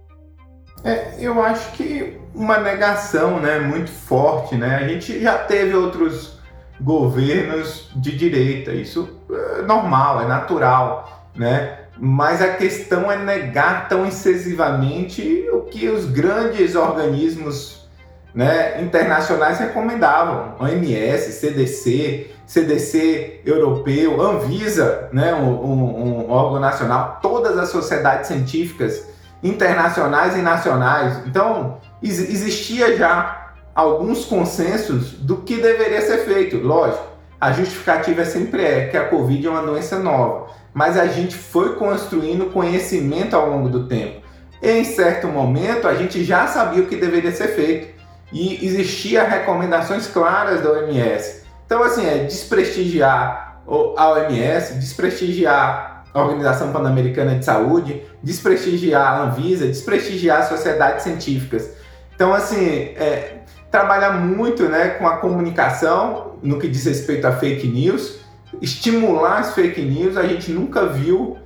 É, 0.83 1.15
eu 1.19 1.41
acho 1.41 1.71
que 1.71 2.19
uma 2.33 2.57
negação 2.57 3.39
né, 3.39 3.59
muito 3.59 3.89
forte. 3.89 4.55
Né? 4.55 4.75
A 4.75 4.87
gente 4.87 5.21
já 5.21 5.37
teve 5.37 5.73
outros 5.73 6.37
governos 6.79 7.89
de 7.95 8.15
direita, 8.15 8.71
isso 8.71 9.19
é 9.31 9.61
normal, 9.61 10.21
é 10.21 10.27
natural. 10.27 11.29
Né? 11.35 11.77
Mas 11.97 12.41
a 12.41 12.53
questão 12.53 13.11
é 13.11 13.17
negar 13.17 13.89
tão 13.89 14.05
incisivamente 14.05 15.47
o 15.51 15.61
que 15.61 15.89
os 15.89 16.05
grandes 16.05 16.75
organismos 16.75 17.88
né, 18.33 18.81
internacionais 18.81 19.59
recomendavam. 19.59 20.55
OMS, 20.59 21.31
CDC, 21.31 22.31
CDC 22.45 23.41
europeu, 23.45 24.21
Anvisa, 24.21 25.09
né, 25.11 25.33
um, 25.33 25.49
um, 25.49 26.27
um 26.27 26.31
órgão 26.31 26.59
nacional, 26.59 27.19
todas 27.21 27.57
as 27.57 27.69
sociedades 27.69 28.27
científicas 28.27 29.07
internacionais 29.43 30.35
e 30.35 30.41
nacionais. 30.41 31.21
Então, 31.25 31.77
ex 32.03 32.19
existia 32.19 32.97
já 32.97 33.53
alguns 33.73 34.25
consensos 34.25 35.13
do 35.13 35.37
que 35.37 35.57
deveria 35.57 36.01
ser 36.01 36.19
feito. 36.25 36.57
Lógico, 36.57 37.07
a 37.39 37.51
justificativa 37.51 38.25
sempre 38.25 38.63
é 38.63 38.87
que 38.87 38.97
a 38.97 39.05
Covid 39.05 39.47
é 39.47 39.49
uma 39.49 39.61
doença 39.61 39.97
nova, 39.97 40.47
mas 40.73 40.97
a 40.97 41.07
gente 41.07 41.35
foi 41.35 41.75
construindo 41.75 42.51
conhecimento 42.51 43.35
ao 43.35 43.49
longo 43.49 43.69
do 43.69 43.87
tempo. 43.87 44.27
Em 44.61 44.83
certo 44.83 45.27
momento, 45.27 45.87
a 45.87 45.95
gente 45.95 46.21
já 46.21 46.45
sabia 46.47 46.83
o 46.83 46.87
que 46.87 46.97
deveria 46.97 47.31
ser 47.31 47.47
feito 47.47 47.98
e 48.31 48.65
existia 48.65 49.23
recomendações 49.23 50.07
claras 50.07 50.61
da 50.61 50.71
OMS. 50.71 51.43
Então, 51.65 51.83
assim, 51.83 52.05
é 52.05 52.23
desprestigiar 52.23 53.61
a 53.67 54.09
OMS, 54.09 54.73
desprestigiar 54.75 56.03
a 56.13 56.21
Organização 56.21 56.71
Pan-Americana 56.71 57.35
de 57.35 57.45
Saúde, 57.45 58.03
desprestigiar 58.21 59.13
a 59.13 59.23
Anvisa, 59.25 59.67
desprestigiar 59.67 60.39
as 60.39 60.49
sociedades 60.49 61.03
científicas. 61.03 61.71
Então, 62.15 62.33
assim, 62.33 62.65
é, 62.97 63.39
trabalhar 63.69 64.11
muito 64.13 64.63
né, 64.63 64.89
com 64.89 65.07
a 65.07 65.17
comunicação 65.17 66.37
no 66.41 66.57
que 66.57 66.67
diz 66.67 66.85
respeito 66.85 67.25
a 67.25 67.33
fake 67.33 67.67
news, 67.67 68.19
estimular 68.61 69.39
as 69.39 69.53
fake 69.53 69.81
news. 69.81 70.17
A 70.17 70.23
gente 70.23 70.51
nunca 70.51 70.87
viu, 70.87 71.37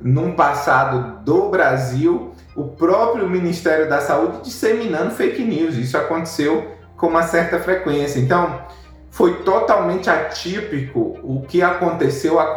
num 0.00 0.32
passado 0.32 1.24
do 1.24 1.48
Brasil, 1.48 2.32
o 2.56 2.64
próprio 2.64 3.28
Ministério 3.28 3.88
da 3.88 4.00
Saúde 4.00 4.42
disseminando 4.42 5.10
fake 5.10 5.44
news. 5.44 5.76
Isso 5.76 5.96
aconteceu 5.96 6.72
com 6.96 7.08
uma 7.08 7.22
certa 7.22 7.58
frequência. 7.58 8.18
Então, 8.18 8.62
foi 9.10 9.42
totalmente 9.42 10.10
atípico 10.10 11.18
o 11.22 11.42
que 11.46 11.62
aconteceu 11.62 12.40
a 12.40 12.54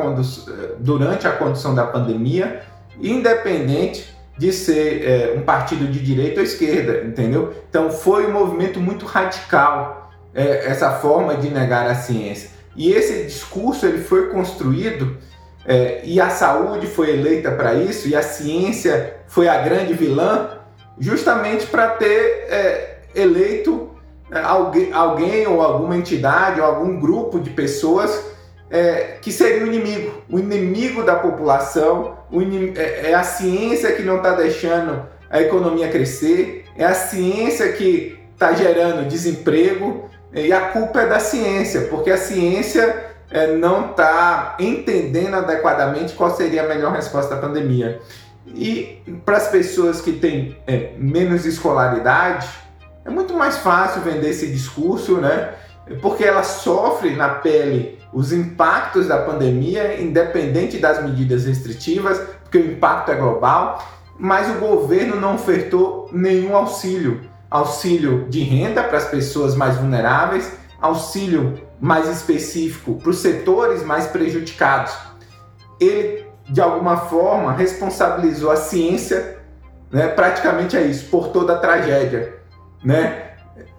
durante 0.79 1.27
a 1.27 1.31
condução 1.31 1.75
da 1.75 1.85
pandemia, 1.85 2.61
independente 3.01 4.13
de 4.37 4.53
ser 4.53 5.03
é, 5.03 5.33
um 5.37 5.41
partido 5.41 5.85
de 5.87 5.99
direita 5.99 6.39
ou 6.39 6.45
esquerda, 6.45 7.05
entendeu? 7.05 7.53
Então 7.69 7.91
foi 7.91 8.25
um 8.25 8.31
movimento 8.31 8.79
muito 8.79 9.05
radical 9.05 10.11
é, 10.33 10.65
essa 10.65 10.91
forma 10.91 11.35
de 11.35 11.49
negar 11.49 11.87
a 11.87 11.95
ciência. 11.95 12.49
E 12.75 12.91
esse 12.91 13.23
discurso 13.23 13.85
ele 13.85 13.99
foi 13.99 14.29
construído 14.29 15.17
é, 15.69 16.01
e 16.03 16.19
a 16.19 16.31
saúde 16.31 16.87
foi 16.87 17.11
eleita 17.11 17.51
para 17.51 17.75
isso 17.75 18.07
e 18.07 18.15
a 18.15 18.23
ciência 18.23 19.17
foi 19.27 19.47
a 19.47 19.61
grande 19.61 19.93
vilã, 19.93 20.57
justamente 20.97 21.67
para 21.67 21.89
ter 21.89 22.47
é, 22.49 22.97
eleito 23.13 23.91
é, 24.31 24.39
alguém, 24.39 25.45
ou 25.45 25.61
alguma 25.61 25.95
entidade 25.95 26.59
ou 26.59 26.65
algum 26.65 26.99
grupo 26.99 27.39
de 27.39 27.51
pessoas 27.51 28.31
é, 28.67 29.17
que 29.21 29.31
seria 29.31 29.63
o 29.63 29.67
inimigo, 29.67 30.23
o 30.27 30.39
inimigo 30.39 31.03
da 31.03 31.15
população, 31.15 32.17
é, 32.75 33.11
é, 33.11 33.13
a 33.13 33.21
ciência 33.21 33.91
que 33.91 34.01
não 34.01 34.17
está 34.17 34.33
deixando 34.33 35.07
a 35.29 35.39
economia 35.39 35.87
crescer, 35.89 36.65
é 36.75 36.83
a 36.83 36.95
ciência 36.95 37.71
que 37.73 38.17
está 38.33 38.53
gerando 38.53 39.07
desemprego, 39.07 40.09
E 40.33 40.51
a 40.51 40.61
culpa 40.61 41.01
é 41.01 41.07
da 41.07 41.19
ciência, 41.19 41.81
porque 41.89 42.11
a 42.11 42.17
ciência 42.17 43.08
é, 43.31 43.55
não 43.55 43.91
está 43.91 44.55
entendendo 44.59 45.35
adequadamente 45.35 46.13
qual 46.13 46.35
seria 46.35 46.63
a 46.63 46.67
melhor 46.67 46.93
resposta 46.93 47.35
à 47.35 47.37
pandemia. 47.37 47.99
E 48.47 49.01
para 49.25 49.37
as 49.37 49.47
pessoas 49.47 50.01
que 50.01 50.13
têm 50.13 50.57
é, 50.65 50.93
menos 50.97 51.45
escolaridade, 51.45 52.47
é 53.05 53.09
muito 53.09 53.33
mais 53.33 53.57
fácil 53.57 54.01
vender 54.01 54.29
esse 54.29 54.47
discurso, 54.47 55.17
né? 55.17 55.53
Porque 56.01 56.23
ela 56.23 56.43
sofre 56.43 57.15
na 57.15 57.29
pele 57.29 57.99
os 58.11 58.31
impactos 58.31 59.07
da 59.07 59.19
pandemia, 59.19 60.01
independente 60.01 60.77
das 60.77 61.03
medidas 61.03 61.45
restritivas, 61.45 62.19
porque 62.43 62.57
o 62.57 62.71
impacto 62.71 63.11
é 63.11 63.15
global, 63.15 63.83
mas 64.17 64.49
o 64.49 64.59
governo 64.59 65.15
não 65.15 65.35
ofertou 65.35 66.09
nenhum 66.11 66.55
auxílio. 66.55 67.21
Auxílio 67.49 68.27
de 68.29 68.41
renda 68.41 68.83
para 68.83 68.97
as 68.97 69.05
pessoas 69.05 69.55
mais 69.55 69.77
vulneráveis, 69.77 70.51
auxílio 70.79 71.68
mais 71.79 72.07
específico 72.09 72.95
para 72.95 73.09
os 73.09 73.19
setores 73.19 73.83
mais 73.83 74.07
prejudicados. 74.07 74.93
Ele, 75.79 76.25
de 76.49 76.59
alguma 76.61 76.97
forma, 76.97 77.53
responsabilizou 77.53 78.51
a 78.51 78.57
ciência, 78.57 79.39
né, 79.91 80.07
praticamente 80.07 80.75
é 80.75 80.81
isso, 80.81 81.09
por 81.09 81.29
toda 81.29 81.53
a 81.53 81.57
tragédia. 81.57 82.37
Né? 82.83 83.31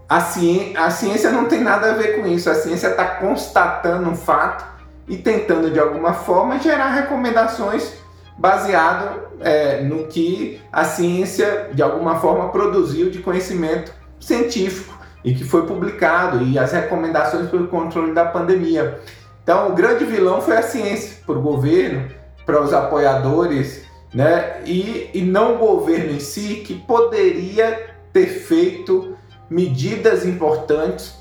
A, 0.08 0.20
ciência, 0.20 0.80
a 0.80 0.90
ciência 0.90 1.30
não 1.30 1.44
tem 1.44 1.60
nada 1.60 1.90
a 1.90 1.94
ver 1.94 2.20
com 2.20 2.26
isso, 2.26 2.48
a 2.48 2.54
ciência 2.54 2.88
está 2.88 3.04
constatando 3.04 4.08
um 4.08 4.16
fato 4.16 4.64
e 5.06 5.16
tentando, 5.16 5.70
de 5.70 5.78
alguma 5.78 6.14
forma, 6.14 6.58
gerar 6.58 6.90
recomendações 6.90 7.94
baseado 8.38 9.28
é, 9.40 9.82
no 9.82 10.06
que 10.06 10.60
a 10.72 10.84
ciência, 10.84 11.70
de 11.74 11.82
alguma 11.82 12.18
forma, 12.20 12.48
produziu 12.48 13.10
de 13.10 13.18
conhecimento 13.18 13.92
científico 14.18 14.99
e 15.24 15.34
que 15.34 15.44
foi 15.44 15.66
publicado 15.66 16.42
e 16.42 16.58
as 16.58 16.72
recomendações 16.72 17.48
para 17.48 17.60
o 17.60 17.68
controle 17.68 18.12
da 18.12 18.24
pandemia. 18.24 19.00
Então, 19.42 19.70
o 19.70 19.74
grande 19.74 20.04
vilão 20.04 20.40
foi 20.40 20.56
a 20.56 20.62
ciência, 20.62 21.18
para 21.26 21.38
o 21.38 21.42
governo, 21.42 22.08
para 22.46 22.62
os 22.62 22.72
apoiadores, 22.72 23.84
né? 24.12 24.60
E, 24.64 25.10
e 25.14 25.22
não 25.22 25.54
o 25.54 25.58
governo 25.58 26.12
em 26.12 26.20
si, 26.20 26.62
que 26.66 26.74
poderia 26.74 27.94
ter 28.12 28.26
feito 28.26 29.16
medidas 29.48 30.24
importantes 30.24 31.14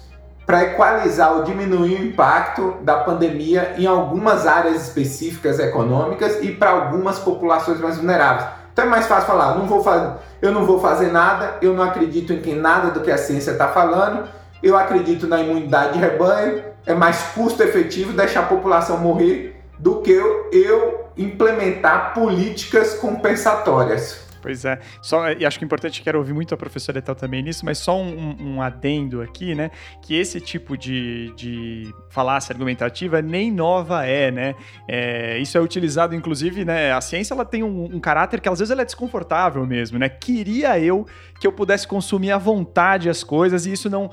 para 0.45 0.63
equalizar 0.63 1.37
ou 1.37 1.43
diminuir 1.43 1.99
o 1.99 2.05
impacto 2.07 2.77
da 2.81 2.97
pandemia 2.97 3.75
em 3.77 3.85
algumas 3.85 4.47
áreas 4.47 4.87
específicas 4.87 5.59
econômicas 5.59 6.43
e 6.43 6.51
para 6.51 6.71
algumas 6.71 7.19
populações 7.19 7.79
mais 7.79 7.97
vulneráveis. 7.97 8.58
Então 8.79 8.87
é 8.87 8.91
mais 8.91 9.07
fácil 9.07 9.27
falar, 9.27 9.55
não 9.55 9.65
vou 9.65 9.83
fazer, 9.83 10.13
eu 10.41 10.53
não 10.53 10.65
vou 10.65 10.79
fazer 10.79 11.11
nada, 11.11 11.57
eu 11.61 11.73
não 11.73 11.83
acredito 11.83 12.31
em 12.31 12.55
nada 12.55 12.91
do 12.91 13.01
que 13.01 13.11
a 13.11 13.17
ciência 13.17 13.51
está 13.51 13.67
falando, 13.67 14.25
eu 14.63 14.77
acredito 14.77 15.27
na 15.27 15.41
imunidade 15.41 15.93
de 15.93 15.99
rebanho, 15.99 16.63
é 16.85 16.93
mais 16.93 17.21
custo 17.35 17.61
efetivo 17.61 18.13
deixar 18.13 18.39
a 18.39 18.45
população 18.45 18.97
morrer 18.97 19.61
do 19.77 20.01
que 20.01 20.09
eu, 20.09 20.49
eu 20.53 21.09
implementar 21.17 22.13
políticas 22.13 22.93
compensatórias. 22.93 24.21
Pois 24.41 24.65
é. 24.65 24.79
Só, 25.01 25.31
e 25.31 25.45
acho 25.45 25.57
que 25.57 25.65
é 25.65 25.67
importante, 25.67 26.01
quero 26.01 26.17
ouvir 26.17 26.33
muito 26.33 26.53
a 26.53 26.57
professora 26.57 26.99
Etel 26.99 27.15
também 27.15 27.43
nisso, 27.43 27.65
mas 27.65 27.77
só 27.77 27.97
um, 27.97 28.35
um, 28.39 28.61
adendo 28.61 29.21
aqui, 29.21 29.53
né? 29.53 29.71
Que 30.01 30.15
esse 30.15 30.39
tipo 30.39 30.77
de, 30.77 31.33
de 31.35 31.93
falácia 32.09 32.53
argumentativa 32.53 33.21
nem 33.21 33.51
nova 33.51 34.05
é, 34.05 34.31
né? 34.31 34.55
É, 34.87 35.37
isso 35.39 35.57
é 35.57 35.61
utilizado, 35.61 36.15
inclusive, 36.15 36.63
né? 36.63 36.91
A 36.91 37.01
ciência 37.01 37.33
ela 37.33 37.45
tem 37.45 37.63
um, 37.63 37.95
um, 37.95 37.99
caráter 37.99 38.39
que 38.39 38.49
às 38.49 38.59
vezes 38.59 38.71
ela 38.71 38.81
é 38.81 38.85
desconfortável 38.85 39.65
mesmo, 39.65 39.99
né? 39.99 40.09
Queria 40.09 40.79
eu 40.79 41.05
que 41.39 41.47
eu 41.47 41.51
pudesse 41.51 41.87
consumir 41.87 42.31
à 42.31 42.37
vontade 42.37 43.09
as 43.09 43.23
coisas 43.23 43.65
e 43.65 43.71
isso 43.71 43.89
não 43.89 44.11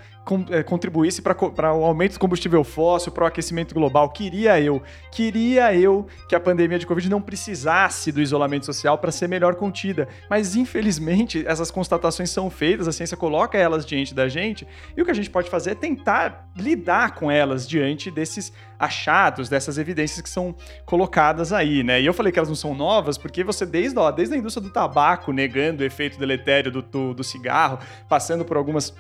contribuísse 0.67 1.23
para 1.23 1.73
o 1.73 1.85
aumento 1.85 2.15
do 2.15 2.19
combustível 2.19 2.65
fóssil, 2.65 3.13
para 3.13 3.25
o 3.25 3.27
aquecimento 3.29 3.73
global. 3.73 4.11
Queria 4.11 4.61
eu, 4.61 4.83
queria 5.13 5.73
eu 5.73 6.07
que 6.29 6.35
a 6.35 6.41
pandemia 6.41 6.79
de 6.79 6.87
Covid 6.87 7.09
não 7.09 7.23
precisasse 7.23 8.11
do 8.11 8.21
isolamento 8.21 8.67
social 8.67 8.99
para 8.99 9.13
ser 9.13 9.29
melhor 9.29 9.55
contida. 9.55 10.09
Mas, 10.29 10.57
infelizmente, 10.57 11.45
essas 11.47 11.71
constatações 11.71 12.31
são 12.31 12.51
feitas, 12.51 12.89
a 12.89 12.93
ciência 12.93 13.17
coloca 13.17 13.57
elas 13.57 13.87
diante 13.87 14.13
da 14.15 14.29
gente, 14.29 14.67
e 14.97 15.01
o 15.01 15.05
que 15.05 15.11
a 15.11 15.15
gente 15.15 15.31
pode 15.31 15.49
fazer 15.49 15.71
é 15.71 15.75
tentar 15.75 16.49
lidar 16.57 17.15
com 17.15 17.31
elas 17.31 17.69
diante 17.69 18.11
desses 18.11 18.53
achados, 18.79 19.49
dessas 19.49 19.79
evidências 19.79 20.21
que 20.21 20.29
são 20.29 20.55
colocadas 20.85 21.53
aí, 21.53 21.83
né? 21.83 22.01
E 22.01 22.07
eu 22.07 22.13
falei 22.13 22.33
que 22.33 22.39
elas 22.39 22.49
não 22.49 22.57
são 22.57 22.75
novas 22.75 23.17
porque 23.17 23.45
você, 23.45 23.65
desde, 23.65 23.99
ó, 23.99 24.11
desde 24.11 24.35
a 24.35 24.39
indústria 24.39 24.63
do 24.63 24.73
tabaco, 24.73 25.33
negando 25.33 25.83
o 25.83 25.87
efeito 25.87 26.19
deletério 26.19 26.71
do, 26.71 26.83
do, 26.83 27.15
do 27.15 27.25
cigarro, 27.25 27.79
passando 28.09 28.45
por 28.45 28.57
algumas 28.57 28.95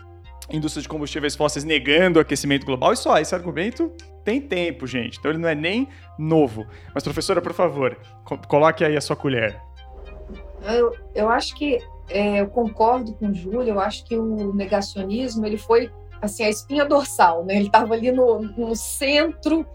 indústria 0.50 0.82
de 0.82 0.88
combustíveis 0.88 1.34
fósseis 1.34 1.64
negando 1.64 2.18
o 2.18 2.22
aquecimento 2.22 2.64
global, 2.64 2.92
e 2.92 2.96
só 2.96 3.18
esse 3.18 3.34
argumento 3.34 3.92
tem 4.24 4.40
tempo, 4.40 4.86
gente. 4.86 5.18
Então 5.18 5.30
ele 5.30 5.38
não 5.38 5.48
é 5.48 5.54
nem 5.54 5.88
novo. 6.18 6.66
Mas, 6.94 7.02
professora, 7.02 7.40
por 7.40 7.52
favor, 7.52 7.96
co 8.24 8.38
coloque 8.48 8.84
aí 8.84 8.96
a 8.96 9.00
sua 9.00 9.16
colher. 9.16 9.60
Eu, 10.62 10.96
eu 11.14 11.28
acho 11.28 11.54
que 11.54 11.78
é, 12.08 12.40
eu 12.40 12.48
concordo 12.48 13.14
com 13.14 13.28
o 13.28 13.34
Júlio, 13.34 13.62
eu 13.62 13.80
acho 13.80 14.04
que 14.04 14.16
o 14.16 14.52
negacionismo 14.52 15.46
ele 15.46 15.58
foi 15.58 15.90
assim 16.20 16.44
a 16.44 16.48
espinha 16.48 16.84
dorsal, 16.84 17.44
né? 17.44 17.56
Ele 17.56 17.66
estava 17.66 17.94
ali 17.94 18.10
no, 18.10 18.40
no 18.40 18.74
centro. 18.74 19.66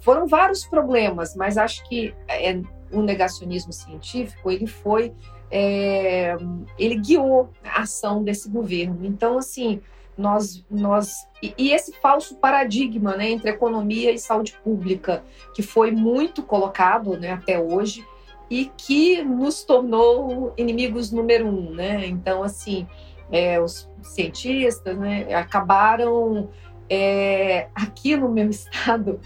Foram 0.00 0.26
vários 0.26 0.64
problemas, 0.64 1.36
mas 1.36 1.58
acho 1.58 1.86
que 1.88 2.14
é, 2.28 2.60
o 2.90 3.02
negacionismo 3.02 3.72
científico 3.72 4.50
ele 4.50 4.66
foi 4.66 5.12
é, 5.50 6.36
ele 6.78 6.96
guiou 6.96 7.50
a 7.64 7.82
ação 7.82 8.22
desse 8.22 8.48
governo. 8.48 9.04
Então, 9.04 9.38
assim, 9.38 9.80
nós, 10.16 10.64
nós 10.70 11.28
e, 11.42 11.54
e, 11.58 11.72
esse 11.72 11.92
falso 12.00 12.36
paradigma 12.36 13.16
né, 13.16 13.30
entre 13.30 13.50
economia 13.50 14.12
e 14.12 14.18
saúde 14.18 14.58
pública, 14.64 15.22
que 15.54 15.62
foi 15.62 15.90
muito 15.90 16.42
colocado 16.42 17.18
né, 17.18 17.32
até 17.32 17.58
hoje 17.58 18.06
e 18.50 18.70
que 18.76 19.22
nos 19.22 19.64
tornou 19.64 20.54
inimigos 20.56 21.10
número 21.10 21.46
um. 21.46 21.70
Né? 21.70 22.06
Então, 22.06 22.42
assim, 22.42 22.86
é, 23.30 23.60
os 23.60 23.88
cientistas 24.02 24.96
né, 24.96 25.34
acabaram 25.34 26.48
é, 26.88 27.68
aqui 27.74 28.16
no 28.16 28.28
meu 28.28 28.48
estado 28.50 29.20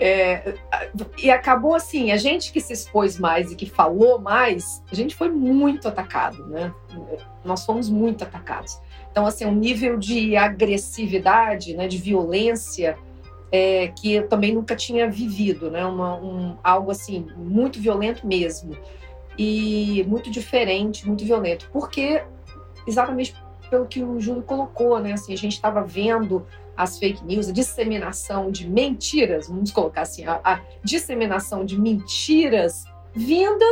é, 0.00 0.54
e 1.18 1.30
acabou 1.30 1.74
assim, 1.74 2.10
a 2.10 2.16
gente 2.16 2.52
que 2.52 2.60
se 2.60 2.72
expôs 2.72 3.18
mais 3.18 3.52
e 3.52 3.56
que 3.56 3.66
falou 3.66 4.18
mais, 4.18 4.82
a 4.90 4.94
gente 4.94 5.14
foi 5.14 5.28
muito 5.28 5.86
atacado, 5.86 6.44
né? 6.48 6.74
Nós 7.44 7.64
fomos 7.64 7.88
muito 7.88 8.24
atacados. 8.24 8.80
Então, 9.12 9.26
assim, 9.26 9.44
um 9.44 9.54
nível 9.54 9.96
de 9.96 10.36
agressividade, 10.36 11.76
né, 11.76 11.86
de 11.86 11.98
violência, 11.98 12.98
é, 13.52 13.88
que 13.88 14.14
eu 14.14 14.26
também 14.26 14.54
nunca 14.54 14.74
tinha 14.74 15.08
vivido, 15.10 15.70
né? 15.70 15.84
Uma, 15.84 16.16
um, 16.16 16.56
algo 16.64 16.90
assim, 16.90 17.26
muito 17.36 17.78
violento 17.78 18.26
mesmo. 18.26 18.74
E 19.38 20.04
muito 20.08 20.30
diferente, 20.30 21.06
muito 21.06 21.24
violento. 21.24 21.68
Porque, 21.70 22.24
exatamente 22.86 23.34
pelo 23.72 23.86
que 23.86 24.02
o 24.02 24.20
Júlio 24.20 24.42
colocou, 24.42 24.98
né? 24.98 25.12
Assim, 25.12 25.32
a 25.32 25.36
gente 25.36 25.54
estava 25.54 25.82
vendo 25.82 26.46
as 26.76 26.98
fake 26.98 27.24
news, 27.24 27.48
a 27.48 27.52
disseminação 27.52 28.50
de 28.50 28.68
mentiras, 28.68 29.48
vamos 29.48 29.70
colocar 29.70 30.02
assim, 30.02 30.26
a, 30.26 30.40
a 30.44 30.60
disseminação 30.82 31.64
de 31.64 31.80
mentiras 31.80 32.84
vinda 33.14 33.64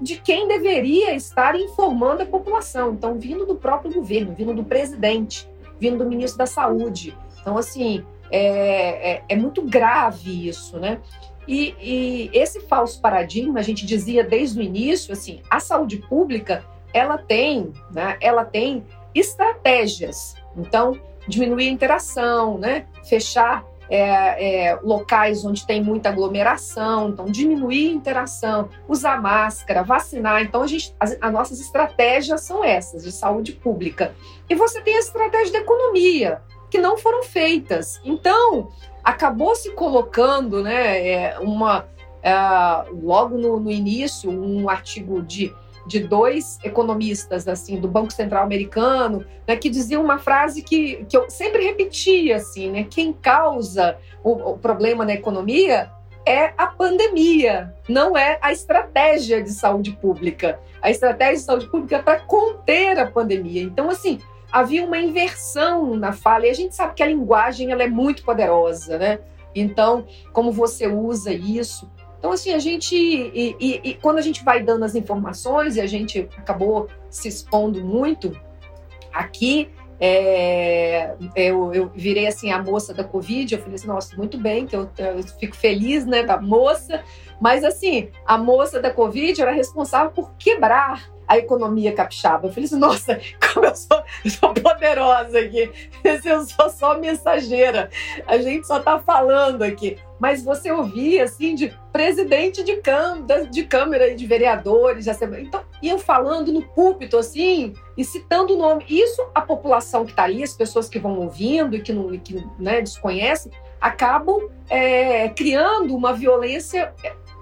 de 0.00 0.16
quem 0.16 0.48
deveria 0.48 1.14
estar 1.14 1.54
informando 1.54 2.22
a 2.22 2.26
população. 2.26 2.92
Então, 2.92 3.18
vindo 3.18 3.44
do 3.44 3.56
próprio 3.56 3.92
governo, 3.92 4.34
vindo 4.34 4.54
do 4.54 4.64
presidente, 4.64 5.48
vindo 5.78 5.98
do 5.98 6.06
ministro 6.08 6.38
da 6.38 6.46
Saúde. 6.46 7.16
Então, 7.40 7.58
assim, 7.58 8.04
é, 8.30 9.12
é, 9.12 9.22
é 9.28 9.36
muito 9.36 9.62
grave 9.62 10.48
isso, 10.48 10.78
né? 10.78 11.00
E, 11.46 11.74
e, 11.80 12.30
esse 12.32 12.60
falso 12.60 13.00
paradigma, 13.00 13.58
a 13.58 13.62
gente 13.62 13.84
dizia 13.84 14.22
desde 14.22 14.58
o 14.58 14.62
início, 14.62 15.12
assim, 15.12 15.40
a 15.50 15.58
saúde 15.58 15.96
pública, 15.96 16.64
ela 16.92 17.18
tem, 17.18 17.72
né, 17.90 18.16
ela 18.20 18.44
tem 18.44 18.84
estratégias. 19.14 20.36
Então, 20.56 20.98
diminuir 21.26 21.68
a 21.68 21.70
interação, 21.70 22.58
né? 22.58 22.86
fechar 23.04 23.64
é, 23.90 24.68
é, 24.68 24.78
locais 24.82 25.44
onde 25.44 25.66
tem 25.66 25.82
muita 25.82 26.08
aglomeração, 26.08 27.08
então 27.08 27.26
diminuir 27.26 27.88
a 27.88 27.92
interação, 27.92 28.68
usar 28.88 29.20
máscara, 29.20 29.82
vacinar. 29.82 30.42
Então 30.42 30.62
a 30.62 30.66
gente, 30.66 30.94
as, 30.98 31.18
as, 31.20 31.32
nossas 31.32 31.60
estratégias 31.60 32.42
são 32.42 32.62
essas 32.62 33.02
de 33.02 33.10
saúde 33.10 33.52
pública. 33.52 34.14
E 34.48 34.54
você 34.54 34.80
tem 34.80 34.96
a 34.96 35.00
estratégia 35.00 35.50
de 35.50 35.56
economia 35.58 36.40
que 36.70 36.78
não 36.78 36.96
foram 36.96 37.24
feitas. 37.24 38.00
Então 38.04 38.68
acabou 39.02 39.56
se 39.56 39.72
colocando, 39.72 40.62
né, 40.62 41.06
é, 41.06 41.38
uma 41.40 41.88
é, 42.22 42.32
logo 43.02 43.36
no, 43.36 43.58
no 43.58 43.70
início 43.70 44.30
um 44.30 44.68
artigo 44.68 45.20
de 45.20 45.52
de 45.86 46.00
dois 46.00 46.58
economistas 46.62 47.48
assim 47.48 47.80
do 47.80 47.88
Banco 47.88 48.12
Central 48.12 48.44
americano, 48.44 49.24
né, 49.46 49.56
que 49.56 49.70
diziam 49.70 50.02
uma 50.02 50.18
frase 50.18 50.62
que, 50.62 51.04
que 51.08 51.16
eu 51.16 51.28
sempre 51.30 51.64
repetia 51.64 52.36
assim, 52.36 52.70
né, 52.70 52.86
quem 52.88 53.12
causa 53.12 53.96
o, 54.22 54.52
o 54.52 54.58
problema 54.58 55.04
na 55.04 55.14
economia 55.14 55.90
é 56.26 56.52
a 56.56 56.66
pandemia, 56.66 57.74
não 57.88 58.16
é 58.16 58.38
a 58.42 58.52
estratégia 58.52 59.42
de 59.42 59.50
saúde 59.50 59.92
pública. 59.92 60.60
A 60.82 60.90
estratégia 60.90 61.36
de 61.36 61.40
saúde 61.40 61.66
pública 61.66 61.96
é 61.96 62.02
para 62.02 62.20
conter 62.20 62.98
a 62.98 63.06
pandemia. 63.06 63.62
Então, 63.62 63.90
assim, 63.90 64.20
havia 64.52 64.84
uma 64.84 64.98
inversão 64.98 65.96
na 65.96 66.12
fala. 66.12 66.46
E 66.46 66.50
a 66.50 66.54
gente 66.54 66.74
sabe 66.74 66.94
que 66.94 67.02
a 67.02 67.06
linguagem 67.06 67.72
ela 67.72 67.82
é 67.82 67.88
muito 67.88 68.22
poderosa, 68.22 68.98
né? 68.98 69.18
Então, 69.54 70.06
como 70.32 70.52
você 70.52 70.86
usa 70.86 71.32
isso? 71.32 71.90
Então, 72.20 72.32
assim, 72.32 72.52
a 72.52 72.58
gente. 72.58 72.94
E, 72.94 73.56
e, 73.58 73.80
e 73.82 73.94
quando 73.94 74.18
a 74.18 74.22
gente 74.22 74.44
vai 74.44 74.62
dando 74.62 74.84
as 74.84 74.94
informações, 74.94 75.76
e 75.76 75.80
a 75.80 75.86
gente 75.86 76.28
acabou 76.36 76.86
se 77.08 77.26
expondo 77.26 77.82
muito 77.82 78.38
aqui, 79.10 79.70
é, 79.98 81.14
eu, 81.34 81.72
eu, 81.74 81.90
virei 81.94 82.26
assim 82.26 82.52
a 82.52 82.62
moça 82.62 82.92
da 82.92 83.02
Covid, 83.02 83.54
eu 83.54 83.60
falei 83.60 83.74
assim, 83.74 83.86
nossa, 83.86 84.16
muito 84.16 84.38
bem, 84.38 84.66
que 84.66 84.76
eu, 84.76 84.88
eu, 84.98 85.22
fico 85.38 85.56
feliz, 85.56 86.06
né, 86.06 86.22
da 86.22 86.40
moça, 86.40 87.02
mas 87.40 87.64
assim, 87.64 88.08
a 88.26 88.38
moça 88.38 88.80
da 88.80 88.90
Covid 88.90 89.40
era 89.40 89.52
responsável 89.52 90.10
por 90.10 90.32
quebrar 90.38 91.10
a 91.30 91.38
economia 91.38 91.92
capixaba. 91.92 92.48
Eu 92.48 92.52
falei 92.52 92.64
assim, 92.64 92.76
nossa, 92.76 93.20
como 93.54 93.66
eu 93.66 93.76
sou, 93.76 94.02
sou 94.28 94.52
poderosa 94.52 95.38
aqui, 95.38 95.70
eu 96.02 96.44
sou 96.44 96.68
só 96.68 96.98
mensageira, 96.98 97.88
a 98.26 98.36
gente 98.38 98.66
só 98.66 98.80
tá 98.80 98.98
falando 98.98 99.62
aqui 99.62 99.96
mas 100.20 100.44
você 100.44 100.70
ouvia 100.70 101.24
assim 101.24 101.54
de 101.54 101.74
presidente 101.90 102.62
de, 102.62 102.76
câmara, 102.76 103.46
de 103.46 103.64
câmara 103.64 104.08
e 104.10 104.14
de 104.14 104.26
vereadores, 104.26 105.06
de 105.06 105.40
então 105.40 105.64
iam 105.82 105.98
falando 105.98 106.52
no 106.52 106.62
púlpito 106.62 107.16
assim 107.16 107.72
e 107.96 108.04
citando 108.04 108.54
o 108.54 108.58
nome. 108.58 108.84
Isso 108.86 109.26
a 109.34 109.40
população 109.40 110.04
que 110.04 110.10
está 110.10 110.24
ali, 110.24 110.42
as 110.42 110.52
pessoas 110.52 110.90
que 110.90 110.98
vão 110.98 111.18
ouvindo 111.18 111.74
e 111.74 111.80
que 111.80 111.90
não 111.90 112.10
que, 112.18 112.46
né, 112.58 112.82
desconhecem, 112.82 113.50
acabam 113.80 114.50
é, 114.68 115.30
criando 115.30 115.96
uma 115.96 116.12
violência 116.12 116.92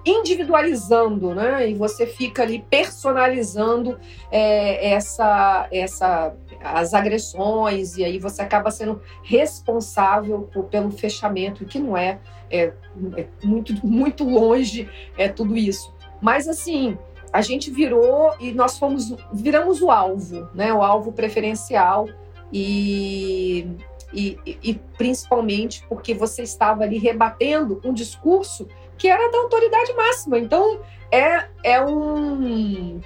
individualizando, 0.09 1.35
né? 1.35 1.69
E 1.71 1.75
você 1.75 2.07
fica 2.07 2.43
ali 2.43 2.65
personalizando 2.71 3.99
é, 4.31 4.93
essa, 4.93 5.69
essa, 5.71 6.35
as 6.63 6.95
agressões 6.95 7.97
e 7.97 8.05
aí 8.05 8.19
você 8.19 8.43
acaba 8.43 8.71
sendo 8.71 9.01
responsável 9.23 10.49
por, 10.53 10.65
pelo 10.65 10.91
fechamento, 10.91 11.65
que 11.65 11.79
não 11.79 11.97
é, 11.97 12.19
é, 12.51 12.73
é 13.17 13.27
muito, 13.45 13.75
muito 13.87 14.25
longe 14.25 14.89
é 15.17 15.29
tudo 15.29 15.57
isso. 15.57 15.95
Mas 16.21 16.49
assim, 16.49 16.97
a 17.33 17.41
gente 17.43 17.71
virou 17.71 18.35
e 18.41 18.53
nós 18.53 18.79
fomos 18.79 19.15
viramos 19.33 19.83
o 19.83 19.91
alvo, 19.91 20.49
né? 20.55 20.73
O 20.73 20.83
alvo 20.83 21.13
preferencial 21.13 22.09
e, 22.53 23.69
e, 24.13 24.39
e 24.63 24.75
principalmente 24.97 25.85
porque 25.89 26.15
você 26.15 26.43
estava 26.43 26.85
ali 26.85 26.99
rebatendo 26.99 27.81
um 27.85 27.93
discurso 27.93 28.67
que 28.99 29.09
era 29.09 29.31
da 29.31 29.39
autoridade 29.39 29.93
máxima. 29.95 30.39
Então, 30.39 30.81
é, 31.11 31.47
é 31.63 31.85
um 31.85 33.01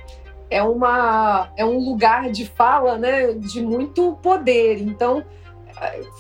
é 0.51 0.63
uma 0.63 1.51
é 1.57 1.65
um 1.65 1.79
lugar 1.79 2.31
de 2.31 2.47
fala, 2.47 2.99
né, 2.99 3.33
de 3.33 3.63
muito 3.63 4.15
poder. 4.23 4.81
Então, 4.83 5.25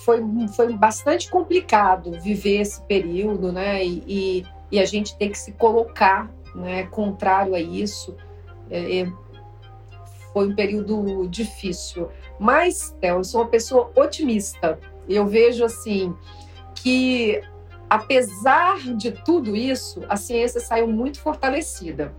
foi, 0.05 0.23
foi 0.57 0.73
bastante 0.73 1.31
complicado 1.31 2.13
viver 2.21 2.61
esse 2.61 2.83
período, 2.83 3.53
né, 3.53 3.85
e, 3.85 4.45
e 4.71 4.81
a 4.81 4.85
gente 4.85 5.17
tem 5.17 5.31
que 5.31 5.39
se 5.39 5.53
colocar, 5.53 6.31
né, 6.55 6.85
contrário 6.85 7.55
a 7.55 7.61
isso. 7.61 8.17
É, 8.71 9.01
é, 9.01 9.13
foi 10.33 10.49
um 10.49 10.55
período 10.55 11.29
difícil. 11.29 12.09
Mas, 12.39 12.97
eu 13.03 13.23
sou 13.23 13.43
uma 13.43 13.49
pessoa 13.51 13.93
otimista. 13.95 14.79
Eu 15.07 15.27
vejo 15.27 15.63
assim 15.63 16.17
que 16.75 17.43
apesar 17.93 18.79
de 18.97 19.13
tudo 19.13 19.55
isso, 19.55 20.03
a 20.09 20.17
ciência 20.17 20.59
saiu 20.61 20.89
muito 20.89 21.21
fortalecida. 21.21 22.15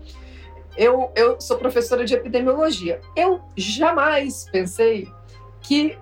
Eu, 0.76 1.10
eu 1.16 1.40
sou 1.40 1.58
professora 1.58 2.04
de 2.04 2.14
epidemiologia. 2.14 3.00
Eu 3.16 3.40
jamais 3.56 4.48
pensei 4.52 5.08
que 5.60 5.98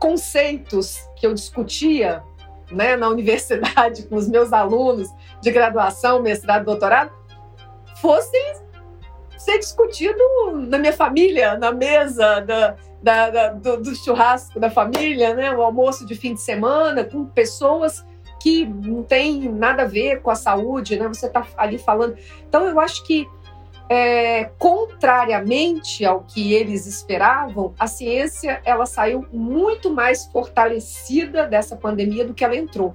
conceitos 0.00 0.98
que 1.14 1.24
eu 1.24 1.32
discutia 1.32 2.24
né, 2.72 2.96
na 2.96 3.06
universidade 3.08 4.02
com 4.08 4.16
os 4.16 4.28
meus 4.28 4.52
alunos 4.52 5.08
de 5.40 5.52
graduação, 5.52 6.20
mestrado, 6.20 6.64
doutorado, 6.64 7.12
fossem 8.00 8.54
ser 9.36 9.60
discutido 9.60 10.18
na 10.68 10.76
minha 10.76 10.92
família, 10.92 11.56
na 11.56 11.70
mesa 11.70 12.40
da, 12.40 12.74
da, 13.00 13.30
da, 13.30 13.48
do, 13.52 13.76
do, 13.80 13.94
churrasco 13.94 14.58
da 14.58 14.70
família, 14.70 15.34
né? 15.34 15.52
o 15.52 15.62
almoço 15.62 16.04
de 16.04 16.16
fim 16.16 16.34
de 16.34 16.40
semana, 16.40 17.04
com 17.04 17.24
pessoas 17.26 18.07
que 18.40 18.64
não 18.64 19.02
tem 19.02 19.48
nada 19.48 19.82
a 19.82 19.86
ver 19.86 20.22
com 20.22 20.30
a 20.30 20.34
saúde, 20.34 20.98
né? 20.98 21.08
Você 21.08 21.26
está 21.26 21.46
ali 21.56 21.78
falando. 21.78 22.16
Então, 22.48 22.66
eu 22.66 22.78
acho 22.78 23.04
que, 23.04 23.26
é, 23.88 24.44
contrariamente 24.58 26.04
ao 26.04 26.20
que 26.20 26.52
eles 26.52 26.86
esperavam, 26.86 27.74
a 27.78 27.86
ciência 27.86 28.60
ela 28.64 28.86
saiu 28.86 29.26
muito 29.32 29.90
mais 29.90 30.26
fortalecida 30.26 31.46
dessa 31.46 31.76
pandemia 31.76 32.24
do 32.24 32.34
que 32.34 32.44
ela 32.44 32.56
entrou. 32.56 32.94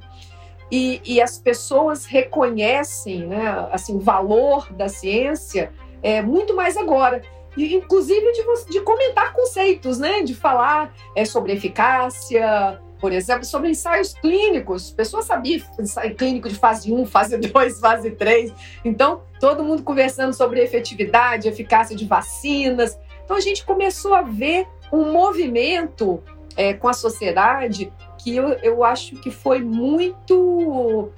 E, 0.72 1.02
e 1.06 1.22
as 1.22 1.38
pessoas 1.38 2.06
reconhecem, 2.06 3.28
né, 3.28 3.68
assim, 3.72 3.96
o 3.96 4.00
valor 4.00 4.72
da 4.74 4.88
ciência 4.88 5.72
é, 6.02 6.22
muito 6.22 6.56
mais 6.56 6.78
agora 6.78 7.22
inclusive 7.56 8.32
de, 8.32 8.72
de, 8.72 8.82
comentar 8.82 9.34
conceitos, 9.34 10.00
né? 10.00 10.22
De 10.22 10.34
falar 10.34 10.94
é, 11.16 11.24
sobre 11.26 11.54
eficácia, 11.54 12.82
por 13.04 13.12
exemplo, 13.12 13.43
sobre 13.43 13.70
ensaios 13.70 14.14
clínicos. 14.14 14.89
Pessoas 14.89 15.26
sabiam 15.26 15.62
ensaio 15.78 16.16
clínico 16.16 16.47
de 16.47 16.56
fase 16.56 16.89
1, 16.89 17.06
fase 17.06 17.38
2, 17.38 17.51
fase 17.82 18.12
3. 18.12 18.54
Então, 18.86 19.24
todo 19.41 19.62
mundo 19.62 19.84
conversando 19.84 20.34
sobre 20.34 20.62
efetividade, 20.62 21.49
eficácia 21.49 21.97
de 21.97 22.06
vacinas. 22.06 22.97
Então, 23.26 23.36
a 23.36 23.41
gente 23.41 23.66
começou 23.66 24.14
a 24.14 24.22
ver 24.22 24.66
um 24.89 25.12
movimento 25.12 26.24
é, 26.56 26.74
com 26.74 26.88
a 26.88 26.93
sociedade 26.93 27.91
que 28.20 28.38
eu, 28.38 28.54
eu 28.64 28.86
acho 28.86 29.18
que 29.18 29.30
foi 29.30 29.60
muito 29.60 31.12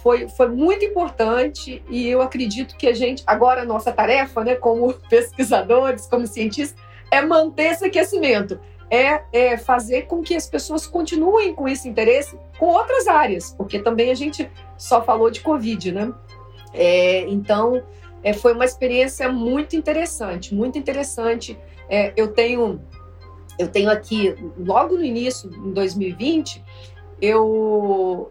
foi, 0.00 0.28
foi 0.28 0.48
muito 0.48 0.84
importante 0.84 1.82
e 1.90 2.08
eu 2.08 2.22
acredito 2.22 2.76
que 2.76 2.86
a 2.86 2.94
gente, 2.94 3.24
agora 3.26 3.62
a 3.62 3.64
nossa 3.64 3.90
tarefa, 3.90 4.44
né, 4.44 4.54
como 4.54 4.94
pesquisadores, 5.10 6.06
como 6.06 6.24
cientistas, 6.24 6.80
é 7.10 7.20
manter 7.20 7.72
esse 7.72 7.84
aquecimento 7.84 8.60
é, 8.92 9.22
é, 9.32 9.56
fazer 9.56 10.02
com 10.02 10.20
que 10.20 10.36
as 10.36 10.46
pessoas 10.46 10.86
continuem 10.86 11.54
com 11.54 11.66
esse 11.66 11.88
interesse 11.88 12.38
com 12.58 12.66
outras 12.66 13.08
áreas, 13.08 13.54
porque 13.56 13.78
também 13.78 14.10
a 14.10 14.14
gente 14.14 14.50
só 14.76 15.02
falou 15.02 15.30
de 15.30 15.40
Covid, 15.40 15.92
né? 15.92 16.12
É, 16.74 17.20
então, 17.20 17.82
é, 18.22 18.34
foi 18.34 18.52
uma 18.52 18.66
experiência 18.66 19.32
muito 19.32 19.74
interessante, 19.74 20.54
muito 20.54 20.76
interessante. 20.78 21.58
É, 21.88 22.12
eu 22.14 22.28
tenho 22.28 22.82
eu 23.58 23.68
tenho 23.68 23.90
aqui, 23.90 24.34
logo 24.58 24.96
no 24.96 25.04
início, 25.04 25.50
em 25.50 25.72
2020, 25.72 26.62
eu 27.20 28.30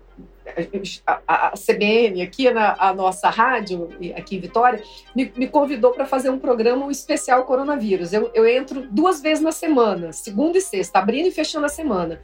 a, 1.06 1.48
a 1.48 1.52
CBN, 1.52 2.22
aqui 2.22 2.50
na 2.52 2.76
a 2.78 2.94
nossa 2.94 3.30
rádio, 3.30 3.90
aqui 4.16 4.38
em 4.38 4.40
Vitória, 4.40 4.84
me, 5.16 5.32
me 5.36 5.48
convidou 5.48 5.92
para 5.92 6.06
fazer 6.06 6.30
um 6.30 6.40
programa 6.40 6.86
um 6.86 6.92
especial 6.92 7.46
coronavírus. 7.46 8.12
Eu, 8.14 8.32
eu 8.34 8.48
entro 8.48 8.88
duas 8.90 9.22
vezes 9.22 9.44
na 9.44 9.52
semana, 9.52 10.12
segunda 10.12 10.58
e 10.58 10.62
sexta, 10.62 11.00
abrindo 11.00 11.28
e 11.28 11.32
fechando 11.32 11.66
a 11.66 11.70
semana. 11.70 12.22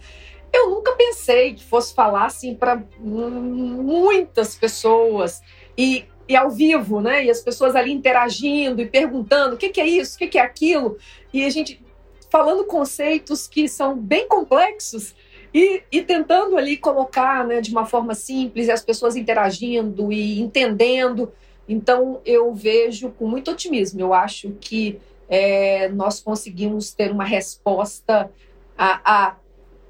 Eu 0.52 0.70
nunca 0.70 0.94
pensei 0.94 1.54
que 1.54 1.64
fosse 1.64 1.94
falar 1.94 2.26
assim 2.26 2.56
para 2.56 2.82
muitas 3.00 4.56
pessoas 4.56 5.42
e, 5.78 6.06
e 6.28 6.36
ao 6.36 6.50
vivo, 6.50 7.02
né? 7.02 7.26
E 7.26 7.30
as 7.30 7.42
pessoas 7.42 7.76
ali 7.76 7.92
interagindo 7.92 8.82
e 8.82 8.88
perguntando 8.88 9.56
o 9.56 9.58
que, 9.58 9.70
que 9.70 9.82
é 9.82 9.88
isso, 9.88 10.16
o 10.16 10.20
que, 10.20 10.28
que 10.28 10.38
é 10.38 10.42
aquilo. 10.42 10.98
E 11.34 11.46
a 11.46 11.50
gente 11.50 11.86
falando 12.30 12.66
conceitos 12.66 13.48
que 13.48 13.68
são 13.68 13.98
bem 13.98 14.28
complexos 14.28 15.16
e, 15.54 15.84
e 15.92 16.02
tentando 16.02 16.58
ali 16.58 16.78
colocar 16.78 17.46
né, 17.46 17.62
de 17.62 17.72
uma 17.72 17.86
forma 17.86 18.14
simples, 18.14 18.70
as 18.70 18.84
pessoas 18.84 19.16
interagindo 19.16 20.12
e 20.12 20.40
entendendo. 20.40 21.32
Então, 21.68 22.22
eu 22.26 22.54
vejo 22.54 23.10
com 23.12 23.28
muito 23.28 23.52
otimismo. 23.52 24.00
Eu 24.00 24.14
acho 24.14 24.52
que 24.60 25.00
é, 25.30 25.90
nós 25.90 26.20
conseguimos 26.20 26.94
ter 26.94 27.12
uma 27.12 27.26
resposta 27.26 28.30
a, 28.78 29.02
a 29.04 29.36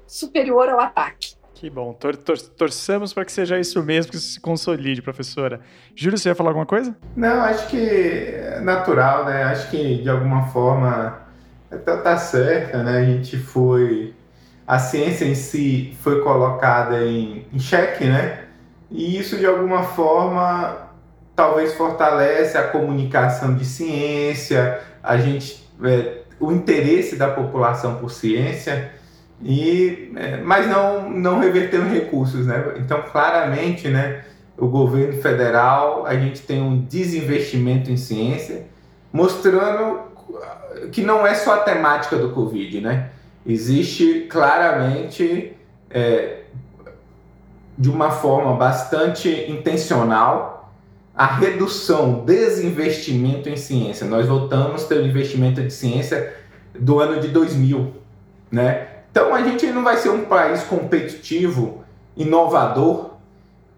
superior 0.06 0.68
ao 0.68 0.80
ataque. 0.80 1.38
Que 1.54 1.68
bom. 1.68 1.92
Tor 1.92 2.16
tor 2.16 2.38
torçamos 2.38 3.12
para 3.12 3.24
que 3.24 3.32
seja 3.32 3.58
isso 3.58 3.82
mesmo, 3.82 4.12
que 4.12 4.16
isso 4.16 4.34
se 4.34 4.40
consolide, 4.40 5.02
professora. 5.02 5.60
Júlio, 5.94 6.16
você 6.16 6.28
ia 6.28 6.34
falar 6.34 6.50
alguma 6.50 6.66
coisa? 6.66 6.96
Não, 7.16 7.42
acho 7.42 7.66
que 7.66 7.76
é 7.80 8.60
natural, 8.60 9.24
né? 9.24 9.42
Acho 9.42 9.68
que 9.68 10.00
de 10.00 10.08
alguma 10.08 10.46
forma 10.46 11.20
tá, 11.84 11.96
tá 11.96 12.16
certa, 12.16 12.82
né? 12.84 12.98
A 12.98 13.04
gente 13.04 13.36
foi 13.36 14.14
a 14.68 14.78
ciência 14.78 15.24
em 15.24 15.34
si 15.34 15.96
foi 16.02 16.20
colocada 16.20 17.02
em, 17.02 17.46
em 17.50 17.58
xeque, 17.58 18.04
né? 18.04 18.44
E 18.90 19.18
isso 19.18 19.38
de 19.38 19.46
alguma 19.46 19.82
forma 19.82 20.90
talvez 21.34 21.72
fortalece 21.72 22.58
a 22.58 22.64
comunicação 22.64 23.54
de 23.54 23.64
ciência, 23.64 24.78
a 25.02 25.16
gente 25.16 25.66
é, 25.82 26.18
o 26.38 26.52
interesse 26.52 27.16
da 27.16 27.28
população 27.28 27.94
por 27.94 28.10
ciência 28.10 28.92
e 29.42 30.12
é, 30.16 30.36
mas 30.36 30.68
não 30.68 31.08
não 31.08 31.40
revertendo 31.40 31.88
recursos, 31.88 32.46
né? 32.46 32.74
Então 32.76 33.00
claramente, 33.10 33.88
né? 33.88 34.22
O 34.54 34.66
governo 34.68 35.22
federal 35.22 36.04
a 36.04 36.14
gente 36.14 36.42
tem 36.42 36.60
um 36.60 36.78
desinvestimento 36.82 37.90
em 37.90 37.96
ciência, 37.96 38.66
mostrando 39.10 40.00
que 40.92 41.00
não 41.00 41.26
é 41.26 41.34
só 41.34 41.54
a 41.54 41.60
temática 41.60 42.16
do 42.16 42.32
Covid, 42.32 42.82
né? 42.82 43.12
Existe 43.48 44.26
claramente, 44.28 45.56
é, 45.90 46.40
de 47.78 47.88
uma 47.88 48.10
forma 48.10 48.54
bastante 48.54 49.30
intencional, 49.50 50.70
a 51.16 51.26
redução, 51.26 52.24
desinvestimento 52.26 53.48
em 53.48 53.56
ciência. 53.56 54.06
Nós 54.06 54.26
voltamos 54.26 54.84
a 54.84 54.86
ter 54.88 54.98
o 54.98 55.06
investimento 55.06 55.62
de 55.62 55.72
ciência 55.72 56.34
do 56.78 57.00
ano 57.00 57.20
de 57.20 57.28
2000, 57.28 57.94
né? 58.52 58.86
Então 59.10 59.34
a 59.34 59.42
gente 59.42 59.66
não 59.68 59.82
vai 59.82 59.96
ser 59.96 60.10
um 60.10 60.26
país 60.26 60.62
competitivo, 60.64 61.82
inovador, 62.16 63.14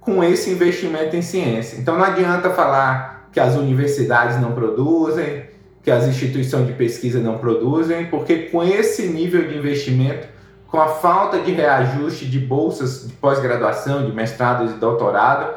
com 0.01 0.25
esse 0.25 0.51
investimento 0.51 1.14
em 1.14 1.23
ciência. 1.23 1.79
Então 1.79 1.97
não 1.97 2.05
adianta 2.05 2.51
falar 2.51 3.29
que 3.33 3.39
as 3.39 3.55
universidades 3.55 4.41
não 4.41 4.53
produzem, 4.53 5.45
que 5.83 5.91
as 5.91 6.07
instituições 6.07 6.66
de 6.66 6.72
pesquisa 6.74 7.20
não 7.20 7.39
produzem, 7.39 8.07
porque 8.07 8.45
com 8.45 8.62
esse 8.62 9.07
nível 9.07 9.49
de 9.49 9.57
investimento, 9.57 10.28
com 10.66 10.81
a 10.81 10.89
falta 10.89 11.41
de 11.41 11.53
reajuste 11.53 12.26
de 12.26 12.39
bolsas 12.39 13.07
de 13.07 13.14
pós-graduação, 13.14 14.07
de 14.07 14.12
mestrado 14.12 14.70
e 14.70 14.78
doutorado, 14.78 15.55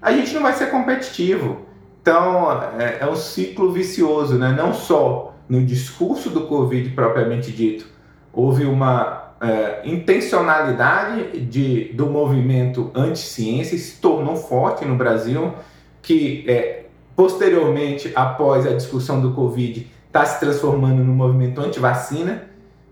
a 0.00 0.12
gente 0.12 0.34
não 0.34 0.42
vai 0.42 0.52
ser 0.52 0.66
competitivo. 0.66 1.62
Então 2.00 2.52
é, 2.78 2.98
é 3.00 3.06
um 3.06 3.16
ciclo 3.16 3.72
vicioso, 3.72 4.36
né? 4.36 4.54
não 4.56 4.74
só 4.74 5.34
no 5.48 5.64
discurso 5.64 6.30
do 6.30 6.42
Covid 6.42 6.90
propriamente 6.90 7.50
dito, 7.50 7.86
houve 8.32 8.64
uma 8.64 9.34
é, 9.40 9.82
intencionalidade 9.84 11.40
de, 11.40 11.92
do 11.92 12.06
movimento 12.06 12.90
anti-ciência, 12.94 13.76
se 13.76 14.00
tornou 14.00 14.36
forte 14.36 14.84
no 14.84 14.96
Brasil, 14.96 15.52
que 16.00 16.44
é, 16.48 16.81
posteriormente, 17.16 18.12
após 18.14 18.66
a 18.66 18.72
discussão 18.72 19.20
do 19.20 19.32
Covid, 19.32 19.90
está 20.06 20.24
se 20.24 20.40
transformando 20.40 21.02
no 21.02 21.12
movimento 21.12 21.60
anti-vacina, 21.60 22.44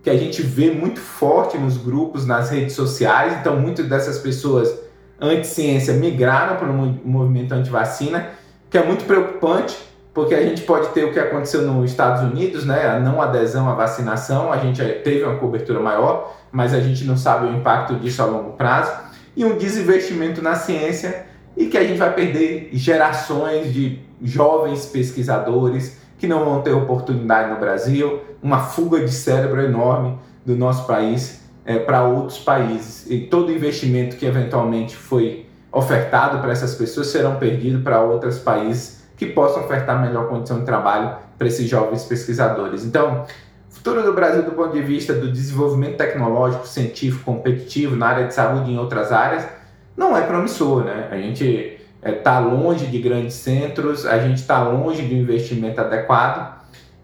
que 0.03 0.09
a 0.09 0.17
gente 0.17 0.43
vê 0.43 0.71
muito 0.71 1.01
forte 1.01 1.59
nos 1.59 1.77
grupos, 1.77 2.27
nas 2.27 2.51
redes 2.51 2.75
sociais. 2.75 3.37
Então, 3.41 3.57
muitas 3.57 3.87
dessas 3.87 4.19
pessoas 4.19 4.75
anti-ciência 5.21 5.95
migraram 5.95 6.57
para 6.57 6.69
o 6.69 6.73
movimento 7.05 7.53
anti-vacina, 7.53 8.31
que 8.71 8.79
é 8.79 8.85
muito 8.85 9.05
preocupante, 9.05 9.77
porque 10.15 10.35
a 10.35 10.43
gente 10.43 10.63
pode 10.63 10.89
ter 10.89 11.05
o 11.05 11.13
que 11.13 11.19
aconteceu 11.19 11.63
nos 11.63 11.91
Estados 11.91 12.23
Unidos, 12.23 12.65
né? 12.65 12.87
A 12.87 12.99
não 12.99 13.21
adesão 13.21 13.69
à 13.69 13.75
vacinação, 13.75 14.53
a 14.53 14.57
gente 14.59 14.83
teve 15.05 15.23
uma 15.23 15.37
cobertura 15.37 15.79
maior, 15.79 16.35
mas 16.51 16.73
a 16.73 16.81
gente 16.81 17.05
não 17.05 17.17
sabe 17.17 17.47
o 17.47 17.55
impacto 17.55 17.95
disso 17.97 18.23
a 18.23 18.25
longo 18.25 18.53
prazo, 18.53 18.93
e 19.37 19.45
um 19.45 19.57
desinvestimento 19.57 20.43
na 20.43 20.55
ciência, 20.55 21.27
e 21.61 21.67
que 21.67 21.77
a 21.77 21.85
gente 21.85 21.99
vai 21.99 22.15
perder 22.15 22.71
gerações 22.73 23.71
de 23.71 23.99
jovens 24.23 24.87
pesquisadores 24.87 25.99
que 26.17 26.27
não 26.27 26.43
vão 26.43 26.63
ter 26.63 26.73
oportunidade 26.73 27.51
no 27.51 27.61
Brasil, 27.61 28.21
uma 28.43 28.61
fuga 28.61 29.05
de 29.05 29.13
cérebro 29.13 29.61
enorme 29.61 30.19
do 30.45 30.57
nosso 30.57 30.87
país 30.87 31.43
é, 31.67 31.79
para 31.79 32.03
outros 32.03 32.39
países. 32.39 33.05
E 33.11 33.27
todo 33.27 33.53
investimento 33.53 34.17
que 34.17 34.25
eventualmente 34.25 34.97
foi 34.97 35.45
ofertado 35.71 36.39
para 36.39 36.51
essas 36.51 36.75
pessoas 36.75 37.09
serão 37.09 37.37
perdidos 37.37 37.83
para 37.83 38.01
outros 38.01 38.39
países 38.39 39.03
que 39.19 39.27
possam 39.27 39.63
ofertar 39.63 40.01
melhor 40.01 40.29
condição 40.29 40.61
de 40.61 40.65
trabalho 40.65 41.15
para 41.37 41.47
esses 41.47 41.69
jovens 41.69 42.05
pesquisadores. 42.05 42.87
Então, 42.87 43.27
o 43.71 43.75
futuro 43.75 44.03
do 44.03 44.15
Brasil 44.15 44.43
do 44.45 44.53
ponto 44.53 44.73
de 44.73 44.81
vista 44.81 45.13
do 45.13 45.31
desenvolvimento 45.31 45.99
tecnológico, 45.99 46.67
científico, 46.67 47.23
competitivo 47.23 47.97
na 47.97 48.07
área 48.07 48.27
de 48.27 48.33
saúde 48.33 48.71
e 48.71 48.75
em 48.75 48.79
outras 48.79 49.13
áreas, 49.13 49.60
não 50.01 50.17
é 50.17 50.23
promissor, 50.23 50.83
né? 50.83 51.09
A 51.11 51.19
gente 51.19 51.45
está 51.45 52.09
é, 52.09 52.13
tá 52.13 52.39
longe 52.39 52.87
de 52.87 52.99
grandes 52.99 53.35
centros, 53.35 54.07
a 54.07 54.19
gente 54.19 54.39
está 54.39 54.67
longe 54.67 55.07
de 55.07 55.15
um 55.15 55.19
investimento 55.19 55.79
adequado. 55.79 56.59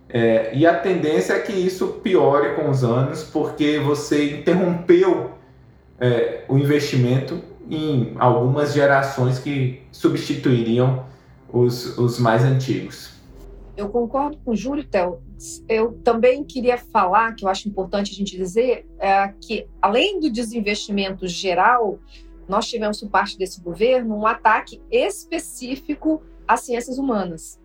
É, 0.08 0.50
e 0.54 0.66
a 0.66 0.74
tendência 0.74 1.34
é 1.34 1.40
que 1.40 1.52
isso 1.52 1.88
piore 2.02 2.54
com 2.54 2.70
os 2.70 2.82
anos, 2.82 3.22
porque 3.22 3.78
você 3.78 4.38
interrompeu 4.38 5.32
é, 6.00 6.44
o 6.48 6.56
investimento 6.56 7.42
em 7.68 8.14
algumas 8.18 8.72
gerações 8.72 9.38
que 9.38 9.82
substituiriam 9.92 11.04
os, 11.52 11.98
os 11.98 12.18
mais 12.18 12.44
antigos. 12.44 13.14
Eu 13.76 13.90
concordo 13.90 14.38
com 14.42 14.52
o 14.52 14.56
Júlio, 14.56 14.84
Théo. 14.84 15.18
Eu 15.68 15.92
também 16.02 16.42
queria 16.42 16.78
falar, 16.78 17.34
que 17.34 17.44
eu 17.44 17.48
acho 17.50 17.68
importante 17.68 18.10
a 18.10 18.14
gente 18.14 18.34
dizer, 18.34 18.86
é, 18.98 19.28
que 19.38 19.66
além 19.82 20.18
do 20.18 20.30
desinvestimento 20.30 21.28
geral, 21.28 21.98
nós 22.48 22.66
tivemos, 22.68 23.00
por 23.00 23.10
parte 23.10 23.38
desse 23.38 23.60
governo, 23.60 24.16
um 24.16 24.26
ataque 24.26 24.80
específico 24.90 26.22
às 26.46 26.60
ciências 26.60 26.98
humanas. 26.98 27.58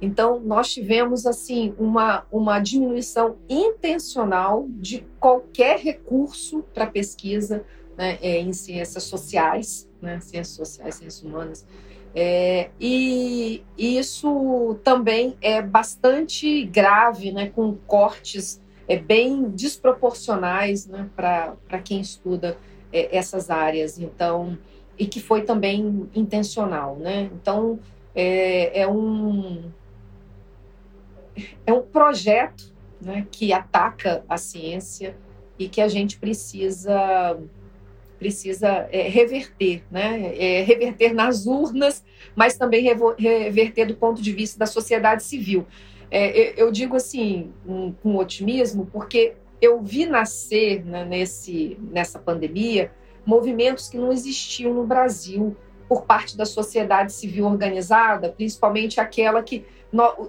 Então, 0.00 0.40
nós 0.40 0.72
tivemos, 0.72 1.26
assim, 1.26 1.74
uma, 1.78 2.26
uma 2.30 2.58
diminuição 2.58 3.36
intencional 3.48 4.66
de 4.68 5.06
qualquer 5.18 5.78
recurso 5.78 6.64
para 6.74 6.86
pesquisa 6.86 7.64
né, 7.96 8.18
é, 8.20 8.38
em 8.38 8.52
ciências 8.52 9.04
sociais, 9.04 9.88
né, 10.02 10.20
ciências 10.20 10.56
sociais, 10.56 10.96
ciências 10.96 11.22
humanas. 11.22 11.66
É, 12.14 12.70
e 12.78 13.64
isso 13.76 14.78
também 14.84 15.36
é 15.40 15.60
bastante 15.60 16.64
grave, 16.64 17.32
né, 17.32 17.50
com 17.50 17.74
cortes 17.86 18.60
é, 18.86 18.96
bem 18.96 19.48
desproporcionais 19.50 20.86
né, 20.86 21.08
para 21.16 21.78
quem 21.82 22.00
estuda 22.00 22.56
é, 22.94 23.16
essas 23.16 23.50
áreas, 23.50 23.98
então, 23.98 24.56
e 24.96 25.04
que 25.04 25.20
foi 25.20 25.42
também 25.42 26.08
intencional, 26.14 26.96
né? 26.96 27.28
Então, 27.34 27.80
é, 28.14 28.82
é 28.82 28.88
um 28.88 29.64
é 31.66 31.72
um 31.72 31.82
projeto 31.82 32.72
né, 33.00 33.26
que 33.32 33.52
ataca 33.52 34.24
a 34.28 34.36
ciência 34.36 35.16
e 35.58 35.68
que 35.68 35.80
a 35.80 35.88
gente 35.88 36.16
precisa 36.16 37.36
precisa 38.16 38.88
é, 38.92 39.08
reverter, 39.08 39.82
né? 39.90 40.32
É, 40.38 40.62
reverter 40.62 41.12
nas 41.12 41.46
urnas, 41.46 42.04
mas 42.36 42.56
também 42.56 42.84
reverter 43.18 43.86
do 43.86 43.96
ponto 43.96 44.22
de 44.22 44.32
vista 44.32 44.56
da 44.56 44.66
sociedade 44.66 45.24
civil. 45.24 45.66
É, 46.10 46.54
eu 46.56 46.70
digo 46.70 46.94
assim 46.94 47.52
um, 47.66 47.90
com 47.90 48.14
otimismo, 48.14 48.86
porque 48.86 49.34
eu 49.64 49.80
vi 49.82 50.06
nascer 50.06 50.84
né, 50.84 51.04
nesse, 51.04 51.78
nessa 51.90 52.18
pandemia 52.18 52.92
movimentos 53.24 53.88
que 53.88 53.96
não 53.96 54.12
existiam 54.12 54.74
no 54.74 54.86
Brasil 54.86 55.56
por 55.88 56.02
parte 56.02 56.36
da 56.36 56.44
sociedade 56.44 57.12
civil 57.12 57.46
organizada, 57.46 58.28
principalmente 58.30 59.00
aquela 59.00 59.42
que, 59.42 59.64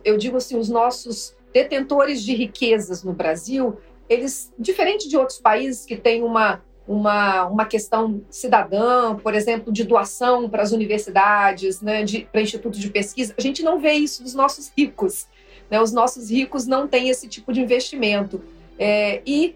eu 0.03 0.17
digo 0.17 0.38
assim, 0.38 0.57
os 0.57 0.69
nossos 0.69 1.36
detentores 1.53 2.21
de 2.23 2.33
riquezas 2.33 3.03
no 3.03 3.13
Brasil, 3.13 3.77
eles, 4.09 4.53
diferente 4.59 5.07
de 5.09 5.17
outros 5.17 5.39
países 5.39 5.86
que 5.86 5.95
têm 5.95 6.23
uma, 6.23 6.61
uma, 6.88 7.45
uma 7.45 7.65
questão 7.65 8.21
cidadã, 8.29 9.15
por 9.15 9.33
exemplo, 9.33 9.71
de 9.71 9.83
doação 9.83 10.49
para 10.49 10.61
as 10.61 10.71
universidades, 10.71 11.81
né, 11.81 12.05
para 12.31 12.41
institutos 12.41 12.79
de 12.79 12.89
pesquisa, 12.89 13.33
a 13.38 13.41
gente 13.41 13.63
não 13.63 13.79
vê 13.79 13.93
isso 13.93 14.23
dos 14.23 14.33
nossos 14.33 14.71
ricos. 14.77 15.27
Né? 15.69 15.81
Os 15.81 15.91
nossos 15.91 16.29
ricos 16.29 16.67
não 16.67 16.88
têm 16.88 17.09
esse 17.09 17.27
tipo 17.27 17.51
de 17.51 17.61
investimento. 17.61 18.41
É, 18.78 19.21
e, 19.26 19.55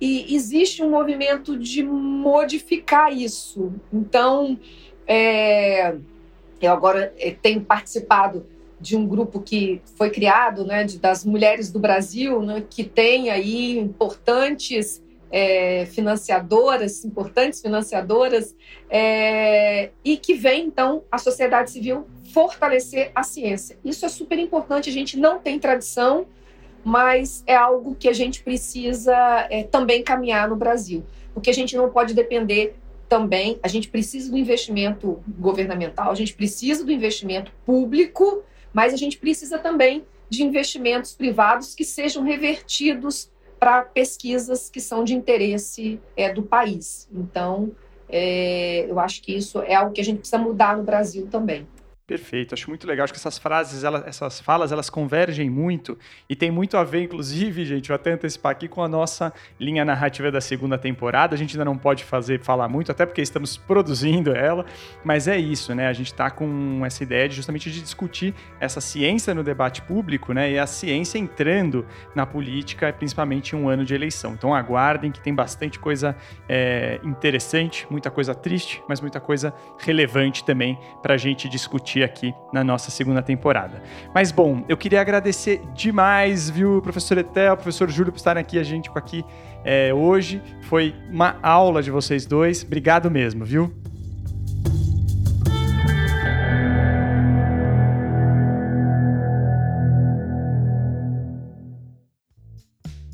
e, 0.00 0.34
existe 0.34 0.82
um 0.82 0.90
movimento 0.90 1.58
de 1.58 1.82
modificar 1.82 3.12
isso. 3.12 3.72
Então, 3.92 4.58
é, 5.06 5.94
eu 6.60 6.72
agora 6.72 7.12
é, 7.18 7.30
tenho 7.30 7.60
participado 7.60 8.46
de 8.80 8.96
um 8.96 9.06
grupo 9.06 9.40
que 9.40 9.80
foi 9.96 10.10
criado, 10.10 10.64
né, 10.64 10.84
de, 10.84 10.98
das 10.98 11.24
mulheres 11.24 11.70
do 11.70 11.78
Brasil, 11.78 12.42
né, 12.42 12.62
que 12.68 12.84
tem 12.84 13.30
aí 13.30 13.78
importantes 13.78 15.02
é, 15.30 15.86
financiadoras, 15.86 17.04
importantes 17.04 17.60
financiadoras, 17.60 18.54
é, 18.90 19.90
e 20.04 20.16
que 20.16 20.34
vem, 20.34 20.66
então, 20.66 21.02
a 21.10 21.18
sociedade 21.18 21.70
civil 21.70 22.06
fortalecer 22.32 23.10
a 23.14 23.22
ciência. 23.22 23.78
Isso 23.84 24.04
é 24.04 24.08
super 24.08 24.38
importante, 24.38 24.90
a 24.90 24.92
gente 24.92 25.18
não 25.18 25.38
tem 25.38 25.58
tradição, 25.58 26.26
mas 26.84 27.42
é 27.46 27.56
algo 27.56 27.94
que 27.94 28.08
a 28.08 28.12
gente 28.12 28.42
precisa 28.42 29.14
é, 29.50 29.62
também 29.64 30.02
caminhar 30.02 30.48
no 30.48 30.56
Brasil, 30.56 31.04
porque 31.32 31.50
a 31.50 31.54
gente 31.54 31.76
não 31.76 31.88
pode 31.90 32.12
depender 32.12 32.76
também, 33.08 33.58
a 33.62 33.68
gente 33.68 33.88
precisa 33.88 34.30
do 34.30 34.36
investimento 34.36 35.22
governamental, 35.38 36.10
a 36.10 36.14
gente 36.14 36.34
precisa 36.34 36.84
do 36.84 36.92
investimento 36.92 37.52
público, 37.64 38.42
mas 38.72 38.92
a 38.92 38.96
gente 38.96 39.18
precisa 39.18 39.58
também 39.58 40.04
de 40.28 40.42
investimentos 40.42 41.14
privados 41.14 41.74
que 41.74 41.84
sejam 41.84 42.22
revertidos 42.22 43.30
para 43.58 43.82
pesquisas 43.82 44.68
que 44.68 44.80
são 44.80 45.04
de 45.04 45.14
interesse 45.14 46.00
é, 46.16 46.32
do 46.32 46.42
país. 46.42 47.08
Então, 47.12 47.72
é, 48.08 48.86
eu 48.88 48.98
acho 48.98 49.22
que 49.22 49.34
isso 49.34 49.60
é 49.62 49.74
algo 49.74 49.92
que 49.92 50.00
a 50.00 50.04
gente 50.04 50.18
precisa 50.18 50.38
mudar 50.38 50.76
no 50.76 50.82
Brasil 50.82 51.28
também. 51.30 51.66
Perfeito, 52.06 52.52
acho 52.52 52.68
muito 52.68 52.86
legal. 52.86 53.04
Acho 53.04 53.14
que 53.14 53.18
essas 53.18 53.38
frases, 53.38 53.82
elas, 53.82 54.06
essas 54.06 54.38
falas, 54.38 54.70
elas 54.70 54.90
convergem 54.90 55.48
muito 55.48 55.98
e 56.28 56.36
tem 56.36 56.50
muito 56.50 56.76
a 56.76 56.84
ver, 56.84 57.04
inclusive, 57.04 57.64
gente, 57.64 57.88
vou 57.88 57.94
até 57.94 58.12
antecipar 58.12 58.52
aqui 58.52 58.68
com 58.68 58.82
a 58.82 58.88
nossa 58.88 59.32
linha 59.58 59.86
narrativa 59.86 60.30
da 60.30 60.38
segunda 60.38 60.76
temporada. 60.76 61.34
A 61.34 61.38
gente 61.38 61.56
ainda 61.56 61.64
não 61.64 61.78
pode 61.78 62.04
fazer 62.04 62.40
falar 62.40 62.68
muito, 62.68 62.92
até 62.92 63.06
porque 63.06 63.22
estamos 63.22 63.56
produzindo 63.56 64.36
ela, 64.36 64.66
mas 65.02 65.26
é 65.28 65.38
isso, 65.38 65.74
né? 65.74 65.86
A 65.86 65.94
gente 65.94 66.08
está 66.08 66.30
com 66.30 66.82
essa 66.84 67.02
ideia 67.02 67.26
de 67.26 67.36
justamente 67.36 67.70
de 67.70 67.80
discutir 67.80 68.34
essa 68.60 68.82
ciência 68.82 69.32
no 69.32 69.42
debate 69.42 69.80
público, 69.80 70.34
né? 70.34 70.52
E 70.52 70.58
a 70.58 70.66
ciência 70.66 71.16
entrando 71.16 71.86
na 72.14 72.26
política, 72.26 72.92
principalmente 72.92 73.56
em 73.56 73.58
um 73.58 73.66
ano 73.66 73.82
de 73.82 73.94
eleição. 73.94 74.34
Então 74.34 74.54
aguardem 74.54 75.10
que 75.10 75.20
tem 75.20 75.34
bastante 75.34 75.78
coisa 75.78 76.14
é, 76.46 77.00
interessante, 77.02 77.86
muita 77.88 78.10
coisa 78.10 78.34
triste, 78.34 78.82
mas 78.86 79.00
muita 79.00 79.20
coisa 79.20 79.54
relevante 79.78 80.44
também 80.44 80.78
para 81.02 81.14
a 81.14 81.16
gente 81.16 81.48
discutir 81.48 81.93
aqui 82.02 82.34
na 82.52 82.64
nossa 82.64 82.90
segunda 82.90 83.22
temporada. 83.22 83.82
Mas 84.14 84.32
bom, 84.32 84.64
eu 84.68 84.76
queria 84.76 85.00
agradecer 85.00 85.60
demais, 85.74 86.50
viu, 86.50 86.80
professor 86.82 87.18
Etel, 87.18 87.56
professor 87.56 87.90
Júlio, 87.90 88.12
por 88.12 88.18
estarem 88.18 88.40
aqui 88.40 88.58
a 88.58 88.64
gente 88.64 88.90
aqui 88.94 89.24
é, 89.64 89.92
hoje. 89.92 90.42
Foi 90.62 90.94
uma 91.10 91.36
aula 91.42 91.82
de 91.82 91.90
vocês 91.90 92.26
dois. 92.26 92.64
Obrigado 92.64 93.10
mesmo, 93.10 93.44
viu? 93.44 93.72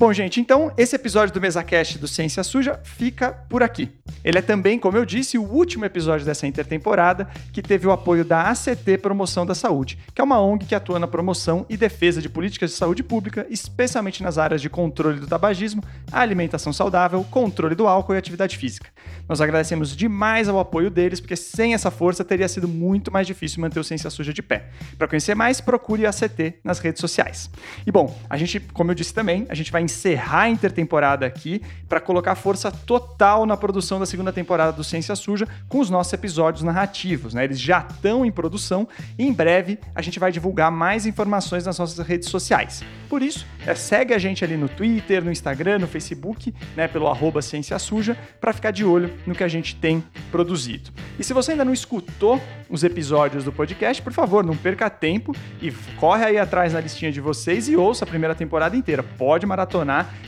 Bom, 0.01 0.11
gente, 0.11 0.41
então 0.41 0.73
esse 0.79 0.95
episódio 0.95 1.31
do 1.31 1.39
MesaCast 1.39 1.99
do 1.99 2.07
Ciência 2.07 2.43
Suja 2.43 2.79
fica 2.83 3.33
por 3.47 3.61
aqui. 3.61 3.87
Ele 4.23 4.39
é 4.39 4.41
também, 4.41 4.79
como 4.79 4.97
eu 4.97 5.05
disse, 5.05 5.37
o 5.37 5.43
último 5.43 5.85
episódio 5.85 6.25
dessa 6.25 6.47
intertemporada 6.47 7.27
que 7.53 7.61
teve 7.61 7.85
o 7.85 7.91
apoio 7.91 8.25
da 8.25 8.49
ACT 8.49 8.97
Promoção 8.99 9.45
da 9.45 9.53
Saúde, 9.53 9.99
que 10.13 10.19
é 10.19 10.23
uma 10.23 10.41
ONG 10.41 10.65
que 10.65 10.73
atua 10.73 10.97
na 10.97 11.05
promoção 11.05 11.67
e 11.69 11.77
defesa 11.77 12.19
de 12.19 12.27
políticas 12.27 12.71
de 12.71 12.77
saúde 12.77 13.03
pública, 13.03 13.45
especialmente 13.47 14.23
nas 14.23 14.39
áreas 14.39 14.59
de 14.59 14.71
controle 14.71 15.19
do 15.19 15.27
tabagismo, 15.27 15.83
alimentação 16.11 16.73
saudável, 16.73 17.23
controle 17.29 17.75
do 17.75 17.87
álcool 17.87 18.15
e 18.15 18.17
atividade 18.17 18.57
física. 18.57 18.89
Nós 19.29 19.39
agradecemos 19.39 19.95
demais 19.95 20.49
ao 20.49 20.59
apoio 20.59 20.89
deles, 20.89 21.19
porque 21.19 21.35
sem 21.35 21.75
essa 21.75 21.91
força 21.91 22.25
teria 22.25 22.47
sido 22.47 22.67
muito 22.67 23.11
mais 23.11 23.27
difícil 23.27 23.61
manter 23.61 23.79
o 23.79 23.83
Ciência 23.83 24.09
Suja 24.09 24.33
de 24.33 24.41
pé. 24.41 24.65
Para 24.97 25.07
conhecer 25.07 25.35
mais, 25.35 25.61
procure 25.61 26.07
a 26.07 26.09
ACT 26.09 26.55
nas 26.63 26.79
redes 26.79 26.99
sociais. 26.99 27.51
E 27.85 27.91
bom, 27.91 28.19
a 28.27 28.35
gente, 28.35 28.59
como 28.59 28.89
eu 28.89 28.95
disse 28.95 29.13
também, 29.13 29.45
a 29.47 29.53
gente 29.53 29.71
vai 29.71 29.81
encerrar 29.91 30.41
a 30.41 30.49
intertemporada 30.49 31.25
aqui 31.25 31.61
para 31.87 31.99
colocar 31.99 32.35
força 32.35 32.71
total 32.71 33.45
na 33.45 33.57
produção 33.57 33.99
da 33.99 34.05
segunda 34.05 34.31
temporada 34.31 34.71
do 34.71 34.83
Ciência 34.83 35.15
Suja 35.15 35.45
com 35.67 35.79
os 35.79 35.89
nossos 35.89 36.13
episódios 36.13 36.63
narrativos. 36.63 37.33
Né? 37.33 37.43
Eles 37.43 37.59
já 37.59 37.79
estão 37.79 38.25
em 38.25 38.31
produção 38.31 38.87
e 39.19 39.25
em 39.25 39.33
breve 39.33 39.77
a 39.93 40.01
gente 40.01 40.17
vai 40.17 40.31
divulgar 40.31 40.71
mais 40.71 41.05
informações 41.05 41.65
nas 41.65 41.77
nossas 41.77 42.05
redes 42.05 42.29
sociais. 42.29 42.81
Por 43.09 43.21
isso, 43.21 43.45
é, 43.67 43.75
segue 43.75 44.13
a 44.13 44.17
gente 44.17 44.43
ali 44.43 44.55
no 44.55 44.69
Twitter, 44.69 45.23
no 45.23 45.31
Instagram, 45.31 45.79
no 45.79 45.87
Facebook, 45.87 46.53
né, 46.77 46.87
pelo 46.87 47.07
arroba 47.07 47.41
Ciência 47.41 47.77
Suja, 47.77 48.17
para 48.39 48.53
ficar 48.53 48.71
de 48.71 48.85
olho 48.85 49.13
no 49.27 49.35
que 49.35 49.43
a 49.43 49.49
gente 49.49 49.75
tem 49.75 50.01
produzido. 50.31 50.91
E 51.19 51.23
se 51.23 51.33
você 51.33 51.51
ainda 51.51 51.65
não 51.65 51.73
escutou 51.73 52.41
os 52.69 52.85
episódios 52.85 53.43
do 53.43 53.51
podcast, 53.51 54.01
por 54.01 54.13
favor, 54.13 54.45
não 54.45 54.55
perca 54.55 54.89
tempo 54.89 55.35
e 55.61 55.71
corre 55.99 56.23
aí 56.23 56.37
atrás 56.37 56.71
na 56.71 56.79
listinha 56.79 57.11
de 57.11 57.19
vocês 57.19 57.67
e 57.67 57.75
ouça 57.75 58.05
a 58.05 58.07
primeira 58.07 58.33
temporada 58.33 58.77
inteira. 58.77 59.03
Pode 59.03 59.45
maratonar 59.45 59.80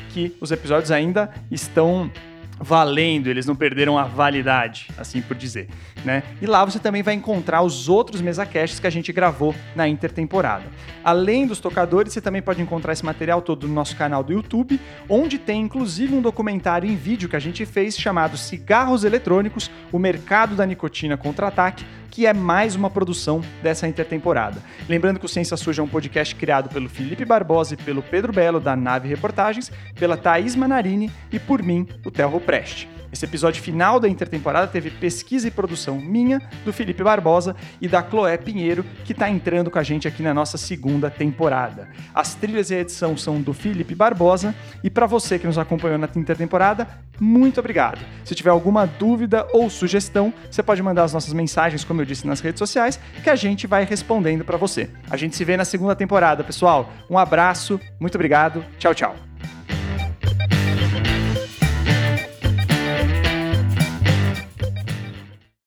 que 0.10 0.36
os 0.40 0.52
episódios 0.52 0.92
ainda 0.92 1.34
estão 1.50 2.12
valendo, 2.60 3.28
eles 3.28 3.46
não 3.46 3.56
perderam 3.56 3.98
a 3.98 4.04
validade, 4.04 4.88
assim 4.98 5.22
por 5.22 5.36
dizer, 5.36 5.68
né? 6.06 6.24
E 6.42 6.46
lá 6.46 6.64
você 6.64 6.80
também 6.80 7.04
vai 7.04 7.14
encontrar 7.14 7.62
os 7.62 7.90
outros 7.90 8.22
mesacasts 8.22 8.80
que 8.80 8.88
a 8.88 8.90
gente 8.90 9.12
gravou 9.12 9.54
na 9.76 9.88
intertemporada. 9.88 10.64
Além 11.04 11.46
dos 11.46 11.60
tocadores, 11.60 12.14
você 12.14 12.22
também 12.22 12.42
pode 12.42 12.62
encontrar 12.62 12.94
esse 12.94 13.04
material 13.04 13.42
todo 13.42 13.68
no 13.68 13.74
nosso 13.74 13.96
canal 13.96 14.24
do 14.24 14.32
YouTube, 14.32 14.80
onde 15.10 15.38
tem 15.38 15.62
inclusive 15.62 16.16
um 16.16 16.22
documentário 16.22 16.90
em 16.90 16.96
vídeo 16.96 17.28
que 17.28 17.36
a 17.36 17.40
gente 17.40 17.66
fez 17.66 17.98
chamado 17.98 18.38
Cigarros 18.38 19.04
Eletrônicos: 19.04 19.70
O 19.92 20.00
Mercado 20.00 20.56
da 20.56 20.66
Nicotina 20.66 21.18
Contra-Ataque, 21.18 21.86
que 22.14 22.28
é 22.28 22.34
mais 22.34 22.76
uma 22.76 22.92
produção 22.92 23.42
dessa 23.64 23.88
intertemporada. 23.88 24.62
Lembrando 24.88 25.20
que 25.20 25.26
o 25.26 25.28
Ciência 25.28 25.58
Suja 25.58 25.82
é 25.82 25.84
um 25.84 25.88
podcast 25.88 26.36
criado 26.36 26.70
pelo 26.70 26.88
Felipe 26.88 27.26
Barbosa 27.26 27.74
e 27.74 27.78
pelo 27.78 28.04
Pedro 28.04 28.32
Belo, 28.32 28.60
da 28.60 28.76
Nave 28.76 29.10
Reportagens, 29.10 29.72
pela 29.96 30.16
Thaís 30.16 30.56
Manarini 30.56 31.12
e 31.32 31.40
por 31.40 31.64
mim, 31.64 31.88
o 32.06 32.12
Telro 32.12 32.40
Preste. 32.40 32.88
Esse 33.14 33.26
episódio 33.26 33.62
final 33.62 34.00
da 34.00 34.10
intertemporada 34.10 34.66
teve 34.66 34.90
pesquisa 34.90 35.48
e 35.48 35.52
produção 35.52 36.02
minha, 36.02 36.42
do 36.66 36.74
Felipe 36.74 37.04
Barbosa 37.04 37.56
e 37.80 37.88
da 37.88 38.02
Chloé 38.02 38.38
Pinheiro, 38.38 38.84
que 39.06 39.12
está 39.12 39.30
entrando 39.30 39.70
com 39.70 39.78
a 39.78 39.84
gente 39.84 40.08
aqui 40.08 40.24
na 40.24 40.34
nossa 40.34 40.58
segunda 40.58 41.12
temporada. 41.12 41.88
As 42.12 42.34
trilhas 42.34 42.72
e 42.72 42.76
a 42.76 42.80
edição 42.80 43.16
são 43.16 43.40
do 43.40 43.54
Felipe 43.54 43.94
Barbosa. 43.94 44.56
E 44.84 44.90
para 44.90 45.06
você 45.06 45.38
que 45.38 45.46
nos 45.46 45.60
acompanhou 45.60 46.00
na 46.00 46.10
intertemporada, 46.16 46.88
muito 47.20 47.60
obrigado. 47.60 48.00
Se 48.26 48.34
tiver 48.34 48.50
alguma 48.50 48.88
dúvida 48.88 49.48
ou 49.54 49.70
sugestão, 49.70 50.34
você 50.50 50.64
pode 50.64 50.82
mandar 50.82 51.04
as 51.04 51.14
nossas 51.14 51.34
mensagens, 51.34 51.84
como 51.84 52.02
eu 52.02 52.06
disse, 52.06 52.26
nas 52.26 52.40
redes 52.40 52.58
sociais, 52.58 53.00
que 53.24 53.30
a 53.30 53.36
gente 53.36 53.68
vai 53.68 53.86
respondendo 53.86 54.44
para 54.44 54.58
você. 54.58 54.90
A 55.08 55.18
gente 55.18 55.36
se 55.36 55.46
vê 55.46 55.56
na 55.56 55.66
segunda 55.66 55.96
temporada, 55.96 56.44
pessoal. 56.44 56.92
Um 57.08 57.20
abraço, 57.20 57.80
muito 58.00 58.16
obrigado, 58.16 58.66
tchau, 58.80 58.96
tchau. 58.96 59.33